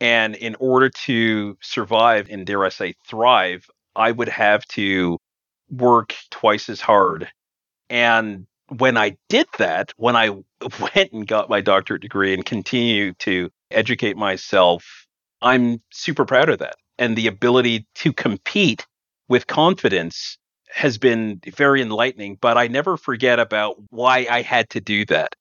And 0.00 0.36
in 0.36 0.54
order 0.60 0.88
to 0.88 1.58
survive 1.60 2.28
and 2.30 2.46
dare 2.46 2.64
I 2.64 2.68
say 2.68 2.94
thrive, 3.08 3.68
I 3.96 4.12
would 4.12 4.28
have 4.28 4.64
to 4.66 5.18
work 5.68 6.14
twice 6.30 6.68
as 6.68 6.80
hard. 6.80 7.28
And 7.90 8.46
when 8.68 8.96
I 8.96 9.16
did 9.28 9.46
that, 9.58 9.92
when 9.96 10.16
I 10.16 10.30
went 10.80 11.12
and 11.12 11.26
got 11.26 11.48
my 11.48 11.60
doctorate 11.60 12.02
degree 12.02 12.34
and 12.34 12.44
continue 12.44 13.12
to 13.20 13.50
educate 13.70 14.16
myself, 14.16 15.06
I'm 15.42 15.82
super 15.92 16.24
proud 16.24 16.48
of 16.48 16.58
that. 16.60 16.76
And 16.98 17.16
the 17.16 17.26
ability 17.26 17.86
to 17.96 18.12
compete 18.12 18.86
with 19.28 19.46
confidence 19.46 20.38
has 20.72 20.98
been 20.98 21.40
very 21.46 21.82
enlightening, 21.82 22.36
but 22.40 22.58
I 22.58 22.66
never 22.66 22.96
forget 22.96 23.38
about 23.38 23.76
why 23.90 24.26
I 24.30 24.42
had 24.42 24.70
to 24.70 24.80
do 24.80 25.04
that. 25.06 25.34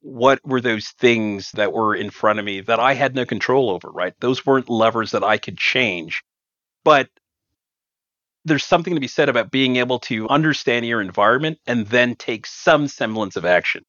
What 0.00 0.40
were 0.44 0.60
those 0.60 0.88
things 0.88 1.50
that 1.52 1.72
were 1.72 1.94
in 1.94 2.10
front 2.10 2.38
of 2.38 2.44
me 2.44 2.60
that 2.62 2.78
I 2.80 2.94
had 2.94 3.14
no 3.14 3.26
control 3.26 3.70
over, 3.70 3.90
right? 3.90 4.14
Those 4.20 4.46
weren't 4.46 4.70
levers 4.70 5.10
that 5.10 5.24
I 5.24 5.38
could 5.38 5.58
change. 5.58 6.22
But 6.84 7.08
there's 8.44 8.64
something 8.64 8.94
to 8.94 9.00
be 9.00 9.08
said 9.08 9.28
about 9.28 9.50
being 9.50 9.76
able 9.76 9.98
to 10.00 10.28
understand 10.28 10.86
your 10.86 11.00
environment 11.00 11.58
and 11.66 11.86
then 11.86 12.14
take 12.14 12.46
some 12.46 12.88
semblance 12.88 13.36
of 13.36 13.44
action. 13.44 13.84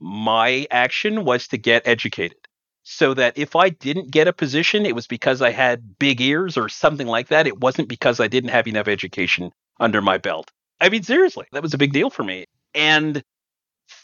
My 0.00 0.66
action 0.70 1.24
was 1.24 1.48
to 1.48 1.58
get 1.58 1.86
educated 1.86 2.38
so 2.82 3.14
that 3.14 3.38
if 3.38 3.56
I 3.56 3.70
didn't 3.70 4.10
get 4.10 4.28
a 4.28 4.32
position, 4.32 4.84
it 4.84 4.94
was 4.94 5.06
because 5.06 5.40
I 5.40 5.50
had 5.50 5.98
big 5.98 6.20
ears 6.20 6.56
or 6.56 6.68
something 6.68 7.06
like 7.06 7.28
that. 7.28 7.46
It 7.46 7.60
wasn't 7.60 7.88
because 7.88 8.20
I 8.20 8.28
didn't 8.28 8.50
have 8.50 8.68
enough 8.68 8.88
education 8.88 9.52
under 9.80 10.02
my 10.02 10.18
belt. 10.18 10.50
I 10.80 10.90
mean, 10.90 11.02
seriously, 11.02 11.46
that 11.52 11.62
was 11.62 11.74
a 11.74 11.78
big 11.78 11.92
deal 11.92 12.10
for 12.10 12.24
me. 12.24 12.44
And 12.74 13.22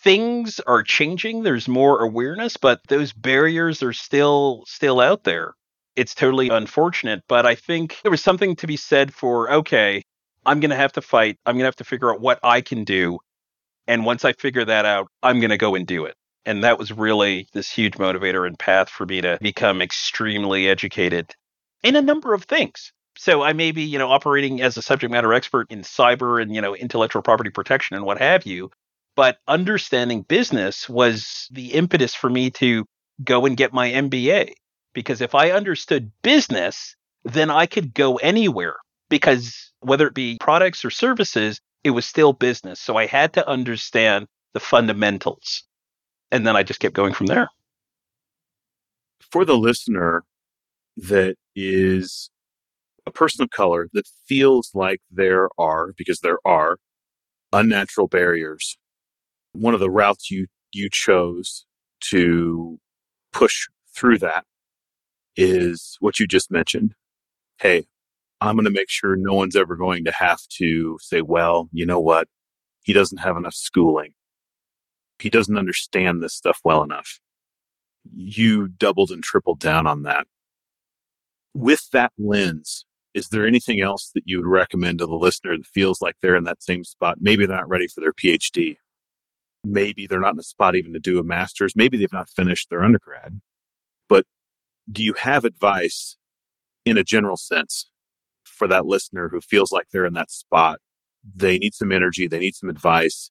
things 0.02 0.60
are 0.60 0.82
changing. 0.82 1.42
There's 1.42 1.68
more 1.68 2.02
awareness, 2.02 2.56
but 2.56 2.80
those 2.88 3.12
barriers 3.12 3.82
are 3.82 3.92
still 3.92 4.64
still 4.66 5.00
out 5.00 5.24
there 5.24 5.54
it's 6.00 6.14
totally 6.14 6.48
unfortunate, 6.48 7.22
but 7.28 7.44
I 7.44 7.54
think 7.54 7.98
there 8.02 8.10
was 8.10 8.22
something 8.22 8.56
to 8.56 8.66
be 8.66 8.78
said 8.78 9.12
for 9.12 9.52
okay, 9.52 10.02
I'm 10.46 10.58
going 10.58 10.70
to 10.70 10.76
have 10.76 10.92
to 10.92 11.02
fight. 11.02 11.36
I'm 11.44 11.56
going 11.56 11.64
to 11.64 11.66
have 11.66 11.76
to 11.76 11.84
figure 11.84 12.10
out 12.10 12.22
what 12.22 12.40
I 12.42 12.62
can 12.62 12.84
do. 12.84 13.18
And 13.86 14.06
once 14.06 14.24
I 14.24 14.32
figure 14.32 14.64
that 14.64 14.86
out, 14.86 15.08
I'm 15.22 15.40
going 15.40 15.50
to 15.50 15.58
go 15.58 15.74
and 15.74 15.86
do 15.86 16.06
it. 16.06 16.14
And 16.46 16.64
that 16.64 16.78
was 16.78 16.90
really 16.90 17.48
this 17.52 17.70
huge 17.70 17.94
motivator 17.94 18.46
and 18.46 18.58
path 18.58 18.88
for 18.88 19.04
me 19.04 19.20
to 19.20 19.36
become 19.42 19.82
extremely 19.82 20.70
educated 20.70 21.34
in 21.82 21.96
a 21.96 22.00
number 22.00 22.32
of 22.32 22.44
things. 22.44 22.92
So 23.18 23.42
I 23.42 23.52
may 23.52 23.70
be, 23.70 23.82
you 23.82 23.98
know, 23.98 24.10
operating 24.10 24.62
as 24.62 24.78
a 24.78 24.82
subject 24.82 25.12
matter 25.12 25.34
expert 25.34 25.66
in 25.68 25.82
cyber 25.82 26.40
and, 26.40 26.54
you 26.54 26.62
know, 26.62 26.74
intellectual 26.74 27.20
property 27.20 27.50
protection 27.50 27.94
and 27.94 28.06
what 28.06 28.16
have 28.16 28.46
you. 28.46 28.70
But 29.16 29.36
understanding 29.46 30.22
business 30.22 30.88
was 30.88 31.46
the 31.50 31.74
impetus 31.74 32.14
for 32.14 32.30
me 32.30 32.52
to 32.52 32.86
go 33.22 33.44
and 33.44 33.54
get 33.54 33.74
my 33.74 33.90
MBA 33.90 34.54
because 34.92 35.20
if 35.20 35.34
I 35.34 35.50
understood 35.50 36.10
business, 36.22 36.96
then 37.24 37.50
I 37.50 37.66
could 37.66 37.94
go 37.94 38.16
anywhere 38.16 38.76
because 39.08 39.72
whether 39.80 40.06
it 40.06 40.14
be 40.14 40.38
products 40.40 40.84
or 40.84 40.90
services, 40.90 41.60
it 41.84 41.90
was 41.90 42.06
still 42.06 42.32
business. 42.32 42.80
So 42.80 42.96
I 42.96 43.06
had 43.06 43.32
to 43.34 43.48
understand 43.48 44.26
the 44.52 44.60
fundamentals. 44.60 45.64
And 46.30 46.46
then 46.46 46.56
I 46.56 46.62
just 46.62 46.80
kept 46.80 46.94
going 46.94 47.12
from 47.12 47.26
there. 47.26 47.48
For 49.30 49.44
the 49.44 49.56
listener 49.56 50.24
that 50.96 51.36
is 51.54 52.30
a 53.06 53.10
person 53.10 53.42
of 53.42 53.50
color 53.50 53.88
that 53.92 54.08
feels 54.26 54.70
like 54.74 55.00
there 55.10 55.48
are, 55.58 55.92
because 55.96 56.20
there 56.20 56.38
are, 56.44 56.78
unnatural 57.52 58.06
barriers, 58.06 58.78
one 59.52 59.74
of 59.74 59.80
the 59.80 59.90
routes 59.90 60.30
you, 60.30 60.46
you 60.72 60.88
chose 60.90 61.64
to 62.00 62.78
push 63.32 63.66
through 63.92 64.18
that 64.18 64.44
is 65.40 65.96
what 66.00 66.20
you 66.20 66.26
just 66.26 66.50
mentioned. 66.50 66.94
Hey, 67.58 67.86
I'm 68.40 68.56
going 68.56 68.66
to 68.66 68.70
make 68.70 68.90
sure 68.90 69.16
no 69.16 69.34
one's 69.34 69.56
ever 69.56 69.74
going 69.74 70.04
to 70.04 70.12
have 70.12 70.40
to 70.58 70.98
say, 71.00 71.22
well, 71.22 71.68
you 71.72 71.86
know 71.86 72.00
what? 72.00 72.28
He 72.82 72.92
doesn't 72.92 73.18
have 73.18 73.36
enough 73.36 73.54
schooling. 73.54 74.12
He 75.18 75.30
doesn't 75.30 75.56
understand 75.56 76.22
this 76.22 76.34
stuff 76.34 76.60
well 76.64 76.82
enough. 76.82 77.20
You 78.14 78.68
doubled 78.68 79.10
and 79.10 79.22
tripled 79.22 79.60
down 79.60 79.86
on 79.86 80.02
that. 80.02 80.26
With 81.54 81.88
that 81.92 82.12
lens, 82.18 82.84
is 83.12 83.28
there 83.28 83.46
anything 83.46 83.80
else 83.80 84.10
that 84.14 84.22
you 84.26 84.38
would 84.38 84.46
recommend 84.46 84.98
to 84.98 85.06
the 85.06 85.14
listener 85.14 85.56
that 85.56 85.66
feels 85.66 86.00
like 86.00 86.16
they're 86.20 86.36
in 86.36 86.44
that 86.44 86.62
same 86.62 86.84
spot? 86.84 87.18
Maybe 87.20 87.44
they're 87.44 87.56
not 87.56 87.68
ready 87.68 87.88
for 87.88 88.00
their 88.00 88.12
PhD. 88.12 88.76
Maybe 89.64 90.06
they're 90.06 90.20
not 90.20 90.34
in 90.34 90.40
a 90.40 90.44
spot 90.44 90.76
even 90.76 90.92
to 90.92 91.00
do 91.00 91.18
a 91.18 91.24
master's. 91.24 91.76
Maybe 91.76 91.98
they've 91.98 92.12
not 92.12 92.30
finished 92.30 92.70
their 92.70 92.82
undergrad, 92.82 93.40
do 94.90 95.02
you 95.02 95.14
have 95.14 95.44
advice 95.44 96.16
in 96.84 96.96
a 96.96 97.04
general 97.04 97.36
sense 97.36 97.90
for 98.44 98.66
that 98.68 98.86
listener 98.86 99.28
who 99.28 99.40
feels 99.40 99.72
like 99.72 99.86
they're 99.92 100.06
in 100.06 100.14
that 100.14 100.30
spot? 100.30 100.80
They 101.34 101.58
need 101.58 101.74
some 101.74 101.92
energy, 101.92 102.26
they 102.26 102.38
need 102.38 102.54
some 102.54 102.70
advice, 102.70 103.30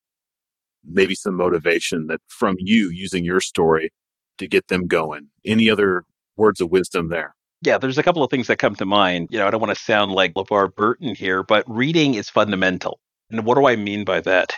maybe 0.84 1.16
some 1.16 1.36
motivation 1.36 2.08
that 2.08 2.22
from 2.28 2.56
you 2.60 2.90
using 2.90 3.26
your 3.26 3.42
story 3.42 3.92
to 4.38 4.48
get 4.48 4.68
them 4.68 4.88
going. 4.88 5.28
Any 5.46 5.70
other 5.70 6.06
words 6.38 6.62
of 6.62 6.70
wisdom 6.70 7.10
there? 7.10 7.36
Yeah, 7.62 7.78
there's 7.78 7.98
a 7.98 8.04
couple 8.04 8.24
of 8.24 8.30
things 8.32 8.48
that 8.48 8.58
come 8.58 8.76
to 8.76 8.86
mind. 8.86 9.28
You 9.32 9.40
know, 9.40 9.48
I 9.48 9.52
don't 9.52 9.60
want 9.60 9.76
to 9.76 9.84
sound 9.84 10.14
like 10.14 10.34
LeVar 10.34 10.76
Burton 10.76 11.14
here, 11.14 11.44
but 11.44 11.66
reading 11.68 12.14
is 12.14 12.30
fundamental. 12.30 13.00
And 13.30 13.46
what 13.46 13.56
do 13.56 13.68
I 13.68 13.76
mean 13.76 14.06
by 14.06 14.22
that? 14.22 14.54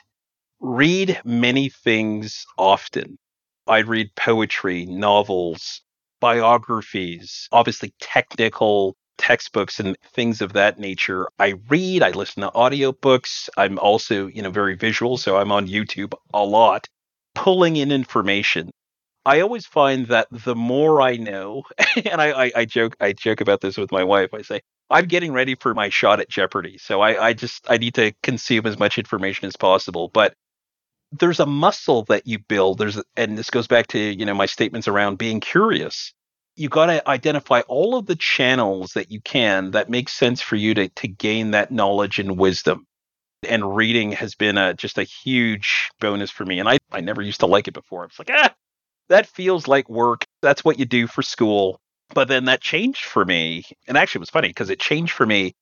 Read 0.60 1.20
many 1.26 1.70
things 1.70 2.46
often. 2.58 3.18
I 3.66 3.80
read 3.80 4.12
poetry, 4.16 4.86
novels, 4.86 5.82
biographies, 6.22 7.50
obviously 7.52 7.94
technical 8.00 8.96
textbooks 9.18 9.80
and 9.80 9.98
things 10.14 10.42
of 10.42 10.54
that 10.54 10.80
nature. 10.80 11.28
I 11.38 11.56
read, 11.70 12.04
I 12.04 12.12
listen 12.12 12.44
to 12.44 12.50
audiobooks. 12.52 13.50
I'm 13.58 13.78
also, 13.80 14.28
you 14.28 14.42
know, 14.42 14.50
very 14.52 14.76
visual, 14.76 15.18
so 15.18 15.38
I'm 15.38 15.52
on 15.52 15.68
YouTube 15.68 16.14
a 16.34 16.44
lot, 16.46 16.88
pulling 17.36 17.76
in 17.76 17.92
information. 17.92 18.72
I 19.26 19.42
always 19.42 19.68
find 19.68 20.08
that 20.08 20.28
the 20.32 20.56
more 20.56 21.02
I 21.02 21.18
know, 21.18 21.64
and 22.06 22.22
I, 22.22 22.46
I, 22.46 22.52
I 22.56 22.66
joke 22.66 22.96
I 23.00 23.14
joke 23.14 23.42
about 23.42 23.62
this 23.62 23.78
with 23.78 23.92
my 23.92 24.04
wife. 24.04 24.34
I 24.34 24.42
say, 24.42 24.62
I'm 24.90 25.06
getting 25.06 25.32
ready 25.32 25.56
for 25.56 25.74
my 25.76 25.90
shot 25.90 26.20
at 26.20 26.30
Jeopardy. 26.30 26.78
So 26.80 27.02
I, 27.02 27.28
I 27.28 27.34
just 27.34 27.70
I 27.70 27.78
need 27.78 27.94
to 27.96 28.14
consume 28.24 28.66
as 28.66 28.80
much 28.80 28.98
information 28.98 29.48
as 29.48 29.56
possible. 29.56 30.10
But 30.12 30.34
there's 31.12 31.40
a 31.40 31.46
muscle 31.46 32.04
that 32.06 32.28
you 32.28 32.40
build. 32.40 32.78
There's 32.78 33.02
and 33.18 33.38
this 33.38 33.50
goes 33.50 33.68
back 33.68 33.88
to, 33.88 34.00
you 34.00 34.26
know, 34.26 34.34
my 34.34 34.46
statements 34.46 34.88
around 34.88 35.18
being 35.18 35.40
curious 35.40 36.14
you 36.56 36.70
got 36.70 36.88
to 36.88 37.08
identify 37.10 37.62
all 37.62 37.96
of 37.96 38.06
the 38.06 38.16
channels 38.16 38.94
that 38.94 39.12
you 39.12 39.22
can 39.22 39.72
that 39.72 39.90
make 39.90 40.10
sense 40.10 40.42
for 40.42 40.56
you 40.56 40.74
to 40.74 40.90
to 40.90 41.08
gain 41.08 41.52
that 41.52 41.72
knowledge 41.72 42.20
and 42.20 42.38
wisdom. 42.38 42.86
And 43.48 43.76
reading 43.76 44.12
has 44.12 44.36
been 44.36 44.58
a 44.58 44.74
just 44.74 44.98
a 44.98 45.04
huge 45.04 45.90
bonus 46.00 46.30
for 46.30 46.46
me. 46.46 46.60
And 46.60 46.70
I, 46.70 46.78
I 46.92 47.02
never 47.02 47.22
used 47.22 47.40
to 47.40 47.48
like 47.48 47.68
it 47.68 47.74
before. 47.74 48.06
It's 48.06 48.20
like, 48.20 48.30
ah, 48.32 48.54
that 49.10 49.26
feels 49.26 49.68
like 49.68 49.90
work. 49.90 50.24
That's 50.42 50.64
what 50.64 50.78
you 50.78 50.86
do 50.86 51.08
for 51.08 51.24
school. 51.24 51.80
But 52.14 52.28
then 52.28 52.46
that 52.46 52.62
changed 52.62 53.06
for 53.06 53.26
me. 53.26 53.64
And 53.88 53.98
actually 53.98 54.20
it 54.20 54.28
was 54.28 54.30
funny 54.30 54.50
because 54.50 54.70
it 54.70 54.80
changed 54.80 55.14
for 55.14 55.26
me 55.26 55.54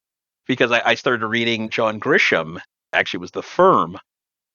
because 0.48 0.72
I, 0.72 0.82
I 0.84 0.96
started 0.96 1.26
reading 1.26 1.70
John 1.70 2.00
Grisham. 2.00 2.60
Actually, 2.92 3.20
was 3.20 3.32
the 3.32 3.44
firm. 3.44 3.98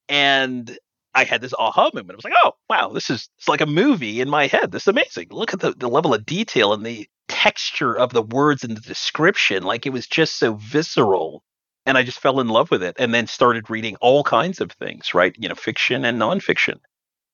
And 0.08 0.76
I 1.14 1.24
had 1.24 1.40
this 1.40 1.54
aha 1.56 1.90
moment. 1.94 2.12
I 2.12 2.16
was 2.16 2.24
like, 2.24 2.34
oh, 2.44 2.52
wow, 2.68 2.88
this 2.88 3.08
is 3.10 3.28
it's 3.38 3.48
like 3.48 3.60
a 3.60 3.66
movie 3.66 4.20
in 4.20 4.28
my 4.28 4.46
head. 4.46 4.72
This 4.72 4.82
is 4.82 4.88
amazing. 4.88 5.28
Look 5.30 5.54
at 5.54 5.60
the, 5.60 5.72
the 5.72 5.88
level 5.88 6.12
of 6.14 6.26
detail 6.26 6.72
and 6.72 6.84
the 6.84 7.08
texture 7.28 7.96
of 7.96 8.12
the 8.12 8.22
words 8.22 8.64
and 8.64 8.76
the 8.76 8.80
description. 8.80 9.62
Like 9.62 9.86
it 9.86 9.92
was 9.92 10.06
just 10.06 10.38
so 10.38 10.54
visceral. 10.54 11.42
And 11.86 11.98
I 11.98 12.02
just 12.02 12.18
fell 12.18 12.40
in 12.40 12.48
love 12.48 12.70
with 12.70 12.82
it 12.82 12.96
and 12.98 13.12
then 13.12 13.26
started 13.26 13.68
reading 13.68 13.96
all 14.00 14.24
kinds 14.24 14.60
of 14.60 14.72
things, 14.72 15.14
right? 15.14 15.34
You 15.38 15.48
know, 15.48 15.54
fiction 15.54 16.04
and 16.04 16.18
nonfiction. 16.18 16.78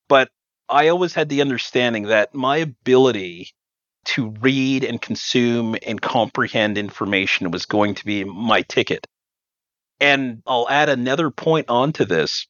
But 0.09 0.29
I 0.69 0.89
always 0.89 1.15
had 1.15 1.29
the 1.29 1.41
understanding 1.41 2.05
that 2.05 2.35
my 2.35 2.59
ability 2.59 3.53
to 4.07 4.31
read 4.41 4.85
and 4.85 5.01
consume 5.01 5.77
and 5.87 6.01
comprehend 6.01 6.79
information 6.79 7.51
was 7.51 7.67
going 7.67 7.95
to 7.95 8.05
be 8.05 8.25
my 8.25 8.63
ticket. 8.63 9.07
And 10.01 10.43
I'll 10.47 10.69
add 10.69 10.89
another 10.89 11.31
point 11.31 11.69
onto 11.69 12.05
this 12.05 12.47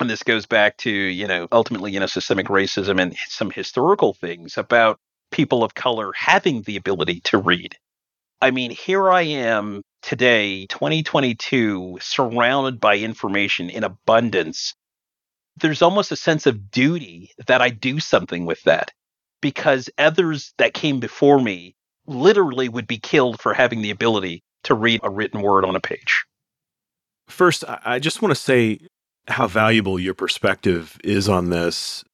and 0.00 0.10
this 0.10 0.22
goes 0.22 0.46
back 0.46 0.76
to 0.78 0.90
you 0.90 1.26
know 1.26 1.48
ultimately 1.52 1.92
you 1.92 2.00
know 2.00 2.06
systemic 2.06 2.46
racism 2.46 3.00
and 3.00 3.16
some 3.28 3.50
historical 3.50 4.14
things 4.14 4.56
about 4.56 4.98
people 5.30 5.64
of 5.64 5.74
color 5.74 6.12
having 6.14 6.62
the 6.62 6.76
ability 6.76 7.20
to 7.20 7.38
read. 7.38 7.76
I 8.40 8.50
mean 8.50 8.70
here 8.70 9.10
i 9.10 9.22
am 9.22 9.82
today 10.02 10.66
2022 10.66 11.98
surrounded 12.00 12.80
by 12.80 12.96
information 12.96 13.70
in 13.70 13.84
abundance. 13.84 14.74
There's 15.56 15.82
almost 15.82 16.12
a 16.12 16.16
sense 16.16 16.46
of 16.46 16.70
duty 16.70 17.30
that 17.46 17.62
i 17.62 17.70
do 17.70 18.00
something 18.00 18.44
with 18.44 18.62
that 18.62 18.92
because 19.40 19.90
others 19.98 20.52
that 20.58 20.74
came 20.74 21.00
before 21.00 21.40
me 21.40 21.74
literally 22.06 22.68
would 22.68 22.86
be 22.86 22.98
killed 22.98 23.40
for 23.40 23.54
having 23.54 23.82
the 23.82 23.90
ability 23.90 24.42
to 24.64 24.74
read 24.74 25.00
a 25.02 25.10
written 25.10 25.42
word 25.42 25.64
on 25.64 25.76
a 25.76 25.80
page. 25.80 26.24
First, 27.28 27.64
I 27.66 27.98
just 27.98 28.20
want 28.20 28.34
to 28.34 28.40
say 28.40 28.80
how 29.28 29.46
valuable 29.46 29.98
your 29.98 30.14
perspective 30.14 30.98
is 31.02 31.28
on 31.28 31.50
this. 31.50 32.04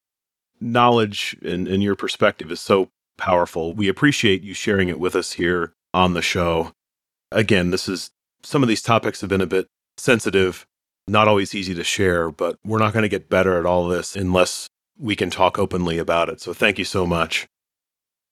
Knowledge 0.61 1.37
and, 1.43 1.67
and 1.67 1.83
your 1.83 1.97
perspective 1.97 2.51
is 2.51 2.61
so 2.61 2.91
powerful. 3.17 3.75
We 3.75 3.89
appreciate 3.89 4.43
you 4.43 4.55
sharing 4.55 4.89
it 4.89 5.01
with 5.01 5.17
us 5.17 5.33
here 5.33 5.73
on 5.95 6.15
the 6.15 6.23
show. 6.23 6.73
Again, 7.33 7.71
this 7.71 7.89
is 7.89 8.11
some 8.43 8.63
of 8.63 8.69
these 8.69 8.83
topics 8.83 9.21
have 9.21 9.31
been 9.31 9.41
a 9.41 9.47
bit 9.47 9.67
sensitive, 9.97 10.67
not 11.07 11.29
always 11.29 11.55
easy 11.55 11.75
to 11.75 11.85
share, 11.85 12.31
but 12.31 12.57
we're 12.65 12.79
not 12.79 12.93
going 12.93 13.03
to 13.03 13.09
get 13.09 13.29
better 13.29 13.59
at 13.59 13.67
all 13.67 13.89
this 13.89 14.17
unless 14.17 14.69
we 14.99 15.17
can 15.17 15.31
talk 15.31 15.59
openly 15.59 15.99
about 15.99 16.29
it. 16.29 16.41
So 16.41 16.53
thank 16.53 16.79
you 16.79 16.85
so 16.85 17.07
much. 17.07 17.47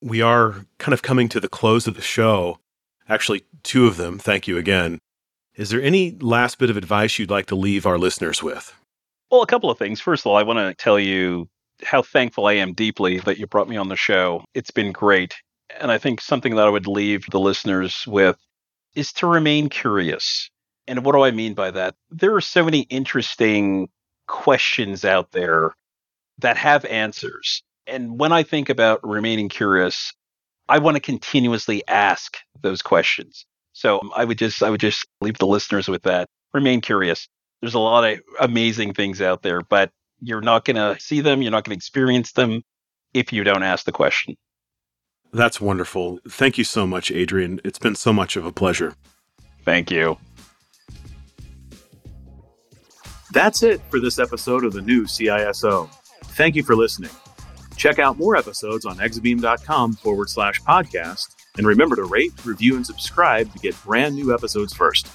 We 0.01 0.21
are 0.23 0.67
kind 0.79 0.93
of 0.93 1.03
coming 1.03 1.29
to 1.31 1.41
the 1.41 1.49
close 1.49 1.87
of 1.87 1.95
the 1.95 2.03
show. 2.03 2.59
Actually, 3.09 3.45
two 3.63 3.87
of 3.87 3.97
them. 3.97 4.19
Thank 4.19 4.47
you 4.47 4.59
again. 4.59 4.99
Is 5.59 5.71
there 5.71 5.83
any 5.83 6.13
last 6.21 6.61
bit 6.61 6.71
of 6.71 6.77
advice 6.77 7.19
you'd 7.19 7.33
like 7.33 7.47
to 7.47 7.57
leave 7.57 7.85
our 7.85 7.99
listeners 7.99 8.41
with? 8.41 8.73
Well, 9.29 9.43
a 9.43 9.47
couple 9.47 9.71
of 9.71 9.77
things. 9.77 10.01
First 10.01 10.23
of 10.23 10.29
all, 10.29 10.37
I 10.37 10.45
want 10.45 10.61
to 10.61 10.73
tell 10.73 11.01
you 11.01 11.49
how 11.83 12.01
thankful 12.01 12.47
I 12.47 12.53
am 12.53 12.75
deeply 12.75 13.19
that 13.19 13.39
you 13.39 13.49
brought 13.49 13.69
me 13.69 13.77
on 13.77 13.89
the 13.89 13.97
show. 13.97 14.45
It's 14.55 14.71
been 14.71 14.93
great. 14.93 15.35
And 15.81 15.91
I 15.91 15.99
think 15.99 16.21
something 16.21 16.55
that 16.55 16.69
I 16.69 16.71
would 16.71 16.87
leave 16.87 17.27
the 17.33 17.41
listeners 17.41 18.05
with 18.07 18.37
is 18.95 19.13
to 19.15 19.27
remain 19.27 19.69
curious. 19.69 20.49
And 20.87 21.05
what 21.05 21.13
do 21.13 21.25
I 21.25 21.33
mean 21.33 21.55
by 21.55 21.73
that? 21.73 21.97
There 22.09 22.37
are 22.37 22.41
so 22.41 22.65
many 22.65 22.83
interesting 22.83 23.89
questions 24.29 25.05
out 25.05 25.33
there 25.33 25.75
that 26.39 26.57
have 26.57 26.85
answers. 26.85 27.65
And 27.89 28.17
when 28.17 28.31
I 28.31 28.45
think 28.45 28.69
about 28.69 29.01
remaining 29.03 29.49
curious, 29.49 30.13
I 30.69 30.79
want 30.79 30.95
to 30.95 31.01
continuously 31.01 31.83
ask 31.89 32.37
those 32.63 32.81
questions. 32.81 33.45
So 33.79 34.01
um, 34.01 34.11
I 34.17 34.25
would 34.25 34.39
just 34.39 34.61
I 34.61 34.71
would 34.71 34.81
just 34.81 35.07
leave 35.21 35.39
the 35.39 35.47
listeners 35.47 35.87
with 35.87 36.03
that. 36.03 36.29
Remain 36.53 36.81
curious. 36.81 37.29
There's 37.61 37.75
a 37.75 37.79
lot 37.79 38.03
of 38.11 38.19
amazing 38.41 38.93
things 38.93 39.23
out 39.23 39.43
there, 39.43 39.61
but 39.63 39.93
you're 40.21 40.41
not 40.41 40.65
going 40.65 40.77
to 40.77 41.01
see 41.01 41.21
them, 41.21 41.43
you're 41.43 41.53
not 41.53 41.63
going 41.63 41.77
to 41.77 41.79
experience 41.79 42.33
them 42.33 42.63
if 43.15 43.33
you 43.33 43.45
don't 43.45 43.63
ask 43.63 43.85
the 43.85 43.93
question. 43.93 44.37
That's 45.33 45.61
wonderful. 45.61 46.19
Thank 46.29 46.59
you 46.59 46.65
so 46.65 46.89
much, 46.89 47.13
Adrian. 47.13 47.61
It's 47.65 47.79
been 47.79 47.95
so 47.95 48.13
much 48.13 48.35
of 48.35 48.45
a 48.45 48.51
pleasure. 48.51 48.95
Thank 49.65 49.93
you. 49.93 50.19
That's 53.33 53.63
it 53.63 53.81
for 53.91 54.01
this 54.01 54.19
episode 54.19 54.65
of 54.65 54.73
the 54.73 54.83
new 54.83 55.05
CISO. 55.05 55.89
Thank 56.25 56.57
you 56.57 56.65
for 56.65 56.75
listening. 56.75 57.11
Check 57.77 58.01
out 58.01 58.19
more 58.19 58.35
episodes 58.35 58.85
on 58.85 58.97
exabeam.com 58.97 59.95
forward 59.95 60.31
slash 60.31 60.61
podcast 60.63 61.38
and 61.57 61.67
remember 61.67 61.97
to 61.97 62.05
rate, 62.05 62.33
review, 62.45 62.77
and 62.77 62.87
subscribe 62.87 63.53
to 63.53 63.59
get 63.59 63.75
brand 63.85 64.15
new 64.15 64.33
episodes 64.35 64.73
first. 64.75 65.09